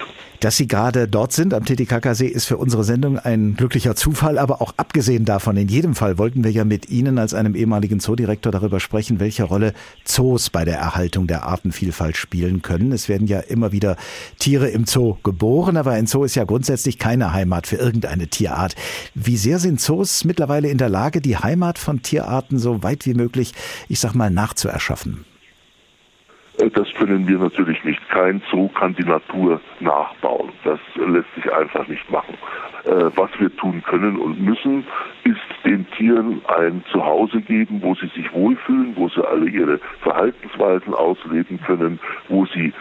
Dass 0.46 0.58
Sie 0.58 0.68
gerade 0.68 1.08
dort 1.08 1.32
sind 1.32 1.54
am 1.54 1.66
Titicacasee 1.66 2.28
ist 2.28 2.46
für 2.46 2.58
unsere 2.58 2.84
Sendung 2.84 3.18
ein 3.18 3.56
glücklicher 3.56 3.96
Zufall, 3.96 4.38
aber 4.38 4.62
auch 4.62 4.74
abgesehen 4.78 5.26
davon, 5.26 5.58
in 5.58 5.68
jedem 5.68 5.96
Fall 5.96 6.18
wollten 6.18 6.44
wir 6.44 6.52
ja 6.52 6.66
mit 6.66 6.90
Ihnen 6.90 7.18
als 7.18 7.34
einem 7.34 7.56
ehemaligen 7.56 8.00
Zoodirektor 8.00 8.52
darüber 8.52 8.80
sprechen, 8.80 9.20
welche 9.20 9.44
Rolle 9.44 9.74
Zoos 10.04 10.50
bei 10.50 10.66
der 10.66 10.78
Erhaltung 10.78 11.28
der 11.28 11.44
Artenvielfalt 11.46 12.18
spielen 12.18 12.62
können. 12.62 12.92
Es 12.92 13.08
werden 13.10 13.28
ja 13.28 13.40
immer 13.40 13.72
wieder 13.72 13.96
Tiere 14.38 14.70
im 14.70 14.86
Zoo 14.86 15.18
geboren, 15.24 15.78
aber 15.78 15.92
ein 15.92 16.06
Zoo 16.06 16.24
ist 16.24 16.36
ja 16.36 16.44
grundsätzlich 16.44 17.00
keine 17.00 17.34
Heimat 17.34 17.66
für 17.66 17.78
irgendeine 17.78 18.28
Tierart. 18.28 18.76
Wie 19.14 19.38
sehr 19.38 19.60
sind 19.60 19.80
Zoos 19.80 20.26
mittlerweile 20.26 20.70
in 20.70 20.78
der 20.78 20.90
Lage, 20.90 21.22
die 21.22 21.38
Heimat 21.38 21.80
von 21.80 22.02
Tierarten 22.02 22.60
so 22.60 22.84
weit 22.84 23.06
wie 23.06 23.14
möglich, 23.14 23.54
ich 23.88 24.00
sag 24.00 24.14
mal, 24.14 24.30
nachzuerschaffen? 24.30 25.26
Das 26.58 26.94
können 26.94 27.28
wir 27.28 27.38
natürlich 27.38 27.84
nicht. 27.84 28.00
Kein 28.10 28.42
Zoo 28.50 28.70
kann 28.70 28.96
die 28.96 29.04
Natur 29.04 29.60
nachbauen. 29.80 30.52
Das 30.64 30.80
lässt 30.96 31.34
sich 31.36 31.52
einfach 31.52 31.88
nicht 31.88 32.10
machen. 32.10 32.36
Äh, 32.86 33.10
was 33.16 33.30
wir 33.40 33.56
tun 33.58 33.84
können 33.84 34.18
und 34.18 34.40
müssen, 34.42 34.86
ist 35.24 35.40
den 35.66 35.90
Tieren 35.92 36.42
ein 36.48 36.84
Zuhause 36.92 37.42
geben, 37.42 37.82
wo 37.82 37.96
sie 37.96 38.08
sich 38.08 38.32
wohlfühlen, 38.34 38.96
wo 38.96 39.10
sie 39.10 39.28
alle 39.28 39.50
ihre 39.50 39.80
Verhaltensweisen 40.02 40.94
ausleben 40.94 41.60
können, 41.66 42.00
wo 42.30 42.46
sie 42.46 42.74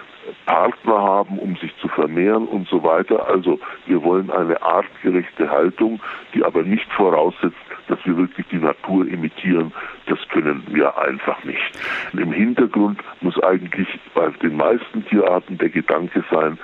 Partner 0.46 1.02
haben, 1.02 1.38
um 1.38 1.56
sich 1.56 1.74
zu 1.78 1.88
vermehren 1.88 2.46
und 2.46 2.68
so 2.68 2.82
weiter. 2.82 3.28
Also 3.28 3.58
wir 3.86 4.02
wollen 4.02 4.30
eine 4.30 4.60
artgerechte 4.62 5.50
Haltung, 5.50 6.00
die 6.34 6.44
aber 6.44 6.62
nicht 6.62 6.90
voraussetzt, 6.92 7.56
dass 7.88 7.98
wir 8.04 8.16
wirklich 8.16 8.46
die 8.50 8.58
Natur 8.58 9.06
imitieren. 9.06 9.72
Das 10.06 10.18
können 10.28 10.62
wir 10.68 10.96
einfach 10.98 11.42
nicht. 11.44 11.78
Im 12.12 12.32
Hintergrund 12.32 13.00
muss 13.20 13.40
eigentlich 13.42 13.88
bei 14.14 14.28
den 14.42 14.56
meisten 14.56 15.04
Tierarten 15.06 15.58
der 15.58 15.68
Gedanke 15.68 16.24
sein, 16.30 16.58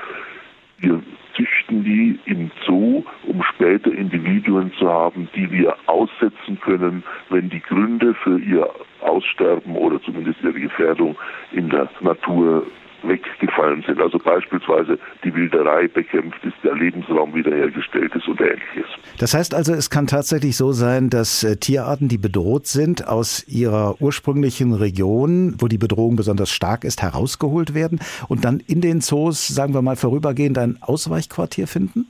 wir 0.78 1.02
züchten 1.36 1.84
die 1.84 2.18
im 2.24 2.50
Zoo, 2.64 3.04
um 3.24 3.42
später 3.42 3.92
Individuen 3.92 4.72
zu 4.78 4.88
haben, 4.88 5.28
die 5.34 5.50
wir 5.50 5.76
aussetzen 5.86 6.58
können, 6.60 7.02
wenn 7.28 7.50
die 7.50 7.60
Gründe 7.60 8.14
für 8.14 8.38
ihr 8.38 8.68
Aussterben 9.00 9.76
oder 9.76 10.00
zumindest 10.02 10.42
ihre 10.42 10.58
Gefährdung 10.58 11.16
in 11.52 11.68
der 11.68 11.88
Natur 12.00 12.66
weggefallen 13.02 13.82
sind. 13.86 14.00
Also 14.00 14.18
beispielsweise 14.18 14.98
die 15.24 15.34
Wilderei 15.34 15.88
bekämpft 15.88 16.44
ist, 16.44 16.54
der 16.62 16.74
Lebensraum 16.74 17.34
wiederhergestellt 17.34 18.14
ist 18.14 18.28
und 18.28 18.40
ähnliches. 18.40 18.86
Das 19.18 19.34
heißt 19.34 19.54
also, 19.54 19.72
es 19.72 19.90
kann 19.90 20.06
tatsächlich 20.06 20.56
so 20.56 20.72
sein, 20.72 21.10
dass 21.10 21.44
äh, 21.44 21.56
Tierarten, 21.56 22.08
die 22.08 22.18
bedroht 22.18 22.66
sind, 22.66 23.06
aus 23.06 23.46
ihrer 23.48 24.00
ursprünglichen 24.00 24.72
Region, 24.72 25.56
wo 25.58 25.68
die 25.68 25.78
Bedrohung 25.78 26.16
besonders 26.16 26.50
stark 26.50 26.84
ist, 26.84 27.02
herausgeholt 27.02 27.74
werden 27.74 28.00
und 28.28 28.44
dann 28.44 28.60
in 28.66 28.80
den 28.80 29.00
Zoos, 29.00 29.48
sagen 29.48 29.74
wir 29.74 29.82
mal 29.82 29.96
vorübergehend, 29.96 30.58
ein 30.58 30.78
Ausweichquartier 30.80 31.66
finden? 31.66 32.06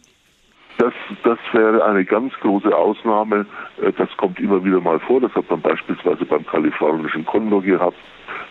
Das 1.24 1.38
wäre 1.52 1.84
eine 1.84 2.04
ganz 2.04 2.32
große 2.40 2.74
Ausnahme. 2.74 3.46
Äh, 3.82 3.92
das 3.92 4.08
kommt 4.16 4.38
immer 4.40 4.64
wieder 4.64 4.80
mal 4.80 4.98
vor. 5.00 5.20
Das 5.20 5.34
hat 5.34 5.50
man 5.50 5.60
beispielsweise 5.60 6.24
beim 6.24 6.46
kalifornischen 6.46 7.24
Kondor 7.24 7.62
gehabt, 7.62 7.96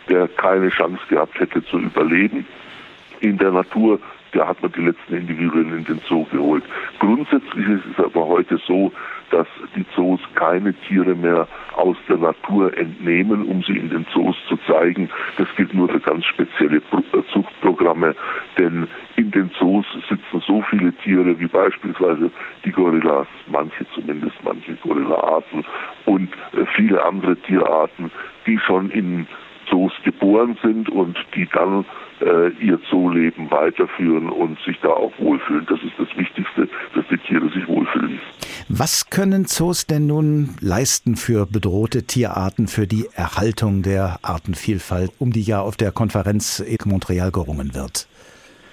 der 0.09 0.27
keine 0.27 0.69
Chance 0.69 1.01
gehabt 1.09 1.39
hätte 1.39 1.63
zu 1.65 1.79
überleben 1.79 2.45
in 3.21 3.37
der 3.37 3.51
Natur 3.51 3.99
da 4.31 4.47
hat 4.47 4.61
man 4.61 4.71
die 4.71 4.81
letzten 4.81 5.15
Individuen 5.15 5.77
in 5.77 5.85
den 5.85 5.99
Zoo 6.07 6.25
geholt. 6.31 6.63
Grundsätzlich 6.99 7.67
ist 7.67 7.83
es 7.91 8.03
aber 8.03 8.27
heute 8.27 8.57
so, 8.67 8.91
dass 9.31 9.47
die 9.75 9.85
Zoos 9.95 10.19
keine 10.35 10.73
Tiere 10.73 11.15
mehr 11.15 11.47
aus 11.75 11.97
der 12.07 12.17
Natur 12.17 12.75
entnehmen, 12.77 13.43
um 13.45 13.61
sie 13.63 13.77
in 13.77 13.89
den 13.89 14.05
Zoos 14.13 14.35
zu 14.47 14.57
zeigen. 14.67 15.09
Das 15.37 15.47
gilt 15.55 15.73
nur 15.73 15.87
für 15.89 15.99
ganz 15.99 16.25
spezielle 16.25 16.77
äh, 16.77 17.21
Zuchtprogramme, 17.31 18.15
denn 18.57 18.87
in 19.15 19.31
den 19.31 19.51
Zoos 19.51 19.85
sitzen 20.09 20.43
so 20.45 20.61
viele 20.69 20.93
Tiere 20.93 21.39
wie 21.39 21.47
beispielsweise 21.47 22.31
die 22.65 22.71
Gorillas, 22.71 23.27
manche 23.47 23.85
zumindest, 23.93 24.35
manche 24.43 24.73
Gorillaarten 24.75 25.63
und 26.05 26.29
äh, 26.53 26.65
viele 26.75 27.03
andere 27.03 27.35
Tierarten, 27.37 28.11
die 28.45 28.57
schon 28.59 28.89
in 28.89 29.27
Zoos 29.69 29.93
geboren 30.03 30.57
sind 30.63 30.89
und 30.89 31.17
die 31.35 31.47
dann 31.53 31.85
äh, 32.21 32.49
ihr 32.59 32.79
Zooleben 32.89 33.49
weiterführen 33.51 34.29
und 34.29 34.59
sich 34.65 34.77
da 34.81 34.89
auch 34.89 35.11
wohlfühlen. 35.19 35.65
Das 35.69 35.79
ist 35.81 35.93
das 35.97 36.07
Wichtigste, 36.17 36.67
dass 36.95 37.05
die 37.09 37.17
Tiere 37.17 37.49
sich 37.49 37.67
wohlfühlen. 37.67 38.19
Was 38.69 39.09
können 39.09 39.45
Zoos 39.45 39.87
denn 39.87 40.07
nun 40.07 40.55
leisten 40.61 41.15
für 41.15 41.45
bedrohte 41.45 42.05
Tierarten, 42.05 42.67
für 42.67 42.87
die 42.87 43.05
Erhaltung 43.15 43.81
der 43.81 44.19
Artenvielfalt, 44.21 45.11
um 45.19 45.31
die 45.31 45.41
ja 45.41 45.61
auf 45.61 45.77
der 45.77 45.91
Konferenz 45.91 46.59
in 46.59 46.77
Montreal 46.85 47.31
gerungen 47.31 47.73
wird? 47.73 48.07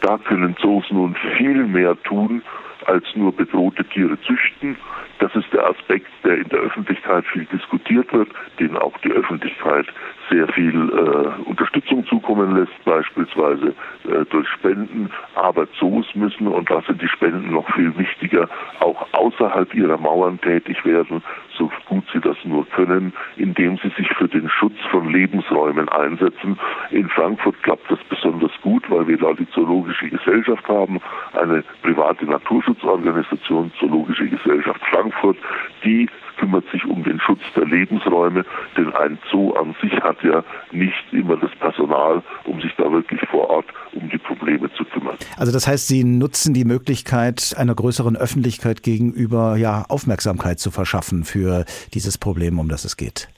Da 0.03 0.19
können 0.19 0.55
Zoos 0.61 0.85
nun 0.91 1.17
viel 1.37 1.67
mehr 1.67 1.97
tun, 2.03 2.43
als 2.87 3.05
nur 3.15 3.33
bedrohte 3.33 3.85
Tiere 3.85 4.21
züchten. 4.23 4.77
Das 5.19 5.35
ist 5.35 5.51
der 5.53 5.67
Aspekt, 5.67 6.09
der 6.25 6.39
in 6.39 6.49
der 6.49 6.61
Öffentlichkeit 6.61 7.25
viel 7.27 7.47
diskutiert 7.47 8.13
wird, 8.13 8.29
den 8.61 8.77
auch 8.77 8.97
die 8.99 9.11
Öffentlichkeit 9.11 9.87
sehr 10.31 10.47
viel 10.49 10.91
äh, 10.91 11.49
Unterstützung 11.49 12.07
zukommen 12.07 12.57
lässt, 12.57 12.85
beispielsweise 12.85 13.75
äh, 14.05 14.25
durch 14.31 14.49
Spenden. 14.49 15.11
Aber 15.35 15.67
Zoos 15.79 16.07
müssen, 16.15 16.49
und 16.49 16.71
da 16.71 16.83
sind 16.83 17.01
die 17.01 17.09
Spenden 17.09 17.53
noch 17.53 17.69
viel 17.75 17.97
wichtiger, 17.97 18.49
auch 18.81 19.07
außerhalb 19.13 19.73
ihrer 19.75 19.97
Mauern 19.97 20.41
tätig 20.41 20.85
werden, 20.85 21.23
so 21.57 21.71
gut 21.89 22.05
sie 22.13 22.21
das 22.21 22.37
nur 22.45 22.67
können, 22.71 23.13
indem 23.37 23.77
sie 23.79 23.89
sich 23.97 24.09
für 24.15 24.29
den 24.29 24.49
Schutz 24.49 24.77
von 24.91 25.11
Lebensräumen 25.11 25.89
einsetzen. 25.89 26.59
In 26.91 27.09
Frankfurt 27.09 27.63
klappt 27.63 27.91
das 27.91 27.99
besonders 28.09 28.53
gut, 28.63 28.89
weil 28.91 29.07
wir 29.07 29.19
da 29.19 29.33
die 29.33 29.49
Zoologische 29.51 30.09
Gesellschaft 30.09 30.67
haben, 30.69 31.01
eine 31.35 31.63
private 31.83 32.25
Naturschutzorganisation, 32.27 33.73
Zoologische 33.79 34.29
Gesellschaft 34.29 34.81
Frankfurt, 34.91 35.37
die 35.85 36.09
kümmert 36.39 36.65
sich 36.71 36.85
um 36.85 37.03
den 37.03 37.21
Schutz 37.21 37.41
der 37.55 37.65
Lebensräume, 37.65 38.45
denn 38.77 38.93
ein 38.95 39.19
Zoo 39.31 39.53
an 39.55 39.75
sich 39.81 39.93
hat 40.03 40.23
ja 40.23 40.45
nicht 40.73 41.05
immer 41.13 41.37
das 41.37 41.51
Personal, 41.59 42.23
um 42.45 42.61
sich 42.61 42.73
da 42.77 42.91
wirklich 42.91 43.21
vor 43.31 43.51
Ort 43.51 43.67
um 43.93 44.09
die 44.11 44.19
Probleme 44.19 44.73
zu 44.75 44.85
kümmern. 44.85 45.17
Also 45.37 45.53
das 45.53 45.67
heißt, 45.67 45.89
Sie 45.89 46.05
nutzen 46.05 46.55
die 46.55 46.65
Möglichkeit, 46.65 47.55
einer 47.57 47.75
größeren 47.75 48.17
Öffentlichkeit 48.17 48.83
gegenüber 48.83 49.57
ja 49.57 49.85
Aufmerksamkeit 49.89 50.59
zu 50.59 50.71
verschaffen 50.71 51.25
für 51.25 51.65
dieses 51.95 52.19
Problem, 52.19 52.59
um 52.59 52.69
das 52.69 52.85
es 52.85 52.97
geht. 52.97 53.29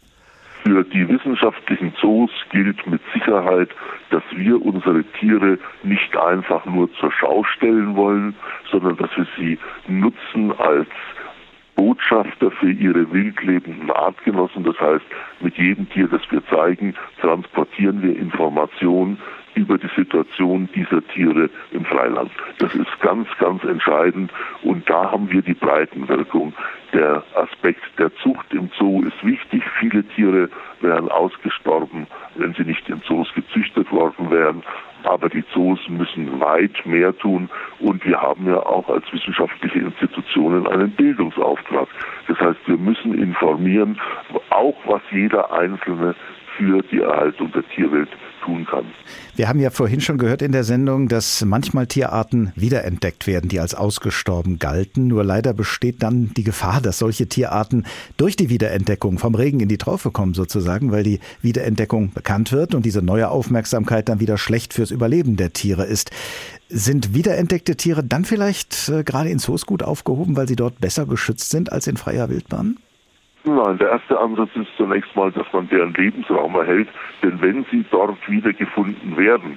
Für 0.64 0.84
die 0.84 1.08
wissenschaftlichen 1.08 1.94
Zoos 2.00 2.30
gilt 2.50 2.84
mit 2.86 3.00
Sicherheit, 3.14 3.70
dass 4.10 4.22
wir 4.34 4.60
unsere 4.60 5.04
Tiere 5.18 5.58
nicht 5.82 6.16
einfach 6.16 6.64
nur 6.66 6.92
zur 6.94 7.12
Schau 7.12 7.44
stellen 7.44 7.94
wollen, 7.96 8.34
sondern 8.70 8.96
dass 8.96 9.10
wir 9.16 9.26
sie 9.36 9.58
nutzen 9.86 10.52
als 10.58 10.88
Botschafter 11.78 12.50
für 12.50 12.72
ihre 12.72 13.10
wildlebenden 13.12 13.88
Artgenossen. 13.92 14.64
Das 14.64 14.78
heißt, 14.80 15.04
mit 15.40 15.56
jedem 15.56 15.88
Tier, 15.90 16.08
das 16.08 16.20
wir 16.30 16.44
zeigen, 16.48 16.94
transportieren 17.20 18.02
wir 18.02 18.16
Informationen 18.16 19.16
über 19.54 19.78
die 19.78 19.90
Situation 19.96 20.68
dieser 20.74 21.06
Tiere 21.08 21.48
im 21.70 21.84
Freiland. 21.84 22.32
Das 22.58 22.74
ist 22.74 23.00
ganz, 23.00 23.28
ganz 23.38 23.62
entscheidend 23.62 24.32
und 24.62 24.90
da 24.90 25.12
haben 25.12 25.30
wir 25.30 25.40
die 25.40 25.54
Breitenwirkung. 25.54 26.52
Der 26.92 27.22
Aspekt 27.34 27.82
der 27.98 28.14
Zucht 28.16 28.52
im 28.52 28.70
Zoo 28.76 29.02
ist 29.02 29.24
wichtig. 29.24 29.62
Viele 29.78 30.02
Tiere 30.02 30.48
wären 30.80 31.08
ausgestorben, 31.08 32.08
wenn 32.34 32.54
sie 32.54 32.64
nicht 32.64 32.88
in 32.88 33.00
Zoos 33.02 33.28
gezüchtet 33.34 33.90
worden 33.92 34.30
wären. 34.30 34.64
Aber 35.08 35.30
die 35.30 35.42
Zoos 35.54 35.80
müssen 35.88 36.38
weit 36.38 36.84
mehr 36.84 37.16
tun 37.16 37.48
und 37.80 38.04
wir 38.04 38.20
haben 38.20 38.46
ja 38.46 38.58
auch 38.58 38.86
als 38.90 39.10
wissenschaftliche 39.10 39.78
Institutionen 39.78 40.66
einen 40.66 40.90
Bildungsauftrag. 40.90 41.88
Das 42.26 42.38
heißt, 42.38 42.58
wir 42.66 42.76
müssen 42.76 43.14
informieren, 43.14 43.98
auch 44.50 44.76
was 44.84 45.00
jeder 45.10 45.50
Einzelne 45.50 46.14
für 46.58 46.82
die 46.90 46.98
Erhaltung 46.98 47.50
der 47.52 47.62
Tierwelt 47.74 48.08
tun 48.44 48.66
kann. 48.66 48.84
Wir 49.36 49.48
haben 49.48 49.60
ja 49.60 49.70
vorhin 49.70 50.00
schon 50.00 50.18
gehört 50.18 50.42
in 50.42 50.52
der 50.52 50.64
Sendung, 50.64 51.08
dass 51.08 51.44
manchmal 51.44 51.86
Tierarten 51.86 52.52
wiederentdeckt 52.56 53.26
werden, 53.26 53.48
die 53.48 53.60
als 53.60 53.74
ausgestorben 53.74 54.58
galten. 54.58 55.06
Nur 55.06 55.24
leider 55.24 55.54
besteht 55.54 56.02
dann 56.02 56.32
die 56.36 56.42
Gefahr, 56.42 56.80
dass 56.80 56.98
solche 56.98 57.28
Tierarten 57.28 57.86
durch 58.16 58.36
die 58.36 58.50
Wiederentdeckung 58.50 59.18
vom 59.18 59.34
Regen 59.34 59.60
in 59.60 59.68
die 59.68 59.78
Traufe 59.78 60.10
kommen 60.10 60.34
sozusagen, 60.34 60.90
weil 60.90 61.04
die 61.04 61.20
Wiederentdeckung 61.40 62.12
bekannt 62.12 62.52
wird 62.52 62.74
und 62.74 62.84
diese 62.84 63.02
neue 63.02 63.30
Aufmerksamkeit 63.30 64.08
dann 64.08 64.20
wieder 64.20 64.38
schlecht 64.38 64.74
fürs 64.74 64.90
Überleben 64.90 65.36
der 65.36 65.52
Tiere 65.52 65.84
ist. 65.84 66.10
Sind 66.68 67.14
wiederentdeckte 67.14 67.76
Tiere 67.76 68.04
dann 68.04 68.24
vielleicht 68.24 68.90
äh, 68.90 69.04
gerade 69.04 69.30
in 69.30 69.38
Zoos 69.38 69.64
gut 69.64 69.82
aufgehoben, 69.82 70.36
weil 70.36 70.48
sie 70.48 70.56
dort 70.56 70.80
besser 70.80 71.06
geschützt 71.06 71.50
sind 71.50 71.72
als 71.72 71.86
in 71.86 71.96
freier 71.96 72.28
Wildbahn? 72.28 72.76
Nein, 73.56 73.78
der 73.78 73.92
erste 73.92 74.18
Ansatz 74.18 74.50
ist 74.56 74.68
zunächst 74.76 75.16
mal, 75.16 75.32
dass 75.32 75.46
man 75.54 75.68
deren 75.70 75.94
Lebensraum 75.94 76.54
erhält, 76.54 76.88
denn 77.22 77.40
wenn 77.40 77.64
sie 77.70 77.82
dort 77.90 78.18
wiedergefunden 78.28 79.16
werden, 79.16 79.56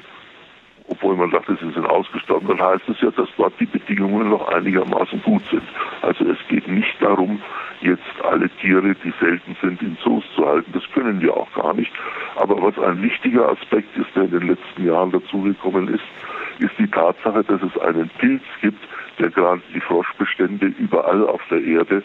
obwohl 0.87 1.17
man 1.17 1.29
dachte, 1.29 1.57
sie 1.59 1.71
sind 1.71 1.85
ausgestorben, 1.85 2.47
dann 2.47 2.61
heißt 2.61 2.87
es 2.87 3.01
ja, 3.01 3.11
dass 3.11 3.27
dort 3.35 3.53
die 3.59 3.65
Bedingungen 3.65 4.29
noch 4.29 4.47
einigermaßen 4.47 5.21
gut 5.23 5.43
sind. 5.51 5.63
Also 6.01 6.25
es 6.25 6.37
geht 6.47 6.69
nicht 6.69 6.95
darum, 7.01 7.41
jetzt 7.81 8.01
alle 8.23 8.49
Tiere, 8.61 8.95
die 9.03 9.13
selten 9.19 9.57
sind, 9.61 9.81
in 9.81 9.97
Zoos 10.03 10.23
zu 10.35 10.45
halten. 10.45 10.71
Das 10.73 10.83
können 10.93 11.19
wir 11.19 11.35
auch 11.35 11.51
gar 11.53 11.73
nicht. 11.73 11.91
Aber 12.37 12.61
was 12.61 12.77
ein 12.79 13.01
wichtiger 13.01 13.49
Aspekt 13.49 13.95
ist, 13.97 14.15
der 14.15 14.23
in 14.23 14.31
den 14.31 14.47
letzten 14.47 14.85
Jahren 14.85 15.11
dazugekommen 15.11 15.89
ist, 15.89 16.03
ist 16.59 16.77
die 16.77 16.87
Tatsache, 16.87 17.43
dass 17.43 17.61
es 17.61 17.81
einen 17.81 18.09
Pilz 18.19 18.43
gibt, 18.61 18.83
der 19.19 19.29
gerade 19.29 19.61
die 19.73 19.81
Froschbestände 19.81 20.67
überall 20.77 21.27
auf 21.27 21.41
der 21.49 21.61
Erde 21.61 22.03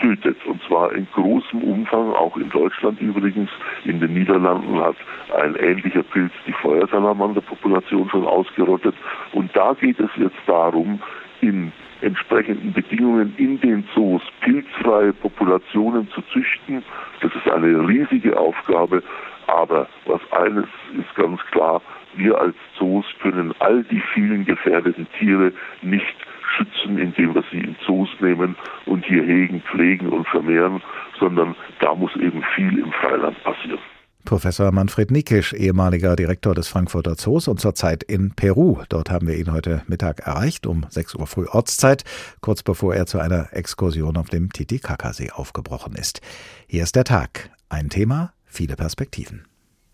tötet. 0.00 0.36
Und 0.46 0.62
zwar 0.62 0.92
in 0.92 1.06
großem 1.14 1.62
Umfang, 1.62 2.12
auch 2.12 2.36
in 2.36 2.50
Deutschland 2.50 3.00
übrigens. 3.00 3.50
In 3.84 4.00
den 4.00 4.14
Niederlanden 4.14 4.78
hat 4.80 4.96
ein 5.42 5.54
ähnlicher 5.56 6.02
Pilz 6.02 6.32
die 6.46 6.52
Feuersalamanderpopulation 6.52 8.08
schon 8.10 8.26
ausgerottet. 8.26 8.94
Und 9.32 9.54
da 9.56 9.74
geht 9.74 10.00
es 10.00 10.10
jetzt 10.16 10.36
darum, 10.46 11.00
in 11.40 11.72
entsprechenden 12.02 12.72
Bedingungen 12.72 13.34
in 13.38 13.60
den 13.60 13.86
Zoos 13.94 14.22
pilzfreie 14.40 15.12
Populationen 15.12 16.08
zu 16.10 16.22
züchten. 16.32 16.82
Das 17.20 17.34
ist 17.34 17.50
eine 17.50 17.86
riesige 17.88 18.38
Aufgabe. 18.38 19.02
Aber 19.46 19.86
was 20.06 20.20
eines 20.32 20.66
ist 20.98 21.14
ganz 21.14 21.40
klar, 21.52 21.80
wir 22.14 22.38
als 22.38 22.56
Zoos 22.78 23.04
können 23.22 23.54
all 23.60 23.84
die 23.84 24.02
vielen 24.12 24.44
gefährdeten 24.44 25.06
Tiere 25.18 25.52
nicht 25.82 26.16
schützen, 26.56 26.98
indem 26.98 27.34
wir 27.34 27.44
sie 27.50 27.58
in 27.58 27.76
Zoos 27.84 28.08
nehmen 28.20 28.56
und 28.86 29.04
hier 29.04 29.22
hegen, 29.22 29.62
pflegen 29.62 30.08
und 30.08 30.26
vermehren, 30.28 30.82
sondern 31.18 31.54
da 31.80 31.94
muss 31.94 32.14
eben 32.16 32.42
viel 32.54 32.78
im 32.78 32.92
Freiland 32.92 33.42
passieren. 33.42 33.80
Professor 34.24 34.72
Manfred 34.72 35.12
Nikisch, 35.12 35.52
ehemaliger 35.52 36.16
Direktor 36.16 36.54
des 36.54 36.68
Frankfurter 36.68 37.14
Zoos 37.14 37.46
und 37.46 37.60
zurzeit 37.60 38.02
in 38.02 38.34
Peru. 38.34 38.82
Dort 38.88 39.08
haben 39.08 39.28
wir 39.28 39.36
ihn 39.36 39.52
heute 39.52 39.82
Mittag 39.86 40.26
erreicht, 40.26 40.66
um 40.66 40.84
6 40.88 41.14
Uhr 41.14 41.28
früh 41.28 41.46
Ortszeit, 41.46 42.02
kurz 42.40 42.64
bevor 42.64 42.94
er 42.94 43.06
zu 43.06 43.20
einer 43.20 43.52
Exkursion 43.52 44.16
auf 44.16 44.28
dem 44.28 44.52
Titicacasee 44.52 45.30
aufgebrochen 45.30 45.94
ist. 45.94 46.22
Hier 46.66 46.82
ist 46.82 46.96
der 46.96 47.04
Tag. 47.04 47.50
Ein 47.68 47.88
Thema, 47.88 48.32
viele 48.46 48.74
Perspektiven. 48.74 49.46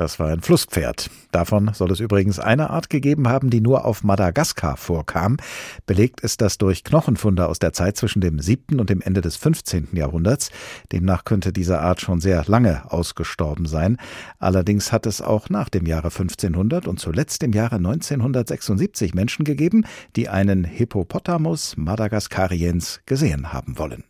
Das 0.03 0.19
war 0.19 0.27
ein 0.27 0.41
Flusspferd. 0.41 1.09
Davon 1.31 1.71
soll 1.73 1.89
es 1.89 2.01
übrigens 2.01 2.37
eine 2.37 2.71
Art 2.71 2.89
gegeben 2.89 3.29
haben, 3.29 3.49
die 3.49 3.61
nur 3.61 3.85
auf 3.85 4.03
Madagaskar 4.03 4.75
vorkam. 4.75 5.37
Belegt 5.85 6.19
ist 6.19 6.41
das 6.41 6.57
durch 6.57 6.83
Knochenfunde 6.83 7.47
aus 7.47 7.57
der 7.57 7.71
Zeit 7.71 7.95
zwischen 7.95 8.19
dem 8.19 8.37
7. 8.37 8.81
und 8.81 8.89
dem 8.89 8.99
Ende 8.99 9.21
des 9.21 9.37
15. 9.37 9.87
Jahrhunderts. 9.93 10.51
Demnach 10.91 11.23
könnte 11.23 11.53
diese 11.53 11.79
Art 11.79 12.01
schon 12.01 12.19
sehr 12.19 12.43
lange 12.47 12.91
ausgestorben 12.91 13.65
sein. 13.65 13.95
Allerdings 14.39 14.91
hat 14.91 15.05
es 15.05 15.21
auch 15.21 15.47
nach 15.49 15.69
dem 15.69 15.85
Jahre 15.85 16.09
1500 16.09 16.85
und 16.85 16.99
zuletzt 16.99 17.41
im 17.41 17.53
Jahre 17.53 17.77
1976 17.77 19.13
Menschen 19.13 19.45
gegeben, 19.45 19.85
die 20.17 20.27
einen 20.27 20.65
Hippopotamus 20.65 21.77
madagascariens 21.77 22.99
gesehen 23.05 23.53
haben 23.53 23.77
wollen. 23.77 24.03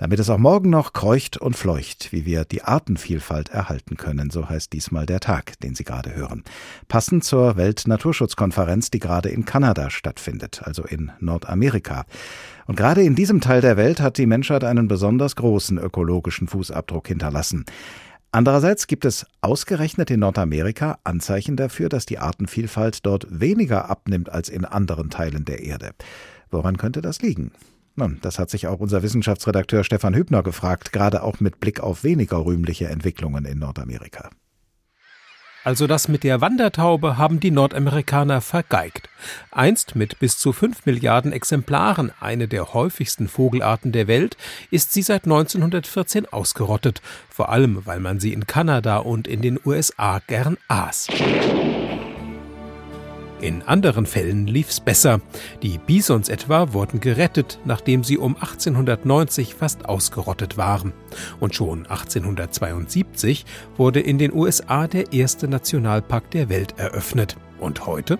Damit 0.00 0.18
es 0.18 0.30
auch 0.30 0.38
morgen 0.38 0.70
noch 0.70 0.94
kreucht 0.94 1.36
und 1.36 1.58
fleucht, 1.58 2.10
wie 2.10 2.24
wir 2.24 2.46
die 2.46 2.62
Artenvielfalt 2.62 3.50
erhalten 3.50 3.98
können, 3.98 4.30
so 4.30 4.48
heißt 4.48 4.72
diesmal 4.72 5.04
der 5.04 5.20
Tag, 5.20 5.60
den 5.60 5.74
Sie 5.74 5.84
gerade 5.84 6.16
hören. 6.16 6.42
Passend 6.88 7.22
zur 7.22 7.58
Weltnaturschutzkonferenz, 7.58 8.90
die 8.90 8.98
gerade 8.98 9.28
in 9.28 9.44
Kanada 9.44 9.90
stattfindet, 9.90 10.62
also 10.64 10.84
in 10.84 11.12
Nordamerika. 11.20 12.06
Und 12.66 12.76
gerade 12.76 13.02
in 13.02 13.14
diesem 13.14 13.42
Teil 13.42 13.60
der 13.60 13.76
Welt 13.76 14.00
hat 14.00 14.16
die 14.16 14.24
Menschheit 14.24 14.64
einen 14.64 14.88
besonders 14.88 15.36
großen 15.36 15.76
ökologischen 15.76 16.48
Fußabdruck 16.48 17.06
hinterlassen. 17.06 17.66
Andererseits 18.32 18.86
gibt 18.86 19.04
es 19.04 19.26
ausgerechnet 19.42 20.10
in 20.10 20.20
Nordamerika 20.20 20.98
Anzeichen 21.04 21.56
dafür, 21.56 21.90
dass 21.90 22.06
die 22.06 22.18
Artenvielfalt 22.18 23.04
dort 23.04 23.26
weniger 23.28 23.90
abnimmt 23.90 24.30
als 24.30 24.48
in 24.48 24.64
anderen 24.64 25.10
Teilen 25.10 25.44
der 25.44 25.62
Erde. 25.62 25.90
Woran 26.50 26.78
könnte 26.78 27.02
das 27.02 27.20
liegen? 27.20 27.52
Das 28.22 28.38
hat 28.38 28.50
sich 28.50 28.66
auch 28.66 28.80
unser 28.80 29.02
Wissenschaftsredakteur 29.02 29.84
Stefan 29.84 30.14
Hübner 30.14 30.42
gefragt, 30.42 30.92
gerade 30.92 31.22
auch 31.22 31.40
mit 31.40 31.60
Blick 31.60 31.80
auf 31.80 32.04
weniger 32.04 32.44
rühmliche 32.44 32.88
Entwicklungen 32.88 33.44
in 33.44 33.58
Nordamerika. 33.58 34.30
Also 35.62 35.86
das 35.86 36.08
mit 36.08 36.24
der 36.24 36.40
Wandertaube 36.40 37.18
haben 37.18 37.38
die 37.38 37.50
Nordamerikaner 37.50 38.40
vergeigt. 38.40 39.10
Einst 39.50 39.94
mit 39.94 40.18
bis 40.18 40.38
zu 40.38 40.54
fünf 40.54 40.86
Milliarden 40.86 41.32
Exemplaren 41.32 42.12
eine 42.18 42.48
der 42.48 42.72
häufigsten 42.72 43.28
Vogelarten 43.28 43.92
der 43.92 44.08
Welt, 44.08 44.38
ist 44.70 44.92
sie 44.94 45.02
seit 45.02 45.24
1914 45.24 46.26
ausgerottet, 46.32 47.02
vor 47.28 47.50
allem 47.50 47.82
weil 47.84 48.00
man 48.00 48.20
sie 48.20 48.32
in 48.32 48.46
Kanada 48.46 48.98
und 48.98 49.28
in 49.28 49.42
den 49.42 49.60
USA 49.62 50.22
gern 50.26 50.56
aß. 50.68 51.08
In 53.40 53.62
anderen 53.62 54.04
Fällen 54.04 54.46
lief's 54.46 54.80
besser. 54.80 55.22
Die 55.62 55.78
Bisons 55.78 56.28
etwa 56.28 56.74
wurden 56.74 57.00
gerettet, 57.00 57.58
nachdem 57.64 58.04
sie 58.04 58.18
um 58.18 58.36
1890 58.36 59.54
fast 59.54 59.86
ausgerottet 59.86 60.58
waren. 60.58 60.92
Und 61.40 61.54
schon 61.54 61.86
1872 61.86 63.46
wurde 63.78 64.00
in 64.00 64.18
den 64.18 64.34
USA 64.34 64.86
der 64.86 65.14
erste 65.14 65.48
Nationalpark 65.48 66.30
der 66.32 66.50
Welt 66.50 66.74
eröffnet. 66.76 67.36
Und 67.58 67.86
heute? 67.86 68.18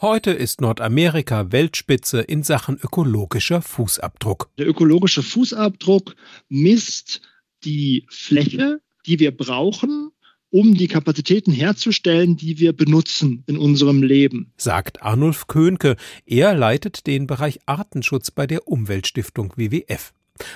Heute 0.00 0.30
ist 0.30 0.60
Nordamerika 0.60 1.50
Weltspitze 1.50 2.20
in 2.20 2.44
Sachen 2.44 2.76
ökologischer 2.76 3.60
Fußabdruck. 3.60 4.50
Der 4.58 4.68
ökologische 4.68 5.24
Fußabdruck 5.24 6.14
misst 6.48 7.22
die 7.64 8.06
Fläche, 8.08 8.80
die 9.06 9.18
wir 9.18 9.36
brauchen, 9.36 10.10
um 10.54 10.76
die 10.76 10.86
Kapazitäten 10.86 11.50
herzustellen, 11.50 12.36
die 12.36 12.60
wir 12.60 12.72
benutzen 12.72 13.42
in 13.48 13.58
unserem 13.58 14.04
Leben. 14.04 14.52
Sagt 14.56 15.02
Arnulf 15.02 15.48
Köhnke. 15.48 15.96
Er 16.26 16.54
leitet 16.54 17.08
den 17.08 17.26
Bereich 17.26 17.58
Artenschutz 17.66 18.30
bei 18.30 18.46
der 18.46 18.68
Umweltstiftung 18.68 19.52
WWF. 19.56 20.12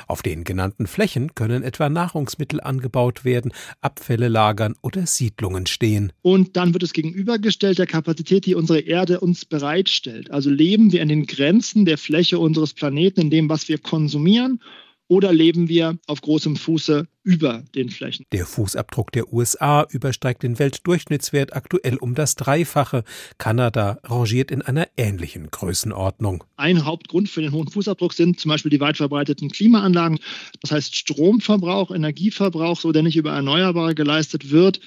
Auf 0.06 0.22
den 0.22 0.44
genannten 0.44 0.86
Flächen 0.86 1.34
können 1.34 1.64
etwa 1.64 1.88
Nahrungsmittel 1.88 2.60
angebaut 2.60 3.24
werden, 3.24 3.52
Abfälle 3.80 4.28
lagern 4.28 4.76
oder 4.82 5.04
Siedlungen 5.04 5.66
stehen. 5.66 6.12
Und 6.22 6.56
dann 6.56 6.74
wird 6.74 6.84
es 6.84 6.92
gegenübergestellt 6.92 7.80
der 7.80 7.86
Kapazität, 7.88 8.46
die 8.46 8.54
unsere 8.54 8.78
Erde 8.78 9.18
uns 9.18 9.46
bereitstellt. 9.46 10.30
Also 10.30 10.48
leben 10.48 10.92
wir 10.92 11.02
in 11.02 11.08
den 11.08 11.26
Grenzen 11.26 11.86
der 11.86 11.98
Fläche 11.98 12.38
unseres 12.38 12.72
Planeten, 12.72 13.22
in 13.22 13.30
dem, 13.30 13.48
was 13.48 13.68
wir 13.68 13.78
konsumieren 13.78 14.60
oder 15.08 15.32
leben 15.32 15.68
wir 15.68 15.98
auf 16.06 16.20
großem 16.20 16.56
Fuße 16.56 17.08
über 17.24 17.64
den 17.74 17.90
Flächen? 17.90 18.26
Der 18.32 18.46
Fußabdruck 18.46 19.10
der 19.12 19.32
USA 19.32 19.86
übersteigt 19.90 20.42
den 20.42 20.58
Weltdurchschnittswert 20.58 21.56
aktuell 21.56 21.96
um 21.96 22.14
das 22.14 22.36
Dreifache. 22.36 23.04
Kanada 23.38 23.98
rangiert 24.04 24.50
in 24.50 24.62
einer 24.62 24.86
ähnlichen 24.96 25.50
Größenordnung. 25.50 26.44
Ein 26.56 26.84
Hauptgrund 26.84 27.28
für 27.28 27.40
den 27.40 27.52
hohen 27.52 27.68
Fußabdruck 27.68 28.12
sind 28.12 28.38
zum 28.38 28.50
Beispiel 28.50 28.70
die 28.70 28.80
weit 28.80 28.98
verbreiteten 28.98 29.50
Klimaanlagen. 29.50 30.18
Das 30.60 30.70
heißt 30.70 30.94
Stromverbrauch, 30.94 31.90
Energieverbrauch, 31.90 32.78
so 32.78 32.92
der 32.92 33.02
nicht 33.02 33.16
über 33.16 33.32
Erneuerbare 33.32 33.94
geleistet 33.94 34.50
wird 34.50 34.80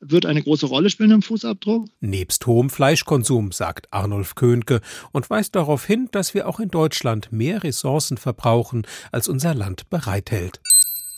wird 0.00 0.26
eine 0.26 0.42
große 0.42 0.66
Rolle 0.66 0.90
spielen 0.90 1.10
im 1.10 1.22
Fußabdruck. 1.22 1.86
Nebst 2.00 2.46
hohem 2.46 2.70
Fleischkonsum, 2.70 3.52
sagt 3.52 3.92
Arnulf 3.92 4.34
Köhnke 4.34 4.80
und 5.12 5.30
weist 5.30 5.54
darauf 5.54 5.84
hin, 5.84 6.08
dass 6.12 6.34
wir 6.34 6.48
auch 6.48 6.60
in 6.60 6.70
Deutschland 6.70 7.30
mehr 7.32 7.62
Ressourcen 7.62 8.16
verbrauchen, 8.16 8.86
als 9.12 9.28
unser 9.28 9.54
Land 9.54 9.88
bereithält. 9.90 10.60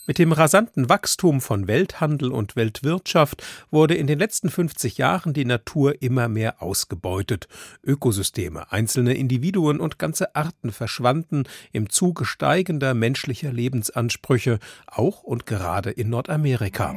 Mit 0.05 0.19
dem 0.19 0.33
rasanten 0.33 0.89
Wachstum 0.89 1.41
von 1.41 1.69
Welthandel 1.69 2.33
und 2.33 2.57
Weltwirtschaft 2.57 3.45
wurde 3.71 3.95
in 3.95 4.09
den 4.09 4.19
letzten 4.19 4.51
50 4.51 4.99
Jahren 4.99 5.33
die 5.33 5.45
Natur 5.45 6.03
immer 6.03 6.29
mehr 6.29 6.61
ausgebeutet. 6.61 7.47
Ökosysteme, 7.85 8.73
einzelne 8.73 9.15
Individuen 9.15 9.79
und 9.79 10.01
ganze 10.01 10.35
Arten 10.35 10.73
verschwanden 10.73 11.45
im 11.71 11.89
Zuge 11.89 12.25
steigender 12.25 12.95
menschlicher 12.95 13.53
Lebensansprüche, 13.53 14.59
auch 14.89 15.23
und 15.23 15.47
gerade 15.47 15.93
in 15.93 16.11
Nordamerika. 16.11 16.93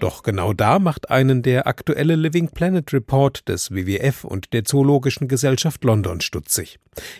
Doch 0.00 0.22
genau 0.22 0.54
da 0.54 0.78
macht 0.78 1.10
einen 1.10 1.42
der 1.42 1.66
aktuelle 1.66 2.16
Living 2.16 2.48
Planet 2.48 2.90
Report 2.94 3.46
des 3.46 3.70
WWF 3.70 4.24
und 4.24 4.54
der 4.54 4.64
Zoologischen 4.64 5.28
Gesellschaft 5.28 5.84
London 5.84 6.22
stutzig. 6.22 6.78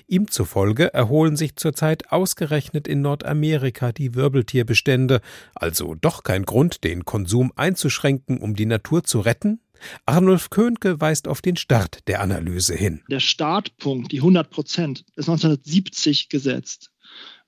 Ihm 0.09 0.31
zufolge 0.31 0.95
erholen 0.95 1.37
sich 1.37 1.57
zurzeit 1.57 2.11
ausgerechnet 2.11 2.89
in 2.89 3.03
Nordamerika 3.03 3.93
die 3.93 4.15
Wirbeltierbestände, 4.15 5.21
also 5.55 5.95
doch 5.95 6.23
kein 6.23 6.45
Grund, 6.45 6.83
den 6.83 7.05
Konsum 7.05 7.53
einzuschränken, 7.55 8.39
um 8.39 8.57
die 8.57 8.65
Natur 8.65 9.05
zu 9.05 9.21
retten? 9.21 9.61
Arnulf 10.07 10.49
Köhnke 10.49 11.03
weist 11.03 11.29
auf 11.29 11.43
den 11.43 11.57
Start 11.57 12.09
der 12.09 12.23
Analyse 12.23 12.75
hin. 12.75 13.03
Der 13.11 13.21
Startpunkt, 13.21 14.11
die 14.11 14.21
100 14.21 14.49
Prozent, 14.49 15.05
ist 15.17 15.29
1970 15.29 16.31
gesetzt. 16.31 16.91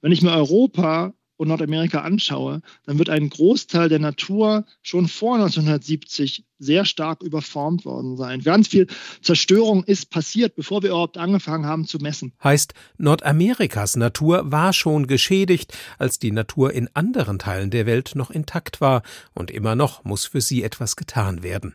Wenn 0.03 0.12
ich 0.12 0.20
mir 0.20 0.33
Europa 0.33 1.14
und 1.43 1.49
Nordamerika 1.49 2.03
anschaue, 2.03 2.62
dann 2.86 2.99
wird 2.99 3.11
ein 3.11 3.28
Großteil 3.28 3.88
der 3.88 3.99
Natur 3.99 4.64
schon 4.80 5.09
vor 5.09 5.34
1970 5.34 6.45
sehr 6.61 6.84
stark 6.84 7.20
überformt 7.24 7.84
worden 7.84 8.16
sein. 8.16 8.43
Ganz 8.43 8.68
viel 8.68 8.86
Zerstörung 9.22 9.82
ist 9.82 10.11
passiert, 10.11 10.55
bevor 10.55 10.82
wir 10.82 10.90
überhaupt 10.90 11.18
angefangen 11.18 11.66
haben 11.66 11.84
zu 11.84 11.99
messen. 11.99 12.32
Heißt, 12.45 12.74
Nordamerikas 12.97 13.97
Natur 13.97 14.53
war 14.53 14.72
schon 14.72 15.09
geschädigt, 15.09 15.76
als 15.99 16.20
die 16.20 16.30
Natur 16.30 16.72
in 16.72 16.88
anderen 16.95 17.40
Teilen 17.40 17.70
der 17.70 17.86
Welt 17.86 18.12
noch 18.14 18.30
intakt 18.30 18.80
war, 18.80 19.03
und 19.34 19.51
immer 19.51 19.74
noch 19.74 20.05
muss 20.05 20.26
für 20.26 20.40
sie 20.40 20.62
etwas 20.62 20.95
getan 20.95 21.43
werden. 21.43 21.74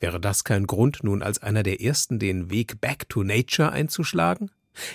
Wäre 0.00 0.18
das 0.18 0.42
kein 0.42 0.66
Grund, 0.66 1.04
nun 1.04 1.22
als 1.22 1.40
einer 1.40 1.62
der 1.62 1.80
ersten 1.80 2.18
den 2.18 2.50
Weg 2.50 2.80
Back 2.80 3.08
to 3.08 3.22
Nature 3.22 3.70
einzuschlagen? 3.70 4.50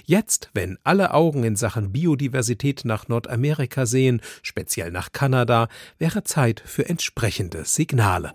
Jetzt, 0.05 0.49
wenn 0.53 0.77
alle 0.83 1.13
Augen 1.13 1.43
in 1.43 1.55
Sachen 1.55 1.91
Biodiversität 1.91 2.85
nach 2.85 3.07
Nordamerika 3.07 3.85
sehen, 3.85 4.21
speziell 4.41 4.91
nach 4.91 5.11
Kanada, 5.11 5.67
wäre 5.97 6.23
Zeit 6.23 6.61
für 6.65 6.87
entsprechende 6.87 7.65
Signale. 7.65 8.33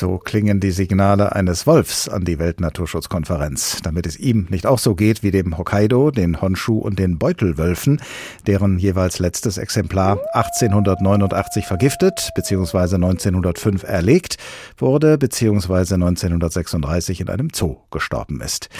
So 0.00 0.16
klingen 0.16 0.60
die 0.60 0.70
Signale 0.70 1.36
eines 1.36 1.66
Wolfs 1.66 2.08
an 2.08 2.24
die 2.24 2.38
Weltnaturschutzkonferenz, 2.38 3.80
damit 3.82 4.06
es 4.06 4.18
ihm 4.18 4.46
nicht 4.48 4.64
auch 4.64 4.78
so 4.78 4.94
geht 4.94 5.22
wie 5.22 5.30
dem 5.30 5.58
Hokkaido, 5.58 6.10
den 6.10 6.40
Honshu 6.40 6.78
und 6.78 6.98
den 6.98 7.18
Beutelwölfen, 7.18 8.00
deren 8.46 8.78
jeweils 8.78 9.18
letztes 9.18 9.58
Exemplar 9.58 10.18
1889 10.32 11.66
vergiftet 11.66 12.30
bzw. 12.34 12.94
1905 12.94 13.82
erlegt 13.82 14.38
wurde 14.78 15.18
bzw. 15.18 15.92
1936 15.92 17.20
in 17.20 17.28
einem 17.28 17.48
Zoo 17.52 17.76
gestorben 17.90 18.40
ist. 18.40 18.70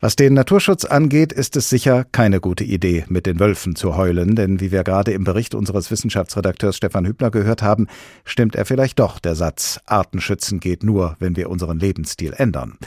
Was 0.00 0.14
den 0.14 0.34
Naturschutz 0.34 0.84
angeht, 0.84 1.32
ist 1.32 1.56
es 1.56 1.68
sicher 1.68 2.04
keine 2.04 2.38
gute 2.40 2.62
Idee, 2.62 3.04
mit 3.08 3.26
den 3.26 3.40
Wölfen 3.40 3.74
zu 3.74 3.96
heulen, 3.96 4.36
denn 4.36 4.60
wie 4.60 4.70
wir 4.70 4.84
gerade 4.84 5.10
im 5.10 5.24
Bericht 5.24 5.56
unseres 5.56 5.90
Wissenschaftsredakteurs 5.90 6.76
Stefan 6.76 7.04
Hübner 7.04 7.32
gehört 7.32 7.62
haben, 7.62 7.88
stimmt 8.24 8.54
er 8.54 8.64
vielleicht 8.64 9.00
doch 9.00 9.18
der 9.18 9.34
Satz, 9.34 9.80
Artenschützen 9.86 10.60
geht 10.60 10.84
nur, 10.84 11.16
wenn 11.18 11.34
wir 11.34 11.50
unseren 11.50 11.80
Lebensstil 11.80 12.32
ändern. 12.32 12.78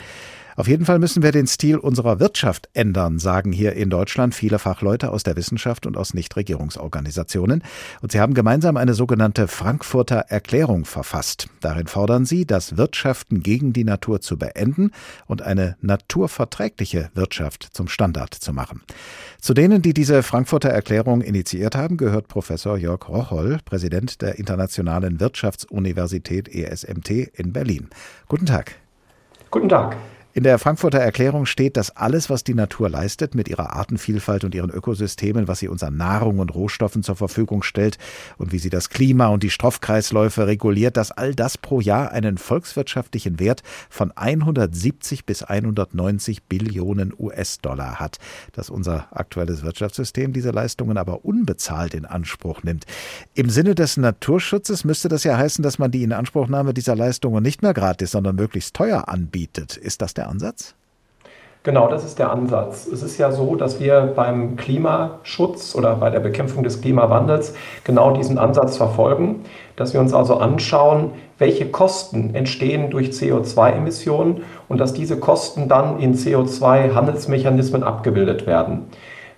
Auf 0.56 0.68
jeden 0.68 0.84
Fall 0.84 0.98
müssen 0.98 1.22
wir 1.22 1.32
den 1.32 1.46
Stil 1.46 1.76
unserer 1.76 2.20
Wirtschaft 2.20 2.68
ändern, 2.74 3.18
sagen 3.18 3.52
hier 3.52 3.72
in 3.72 3.90
Deutschland 3.90 4.34
viele 4.34 4.58
Fachleute 4.58 5.10
aus 5.10 5.22
der 5.22 5.36
Wissenschaft 5.36 5.86
und 5.86 5.96
aus 5.96 6.14
Nichtregierungsorganisationen. 6.14 7.62
Und 8.00 8.12
sie 8.12 8.20
haben 8.20 8.34
gemeinsam 8.34 8.76
eine 8.76 8.94
sogenannte 8.94 9.48
Frankfurter 9.48 10.26
Erklärung 10.28 10.84
verfasst. 10.84 11.48
Darin 11.60 11.86
fordern 11.86 12.24
sie, 12.24 12.46
das 12.46 12.76
Wirtschaften 12.76 13.42
gegen 13.42 13.72
die 13.72 13.84
Natur 13.84 14.20
zu 14.20 14.38
beenden 14.38 14.90
und 15.26 15.42
eine 15.42 15.76
naturverträgliche 15.80 17.10
Wirtschaft 17.14 17.68
zum 17.72 17.88
Standard 17.88 18.34
zu 18.34 18.52
machen. 18.52 18.82
Zu 19.40 19.54
denen, 19.54 19.82
die 19.82 19.94
diese 19.94 20.22
Frankfurter 20.22 20.68
Erklärung 20.68 21.22
initiiert 21.22 21.74
haben, 21.74 21.96
gehört 21.96 22.28
Professor 22.28 22.76
Jörg 22.76 23.08
Rocholl, 23.08 23.58
Präsident 23.64 24.22
der 24.22 24.38
Internationalen 24.38 25.20
Wirtschaftsuniversität 25.20 26.48
ESMT 26.48 27.10
in 27.10 27.52
Berlin. 27.52 27.88
Guten 28.28 28.46
Tag. 28.46 28.76
Guten 29.50 29.68
Tag. 29.68 29.96
In 30.34 30.44
der 30.44 30.58
Frankfurter 30.58 30.98
Erklärung 30.98 31.44
steht, 31.44 31.76
dass 31.76 31.94
alles, 31.94 32.30
was 32.30 32.42
die 32.42 32.54
Natur 32.54 32.88
leistet, 32.88 33.34
mit 33.34 33.48
ihrer 33.48 33.76
Artenvielfalt 33.76 34.44
und 34.44 34.54
ihren 34.54 34.70
Ökosystemen, 34.70 35.46
was 35.46 35.58
sie 35.58 35.68
uns 35.68 35.82
an 35.82 35.98
Nahrung 35.98 36.38
und 36.38 36.54
Rohstoffen 36.54 37.02
zur 37.02 37.16
Verfügung 37.16 37.62
stellt 37.62 37.98
und 38.38 38.50
wie 38.50 38.58
sie 38.58 38.70
das 38.70 38.88
Klima 38.88 39.26
und 39.26 39.42
die 39.42 39.50
Stoffkreisläufe 39.50 40.46
reguliert, 40.46 40.96
dass 40.96 41.10
all 41.10 41.34
das 41.34 41.58
pro 41.58 41.82
Jahr 41.82 42.12
einen 42.12 42.38
volkswirtschaftlichen 42.38 43.40
Wert 43.40 43.62
von 43.90 44.10
170 44.16 45.26
bis 45.26 45.42
190 45.42 46.44
Billionen 46.44 47.12
US-Dollar 47.18 48.00
hat. 48.00 48.16
Dass 48.52 48.70
unser 48.70 49.08
aktuelles 49.10 49.62
Wirtschaftssystem 49.62 50.32
diese 50.32 50.50
Leistungen 50.50 50.96
aber 50.96 51.26
unbezahlt 51.26 51.92
in 51.92 52.06
Anspruch 52.06 52.62
nimmt. 52.62 52.86
Im 53.34 53.50
Sinne 53.50 53.74
des 53.74 53.98
Naturschutzes 53.98 54.84
müsste 54.84 55.10
das 55.10 55.24
ja 55.24 55.36
heißen, 55.36 55.62
dass 55.62 55.78
man 55.78 55.90
die 55.90 56.02
Inanspruchnahme 56.02 56.72
dieser 56.72 56.96
Leistungen 56.96 57.42
nicht 57.42 57.60
mehr 57.60 57.74
gratis, 57.74 58.12
sondern 58.12 58.36
möglichst 58.36 58.74
teuer 58.74 59.10
anbietet. 59.10 59.76
Ist 59.76 60.00
das 60.00 60.14
der 60.14 60.21
der 60.22 60.30
Ansatz? 60.30 60.74
Genau, 61.64 61.88
das 61.88 62.04
ist 62.04 62.18
der 62.18 62.32
Ansatz. 62.32 62.88
Es 62.88 63.04
ist 63.04 63.18
ja 63.18 63.30
so, 63.30 63.54
dass 63.54 63.78
wir 63.78 64.12
beim 64.16 64.56
Klimaschutz 64.56 65.76
oder 65.76 65.94
bei 65.94 66.10
der 66.10 66.18
Bekämpfung 66.18 66.64
des 66.64 66.80
Klimawandels 66.80 67.54
genau 67.84 68.16
diesen 68.16 68.36
Ansatz 68.36 68.76
verfolgen, 68.76 69.44
dass 69.76 69.92
wir 69.92 70.00
uns 70.00 70.12
also 70.12 70.38
anschauen, 70.38 71.12
welche 71.38 71.70
Kosten 71.70 72.34
entstehen 72.34 72.90
durch 72.90 73.10
CO2-Emissionen 73.10 74.42
und 74.68 74.78
dass 74.78 74.92
diese 74.92 75.18
Kosten 75.20 75.68
dann 75.68 76.00
in 76.00 76.14
CO2-Handelsmechanismen 76.14 77.84
abgebildet 77.84 78.46
werden. 78.46 78.86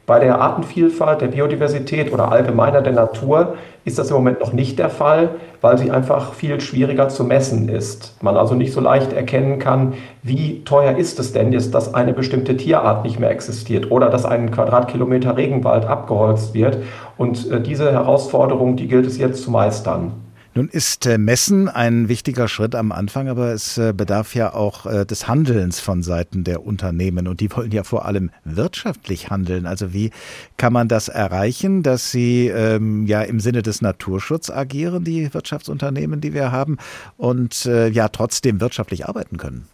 Bei 0.06 0.18
der 0.18 0.38
Artenvielfalt, 0.38 1.22
der 1.22 1.28
Biodiversität 1.28 2.12
oder 2.12 2.30
allgemeiner 2.30 2.82
der 2.82 2.92
Natur 2.92 3.54
ist 3.86 3.98
das 3.98 4.10
im 4.10 4.16
Moment 4.16 4.40
noch 4.40 4.52
nicht 4.52 4.78
der 4.78 4.90
Fall, 4.90 5.30
weil 5.62 5.78
sie 5.78 5.90
einfach 5.90 6.34
viel 6.34 6.60
schwieriger 6.60 7.08
zu 7.08 7.24
messen 7.24 7.70
ist. 7.70 8.14
Man 8.20 8.36
also 8.36 8.54
nicht 8.54 8.74
so 8.74 8.82
leicht 8.82 9.14
erkennen 9.14 9.58
kann, 9.58 9.94
wie 10.22 10.62
teuer 10.64 10.98
ist 10.98 11.18
es 11.20 11.32
denn 11.32 11.52
jetzt, 11.52 11.74
dass 11.74 11.94
eine 11.94 12.12
bestimmte 12.12 12.54
Tierart 12.58 13.04
nicht 13.04 13.18
mehr 13.18 13.30
existiert 13.30 13.90
oder 13.90 14.10
dass 14.10 14.26
ein 14.26 14.50
Quadratkilometer 14.50 15.38
Regenwald 15.38 15.86
abgeholzt 15.86 16.52
wird. 16.52 16.78
Und 17.16 17.50
äh, 17.50 17.62
diese 17.62 17.90
Herausforderung, 17.90 18.76
die 18.76 18.88
gilt 18.88 19.06
es 19.06 19.16
jetzt 19.16 19.42
zu 19.42 19.50
meistern. 19.50 20.23
Nun 20.56 20.68
ist 20.68 21.04
äh, 21.06 21.18
Messen 21.18 21.68
ein 21.68 22.08
wichtiger 22.08 22.46
Schritt 22.46 22.76
am 22.76 22.92
Anfang, 22.92 23.28
aber 23.28 23.52
es 23.52 23.76
äh, 23.76 23.92
bedarf 23.92 24.36
ja 24.36 24.54
auch 24.54 24.86
äh, 24.86 25.04
des 25.04 25.26
Handelns 25.26 25.80
von 25.80 26.04
Seiten 26.04 26.44
der 26.44 26.64
Unternehmen 26.64 27.26
und 27.26 27.40
die 27.40 27.50
wollen 27.50 27.72
ja 27.72 27.82
vor 27.82 28.04
allem 28.04 28.30
wirtschaftlich 28.44 29.30
handeln. 29.30 29.66
Also 29.66 29.92
wie 29.92 30.12
kann 30.56 30.72
man 30.72 30.86
das 30.86 31.08
erreichen, 31.08 31.82
dass 31.82 32.12
sie 32.12 32.46
ähm, 32.46 33.04
ja 33.06 33.22
im 33.22 33.40
Sinne 33.40 33.62
des 33.62 33.82
Naturschutzes 33.82 34.54
agieren, 34.54 35.02
die 35.02 35.34
Wirtschaftsunternehmen, 35.34 36.20
die 36.20 36.34
wir 36.34 36.52
haben, 36.52 36.78
und 37.16 37.66
äh, 37.66 37.88
ja 37.88 38.06
trotzdem 38.06 38.60
wirtschaftlich 38.60 39.06
arbeiten 39.06 39.38
können? 39.38 39.66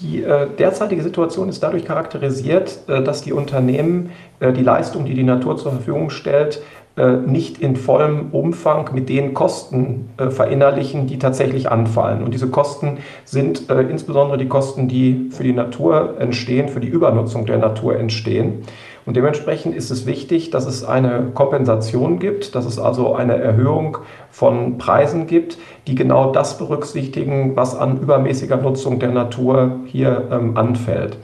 Die 0.00 0.22
äh, 0.22 0.48
derzeitige 0.56 1.02
Situation 1.02 1.50
ist 1.50 1.62
dadurch 1.62 1.84
charakterisiert, 1.84 2.78
äh, 2.88 3.02
dass 3.02 3.20
die 3.20 3.32
Unternehmen 3.32 4.10
die 4.40 4.62
Leistung, 4.62 5.04
die 5.06 5.14
die 5.14 5.22
Natur 5.22 5.56
zur 5.56 5.72
Verfügung 5.72 6.10
stellt, 6.10 6.56
äh, 6.56 6.83
nicht 7.26 7.58
in 7.58 7.74
vollem 7.74 8.30
Umfang 8.30 8.90
mit 8.94 9.08
den 9.08 9.34
Kosten 9.34 10.10
äh, 10.16 10.30
verinnerlichen, 10.30 11.08
die 11.08 11.18
tatsächlich 11.18 11.70
anfallen. 11.70 12.22
Und 12.22 12.32
diese 12.32 12.48
Kosten 12.48 12.98
sind 13.24 13.68
äh, 13.68 13.82
insbesondere 13.82 14.38
die 14.38 14.46
Kosten, 14.46 14.86
die 14.86 15.30
für 15.30 15.42
die 15.42 15.52
Natur 15.52 16.14
entstehen, 16.18 16.68
für 16.68 16.80
die 16.80 16.88
Übernutzung 16.88 17.46
der 17.46 17.58
Natur 17.58 17.96
entstehen. 17.96 18.62
Und 19.06 19.16
dementsprechend 19.16 19.74
ist 19.74 19.90
es 19.90 20.06
wichtig, 20.06 20.50
dass 20.50 20.66
es 20.66 20.84
eine 20.84 21.30
Kompensation 21.34 22.18
gibt, 22.20 22.54
dass 22.54 22.64
es 22.64 22.78
also 22.78 23.14
eine 23.14 23.36
Erhöhung 23.36 23.98
von 24.30 24.78
Preisen 24.78 25.26
gibt, 25.26 25.58
die 25.86 25.94
genau 25.94 26.32
das 26.32 26.56
berücksichtigen, 26.56 27.54
was 27.54 27.76
an 27.76 28.00
übermäßiger 28.00 28.56
Nutzung 28.56 29.00
der 29.00 29.10
Natur 29.10 29.80
hier 29.84 30.28
ähm, 30.30 30.56
anfällt. 30.56 31.18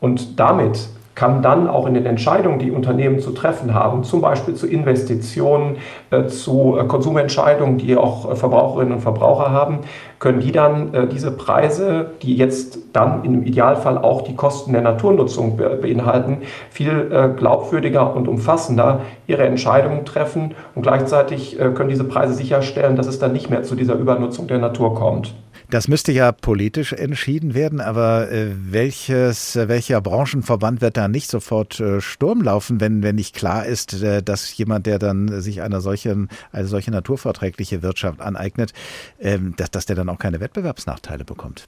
Und 0.00 0.38
damit 0.38 0.88
kann 1.14 1.42
dann 1.42 1.68
auch 1.68 1.86
in 1.86 1.94
den 1.94 2.06
Entscheidungen, 2.06 2.58
die 2.58 2.70
Unternehmen 2.70 3.20
zu 3.20 3.30
treffen 3.30 3.72
haben, 3.72 4.02
zum 4.02 4.20
Beispiel 4.20 4.54
zu 4.54 4.66
Investitionen, 4.66 5.76
äh, 6.10 6.26
zu 6.26 6.76
äh, 6.78 6.84
Konsumentscheidungen, 6.84 7.78
die 7.78 7.96
auch 7.96 8.30
äh, 8.30 8.36
Verbraucherinnen 8.36 8.94
und 8.94 9.00
Verbraucher 9.00 9.50
haben, 9.50 9.80
können 10.18 10.40
die 10.40 10.52
dann 10.52 11.10
diese 11.12 11.32
Preise, 11.32 12.12
die 12.22 12.34
jetzt 12.34 12.78
dann 12.94 13.24
im 13.24 13.42
Idealfall 13.44 13.98
auch 13.98 14.22
die 14.22 14.34
Kosten 14.34 14.72
der 14.72 14.80
Naturnutzung 14.80 15.58
be 15.58 15.78
beinhalten, 15.82 16.38
viel 16.70 17.34
glaubwürdiger 17.36 18.16
und 18.16 18.26
umfassender 18.26 19.00
ihre 19.26 19.42
Entscheidungen 19.42 20.06
treffen 20.06 20.54
und 20.74 20.80
gleichzeitig 20.80 21.58
können 21.58 21.90
diese 21.90 22.04
Preise 22.04 22.32
sicherstellen, 22.32 22.96
dass 22.96 23.06
es 23.06 23.18
dann 23.18 23.34
nicht 23.34 23.50
mehr 23.50 23.64
zu 23.64 23.74
dieser 23.74 23.96
Übernutzung 23.96 24.46
der 24.46 24.60
Natur 24.60 24.94
kommt. 24.94 25.34
Das 25.70 25.88
müsste 25.88 26.12
ja 26.12 26.30
politisch 26.30 26.92
entschieden 26.92 27.54
werden, 27.54 27.80
aber 27.80 28.30
äh, 28.30 28.48
welches, 28.54 29.56
welcher 29.56 30.00
Branchenverband 30.00 30.80
wird 30.80 30.96
da 30.96 31.08
nicht 31.08 31.30
sofort 31.30 31.80
äh, 31.80 32.00
Sturm 32.00 32.42
laufen, 32.42 32.80
wenn, 32.80 33.02
wenn 33.02 33.14
nicht 33.14 33.34
klar 33.34 33.64
ist, 33.64 34.02
äh, 34.02 34.22
dass 34.22 34.56
jemand, 34.56 34.86
der 34.86 34.98
dann 34.98 35.40
sich 35.40 35.62
einer 35.62 35.80
solchen, 35.80 36.28
eine 36.52 36.66
solche 36.66 36.90
naturverträgliche 36.90 37.82
Wirtschaft 37.82 38.20
aneignet, 38.20 38.72
ähm, 39.20 39.54
dass, 39.56 39.70
dass 39.70 39.86
der 39.86 39.96
dann 39.96 40.08
auch 40.08 40.18
keine 40.18 40.40
Wettbewerbsnachteile 40.40 41.24
bekommt? 41.24 41.66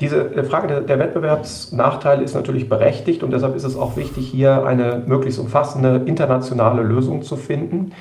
Diese 0.00 0.34
äh, 0.34 0.44
Frage 0.44 0.82
der 0.82 0.98
Wettbewerbsnachteile 0.98 2.22
ist 2.22 2.34
natürlich 2.34 2.68
berechtigt 2.68 3.22
und 3.22 3.32
deshalb 3.32 3.56
ist 3.56 3.64
es 3.64 3.76
auch 3.76 3.96
wichtig, 3.96 4.28
hier 4.28 4.64
eine 4.64 5.02
möglichst 5.06 5.38
umfassende 5.38 6.02
internationale 6.06 6.82
Lösung 6.82 7.22
zu 7.22 7.36
finden. 7.36 7.92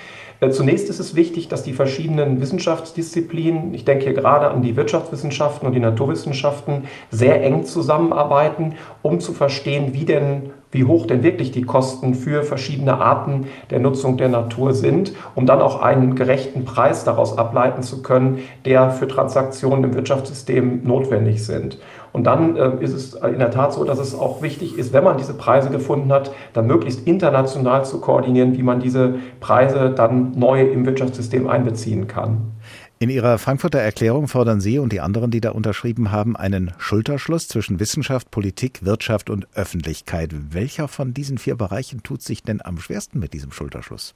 Äh, 0.42 0.50
zunächst 0.50 0.90
ist 0.90 1.00
es 1.00 1.16
wichtig, 1.16 1.50
dass 1.50 1.62
die 1.62 1.72
verschiedenen 1.72 2.42
Wissenschaftsdisziplinen, 2.42 3.76
ich 3.76 3.86
denke 3.86 4.06
hier 4.06 4.14
gerade 4.14 4.50
an 4.50 4.64
die 4.64 4.76
Wirtschaftswissenschaften 4.76 5.68
und 5.68 5.74
die 5.74 5.80
Naturwissenschaften, 5.80 6.86
sehr 7.12 7.44
eng 7.44 7.64
zusammenarbeiten, 7.64 8.74
um 9.04 9.20
zu 9.20 9.34
verstehen, 9.34 9.94
wie 9.94 10.04
denn 10.06 10.50
wie 10.72 10.86
hoch 10.86 11.06
denn 11.06 11.22
wirklich 11.22 11.52
die 11.52 11.64
Kosten 11.64 12.16
für 12.16 12.44
verschiedene 12.44 13.00
Arten 13.00 13.48
der 13.70 13.80
Nutzung 13.80 14.18
der 14.18 14.30
Natur 14.30 14.74
sind, 14.74 15.12
um 15.36 15.46
dann 15.46 15.62
auch 15.62 15.82
einen 15.82 16.16
gerechten 16.16 16.64
Preis 16.64 17.04
daraus 17.04 17.38
ableiten 17.38 17.84
zu 17.84 18.02
können, 18.02 18.40
der 18.64 18.90
für 18.90 19.08
Transaktionen 19.08 19.84
im 19.84 19.94
Wirtschaftssystem 19.94 20.84
notwendig 20.84 21.46
sind. 21.46 21.78
Und 22.14 22.26
dann 22.26 22.56
äh, 22.58 22.84
ist 22.84 22.94
es 22.94 23.14
in 23.14 23.40
der 23.40 23.52
Tat 23.52 23.74
so, 23.74 23.84
dass 23.84 24.00
es 24.00 24.14
auch 24.14 24.42
wichtig 24.42 24.78
ist, 24.78 24.94
wenn 24.94 25.04
man 25.04 25.18
diese 25.18 25.34
Preise 25.34 25.70
gefunden 25.70 26.12
hat, 26.12 26.32
dann 26.54 26.68
möglichst 26.68 27.08
international 27.08 27.86
zu 27.86 28.02
koordinieren, 28.02 28.58
wie 28.58 28.64
man 28.64 28.80
diese 28.80 29.16
Preise 29.40 29.92
dann 29.92 30.32
neu 30.38 30.62
im 30.62 30.86
Wirtschaftssystem 30.86 31.48
einbeziehen 31.48 32.08
kann. 32.08 32.52
In 33.00 33.10
Ihrer 33.10 33.40
Frankfurter 33.40 33.80
Erklärung 33.80 34.28
fordern 34.28 34.62
Sie 34.62 34.78
und 34.78 34.94
die 34.94 35.02
anderen, 35.02 35.32
die 35.32 35.42
da 35.42 35.50
unterschrieben 35.50 36.12
haben, 36.12 36.36
einen 36.36 36.72
Schulterschluss 36.78 37.48
zwischen 37.48 37.80
Wissenschaft, 37.80 38.30
Politik, 38.30 38.86
Wirtschaft 38.86 39.32
und 39.32 39.48
Öffentlichkeit. 39.56 40.30
Welcher 40.52 40.88
von 40.88 41.12
diesen 41.12 41.40
vier 41.40 41.56
Bereichen 41.56 42.04
tut 42.04 42.22
sich 42.22 42.44
denn 42.44 42.62
am 42.64 42.78
schwersten 42.78 43.18
mit 43.18 43.34
diesem 43.34 43.52
Schulterschluss? 43.52 44.14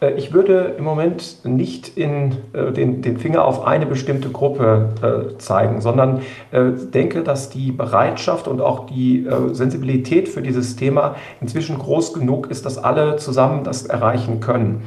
Äh, 0.00 0.12
ich 0.12 0.32
würde 0.32 0.74
im 0.78 0.84
Moment 0.84 1.44
nicht 1.44 1.96
in, 1.96 2.36
äh, 2.52 2.72
den, 2.72 3.02
den, 3.02 3.18
Finger 3.18 3.44
auf 3.44 3.66
eine 3.66 3.86
bestimmte 3.86 4.30
Gruppe 4.30 4.90
äh, 5.02 5.38
zeigen, 5.38 5.80
sondern 5.80 6.20
äh, 6.50 6.70
denke, 6.72 7.22
dass 7.22 7.50
die 7.50 7.72
Bereitschaft 7.72 8.48
und 8.48 8.60
auch 8.60 8.86
die 8.86 9.26
äh, 9.26 9.54
Sensibilität 9.54 10.28
für 10.28 10.42
dieses 10.42 10.76
Thema 10.76 11.16
inzwischen 11.40 11.78
groß 11.78 12.12
genug 12.12 12.50
ist, 12.50 12.64
dass 12.64 12.78
alle 12.78 13.16
zusammen 13.16 13.64
das 13.64 13.86
erreichen 13.86 14.40
können. 14.40 14.82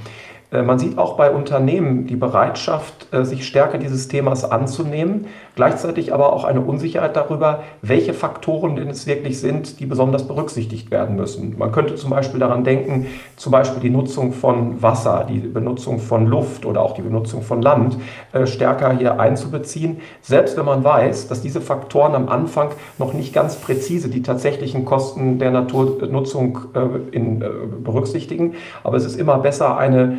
Äh, 0.52 0.62
man 0.64 0.80
sieht 0.80 0.98
auch 0.98 1.18
bei 1.18 1.32
Unternehmen 1.32 2.08
die 2.08 2.16
Bereitschaft, 2.16 3.08
sich 3.12 3.46
stärker 3.46 3.78
dieses 3.78 4.08
Themas 4.08 4.50
anzunehmen, 4.50 5.28
gleichzeitig 5.62 6.12
aber 6.12 6.34
auch 6.34 6.44
eine 6.44 6.60
Unsicherheit 6.60 7.16
darüber, 7.16 7.62
welche 7.84 8.16
Faktoren 8.16 8.76
denn 8.78 8.90
es 8.90 9.06
wirklich 9.06 9.40
sind, 9.40 9.80
die 9.80 9.86
besonders 9.86 10.28
berücksichtigt 10.28 10.90
werden 10.90 11.16
müssen. 11.16 11.56
Man 11.56 11.72
könnte 11.72 11.94
zum 11.94 12.10
Beispiel 12.10 12.40
daran 12.40 12.64
denken, 12.64 13.06
zum 13.36 13.52
Beispiel 13.52 13.80
die 13.80 13.92
Nutzung 13.92 14.34
von 14.34 14.82
Wasser, 14.82 15.28
die 15.30 15.38
Benutzung 15.38 16.00
von 16.00 16.26
Luft 16.26 16.66
oder 16.66 16.82
auch 16.82 16.96
die 16.96 17.04
Benutzung 17.04 17.44
von 17.44 17.62
Land 17.62 17.96
äh, 18.34 18.48
stärker 18.48 18.98
hier 18.98 19.20
einzubeziehen, 19.20 19.98
selbst 20.24 20.58
wenn 20.58 20.66
man 20.66 20.84
weiß, 20.84 21.28
dass 21.28 21.44
diese 21.44 21.62
Faktoren 21.62 22.16
am 22.16 22.28
Anfang 22.28 22.70
noch 22.98 23.14
nicht 23.14 23.32
ganz 23.32 23.56
präzise 23.56 24.10
die 24.10 24.24
tatsächlichen 24.24 24.84
Kosten 24.84 25.38
der 25.38 25.52
Naturnutzung 25.52 26.58
berücksichtigen. 27.84 28.56
Aber 28.84 28.98
es 28.98 29.06
ist 29.06 29.20
immer 29.20 29.38
besser, 29.38 29.78
eine 29.78 30.18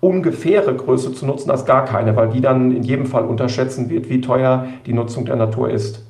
ungefähre 0.00 0.74
Größe 0.74 1.12
zu 1.12 1.26
nutzen 1.26 1.50
als 1.50 1.64
gar 1.64 1.84
keine, 1.84 2.16
weil 2.16 2.30
die 2.30 2.40
dann 2.40 2.74
in 2.74 2.82
jedem 2.82 3.06
Fall 3.06 3.24
unterschätzen 3.24 3.90
wird, 3.90 4.08
wie 4.08 4.20
teuer 4.20 4.66
die 4.86 4.92
Nutzung 4.92 5.24
der 5.24 5.36
Natur 5.36 5.70
ist. 5.70 6.02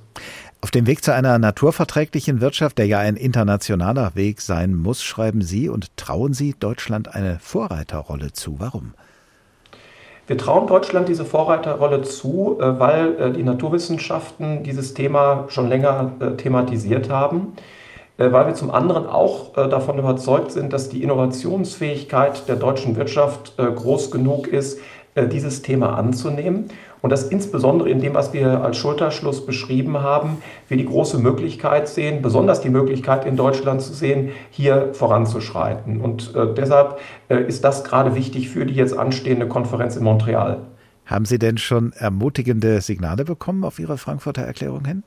Auf 0.61 0.71
dem 0.71 0.87
Weg 0.87 1.05
zu 1.05 1.15
einer 1.15 1.39
naturverträglichen 1.39 2.41
Wirtschaft, 2.41 2.79
der 2.79 2.87
ja 2.87 2.99
ein 2.99 3.17
internationaler 3.17 4.13
Weg 4.15 4.41
sein 4.41 4.75
muss, 4.75 5.03
schreiben 5.03 5.43
Sie 5.43 5.69
und 5.69 5.97
trauen 5.97 6.33
Sie 6.33 6.55
Deutschland 6.59 7.15
eine 7.15 7.39
Vorreiterrolle 7.41 8.33
zu. 8.33 8.57
Warum? 8.59 8.95
Wir 10.27 10.37
trauen 10.37 10.67
Deutschland 10.67 11.09
diese 11.09 11.25
Vorreiterrolle 11.25 12.03
zu, 12.03 12.59
äh, 12.61 12.81
weil 12.81 13.15
äh, 13.21 13.33
die 13.33 13.45
Naturwissenschaften 13.45 14.65
dieses 14.65 14.93
Thema 14.95 15.45
schon 15.49 15.69
länger 15.69 16.13
äh, 16.19 16.31
thematisiert 16.33 17.11
haben. 17.11 17.53
Äh, 18.19 18.33
weil 18.33 18.47
wir 18.47 18.55
zum 18.55 18.71
anderen 18.71 19.07
auch 19.07 19.57
äh, 19.57 19.69
davon 19.69 19.99
überzeugt 19.99 20.53
sind, 20.53 20.73
dass 20.73 20.89
die 20.89 21.03
Innovationsfähigkeit 21.03 22.49
der 22.49 22.57
deutschen 22.57 22.97
Wirtschaft 22.97 23.55
äh, 23.59 23.71
groß 23.71 24.11
genug 24.11 24.49
ist, 24.49 24.81
dieses 25.33 25.63
Thema 25.63 25.97
anzunehmen. 25.97 26.67
und 27.01 27.09
dass 27.09 27.25
insbesondere 27.29 27.89
in 27.89 28.01
dem, 28.01 28.13
was 28.13 28.35
wir 28.35 28.63
als 28.63 28.77
Schulterschluss 28.77 29.47
beschrieben 29.47 30.03
haben, 30.03 30.43
wir 30.69 30.77
die 30.77 30.85
große 30.85 31.17
Möglichkeit 31.19 31.89
sehen, 31.89 32.21
besonders 32.21 32.61
die 32.61 32.69
Möglichkeit 32.69 33.25
in 33.25 33.35
Deutschland 33.35 33.81
zu 33.81 33.95
sehen, 33.95 34.33
hier 34.51 34.91
voranzuschreiten. 34.93 36.03
Und 36.03 36.35
deshalb 36.59 36.99
ist 37.29 37.65
das 37.65 37.83
gerade 37.85 38.15
wichtig 38.15 38.51
für 38.51 38.67
die 38.67 38.75
jetzt 38.75 38.95
anstehende 38.95 39.49
Konferenz 39.49 39.97
in 39.97 40.05
Montreal. 40.05 40.59
Haben 41.07 41.25
Sie 41.25 41.39
denn 41.39 41.57
schon 41.57 41.93
ermutigende 41.93 42.83
Signale 42.83 43.25
bekommen 43.25 43.65
auf 43.65 43.79
Ihre 43.79 43.97
Frankfurter 43.97 44.43
Erklärung 44.43 44.85
hin? 44.85 45.03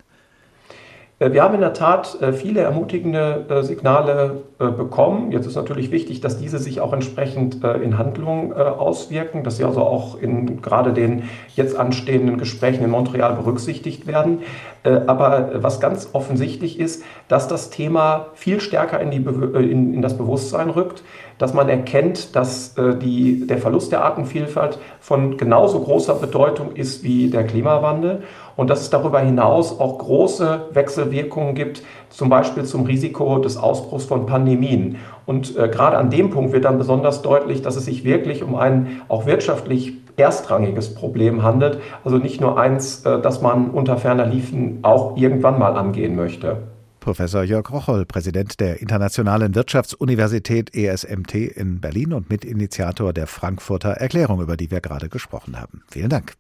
Äh, 1.20 1.34
wir 1.34 1.44
haben 1.44 1.54
in 1.54 1.62
der 1.62 1.74
Tat 1.74 2.20
äh, 2.22 2.34
viele 2.34 2.62
ermutigende 2.62 3.46
äh, 3.50 3.62
Signale 3.64 4.44
bekommen. 4.60 5.32
Jetzt 5.32 5.46
ist 5.46 5.56
natürlich 5.56 5.90
wichtig, 5.90 6.20
dass 6.20 6.38
diese 6.38 6.60
sich 6.60 6.82
auch 6.82 6.92
entsprechend 6.92 7.64
in 7.64 7.98
Handlungen 7.98 8.52
auswirken, 8.52 9.46
dass 9.46 9.56
sie 9.56 9.64
also 9.64 9.84
auch 9.84 10.20
in 10.20 10.62
gerade 10.62 10.92
den 10.92 11.30
jetzt 11.56 11.78
anstehenden 11.78 12.38
Gesprächen 12.38 12.84
in 12.84 12.90
Montreal 12.90 13.36
berücksichtigt 13.36 14.06
werden. 14.06 14.40
Aber 14.84 15.52
was 15.64 15.80
ganz 15.80 16.10
offensichtlich 16.12 16.78
ist, 16.78 17.06
dass 17.30 17.48
das 17.48 17.70
Thema 17.70 18.28
viel 18.34 18.60
stärker 18.60 19.00
in, 19.00 19.12
die, 19.12 19.18
in, 19.18 19.94
in 19.94 20.02
das 20.02 20.18
Bewusstsein 20.18 20.70
rückt, 20.70 21.04
dass 21.38 21.54
man 21.54 21.70
erkennt, 21.70 22.36
dass 22.36 22.76
die, 22.76 23.48
der 23.48 23.60
Verlust 23.60 23.94
der 23.94 24.04
Artenvielfalt 24.04 24.78
von 25.00 25.38
genauso 25.38 25.80
großer 25.80 26.16
Bedeutung 26.16 26.76
ist 26.76 27.02
wie 27.02 27.30
der 27.30 27.46
Klimawandel 27.46 28.24
und 28.60 28.70
dass 28.70 28.82
es 28.82 28.90
darüber 28.90 29.22
hinaus 29.22 29.80
auch 29.80 30.00
große 30.00 30.68
Wechselwirkungen 30.74 31.56
gibt, 31.56 31.82
zum 32.10 32.28
Beispiel 32.28 32.66
zum 32.66 32.86
Risiko 32.86 33.40
des 33.40 33.56
Ausbruchs 33.56 34.04
von 34.04 34.26
Pandemien. 34.26 34.98
Und 35.26 35.56
äh, 35.56 35.70
gerade 35.70 35.98
an 35.98 36.10
dem 36.10 36.30
Punkt 36.30 36.52
wird 36.52 36.66
dann 36.66 36.78
besonders 36.78 37.22
deutlich, 37.22 37.62
dass 37.62 37.78
es 37.78 37.86
sich 37.86 38.04
wirklich 38.04 38.44
um 38.44 38.56
ein 38.56 39.02
auch 39.08 39.26
wirtschaftlich 39.26 39.94
erstrangiges 40.18 40.94
Problem 40.94 41.42
handelt, 41.42 41.80
also 42.04 42.18
nicht 42.18 42.42
nur 42.42 42.60
eins, 42.60 43.06
äh, 43.06 43.22
das 43.22 43.42
man 43.42 43.70
unter 43.70 43.96
ferner 43.96 44.26
Liefen 44.26 44.80
auch 44.82 45.16
irgendwann 45.16 45.58
mal 45.58 45.78
angehen 45.78 46.18
möchte. 46.18 46.58
Professor 47.00 47.44
Jörg 47.44 47.72
Rocholl, 47.72 48.06
Präsident 48.06 48.60
der 48.60 48.82
Internationalen 48.82 49.56
Wirtschaftsuniversität 49.56 50.76
ESMT 50.76 51.34
in 51.34 51.80
Berlin 51.80 52.12
und 52.12 52.30
Mitinitiator 52.30 53.14
der 53.14 53.26
Frankfurter 53.26 53.92
Erklärung, 53.92 54.42
über 54.42 54.58
die 54.58 54.70
wir 54.70 54.82
gerade 54.82 55.08
gesprochen 55.08 55.58
haben. 55.58 55.84
Vielen 55.90 56.10
Dank 56.10 56.34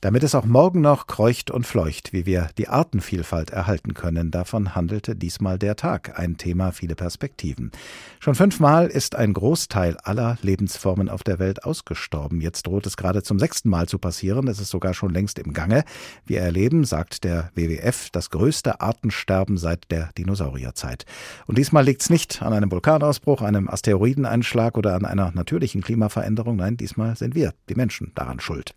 damit 0.00 0.22
es 0.22 0.34
auch 0.34 0.44
morgen 0.44 0.80
noch 0.80 1.06
kreucht 1.06 1.50
und 1.50 1.66
fleucht, 1.66 2.12
wie 2.12 2.26
wir 2.26 2.48
die 2.58 2.68
Artenvielfalt 2.68 3.50
erhalten 3.50 3.94
können. 3.94 4.30
Davon 4.30 4.74
handelte 4.74 5.16
diesmal 5.16 5.58
der 5.58 5.76
Tag, 5.76 6.18
ein 6.18 6.36
Thema 6.36 6.72
viele 6.72 6.94
Perspektiven. 6.94 7.70
Schon 8.20 8.34
fünfmal 8.34 8.88
ist 8.88 9.14
ein 9.16 9.32
Großteil 9.32 9.96
aller 10.02 10.38
Lebensformen 10.42 11.08
auf 11.08 11.22
der 11.22 11.38
Welt 11.38 11.64
ausgestorben. 11.64 12.40
Jetzt 12.40 12.66
droht 12.66 12.86
es 12.86 12.96
gerade 12.96 13.22
zum 13.22 13.38
sechsten 13.38 13.70
Mal 13.70 13.88
zu 13.88 13.98
passieren. 13.98 14.48
Es 14.48 14.60
ist 14.60 14.70
sogar 14.70 14.94
schon 14.94 15.12
längst 15.12 15.38
im 15.38 15.52
Gange. 15.52 15.84
Wir 16.24 16.40
erleben, 16.40 16.84
sagt 16.84 17.24
der 17.24 17.50
WWF, 17.54 18.10
das 18.10 18.30
größte 18.30 18.80
Artensterben 18.80 19.56
seit 19.56 19.90
der 19.90 20.10
Dinosaurierzeit. 20.18 21.06
Und 21.46 21.58
diesmal 21.58 21.84
liegt 21.84 22.02
es 22.02 22.10
nicht 22.10 22.42
an 22.42 22.52
einem 22.52 22.70
Vulkanausbruch, 22.70 23.42
einem 23.42 23.68
Asteroideneinschlag 23.68 24.76
oder 24.76 24.94
an 24.94 25.04
einer 25.04 25.32
natürlichen 25.32 25.82
Klimaveränderung. 25.82 26.56
Nein, 26.56 26.76
diesmal 26.76 27.16
sind 27.16 27.34
wir, 27.34 27.54
die 27.68 27.74
Menschen, 27.74 28.12
daran 28.14 28.40
schuld. 28.40 28.74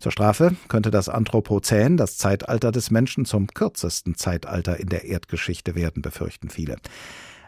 Zur 0.00 0.12
Strafe 0.12 0.56
könnte 0.68 0.90
das 0.90 1.10
Anthropozän, 1.10 1.98
das 1.98 2.16
Zeitalter 2.16 2.72
des 2.72 2.90
Menschen, 2.90 3.26
zum 3.26 3.48
kürzesten 3.48 4.14
Zeitalter 4.14 4.80
in 4.80 4.88
der 4.88 5.04
Erdgeschichte 5.04 5.74
werden, 5.74 6.00
befürchten 6.00 6.48
viele. 6.48 6.76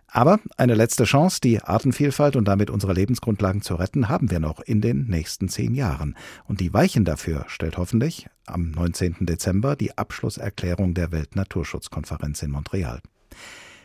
Aber 0.06 0.38
eine 0.58 0.74
letzte 0.74 1.04
Chance, 1.04 1.40
die 1.42 1.62
Artenvielfalt 1.62 2.36
und 2.36 2.46
damit 2.46 2.68
unsere 2.68 2.92
Lebensgrundlagen 2.92 3.62
zu 3.62 3.76
retten, 3.76 4.10
haben 4.10 4.30
wir 4.30 4.40
noch 4.40 4.60
in 4.60 4.82
den 4.82 5.06
nächsten 5.06 5.48
zehn 5.48 5.74
Jahren. 5.74 6.14
Und 6.44 6.60
die 6.60 6.74
Weichen 6.74 7.06
dafür 7.06 7.46
stellt 7.48 7.78
hoffentlich 7.78 8.28
am 8.44 8.72
19. 8.72 9.16
Dezember 9.20 9.74
die 9.74 9.96
Abschlusserklärung 9.96 10.92
der 10.92 11.10
Weltnaturschutzkonferenz 11.10 12.42
in 12.42 12.50
Montreal. 12.50 13.00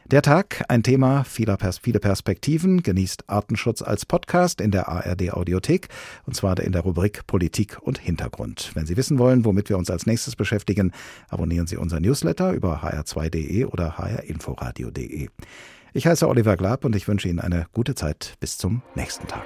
Der 0.09 0.21
Tag, 0.21 0.63
ein 0.69 0.83
Thema 0.83 1.25
viele 1.25 1.57
Perspektiven, 1.57 2.81
genießt 2.81 3.29
Artenschutz 3.29 3.81
als 3.81 4.05
Podcast 4.05 4.61
in 4.61 4.71
der 4.71 4.87
ARD 4.87 5.33
Audiothek 5.33 5.89
und 6.25 6.33
zwar 6.33 6.57
in 6.61 6.71
der 6.71 6.83
Rubrik 6.83 7.27
Politik 7.27 7.77
und 7.81 7.97
Hintergrund. 7.97 8.71
Wenn 8.73 8.85
Sie 8.85 8.95
wissen 8.95 9.19
wollen, 9.19 9.43
womit 9.43 9.67
wir 9.67 9.77
uns 9.77 9.89
als 9.89 10.05
nächstes 10.05 10.37
beschäftigen, 10.37 10.93
abonnieren 11.27 11.67
Sie 11.67 11.75
unser 11.75 11.99
Newsletter 11.99 12.53
über 12.53 12.83
hr2.de 12.83 13.65
oder 13.65 13.97
hrinforadio.de. 13.97 15.27
Ich 15.91 16.07
heiße 16.07 16.25
Oliver 16.25 16.55
Glab 16.55 16.85
und 16.85 16.95
ich 16.95 17.05
wünsche 17.09 17.27
Ihnen 17.27 17.39
eine 17.39 17.65
gute 17.73 17.93
Zeit 17.93 18.35
bis 18.39 18.57
zum 18.57 18.83
nächsten 18.95 19.27
Tag. 19.27 19.43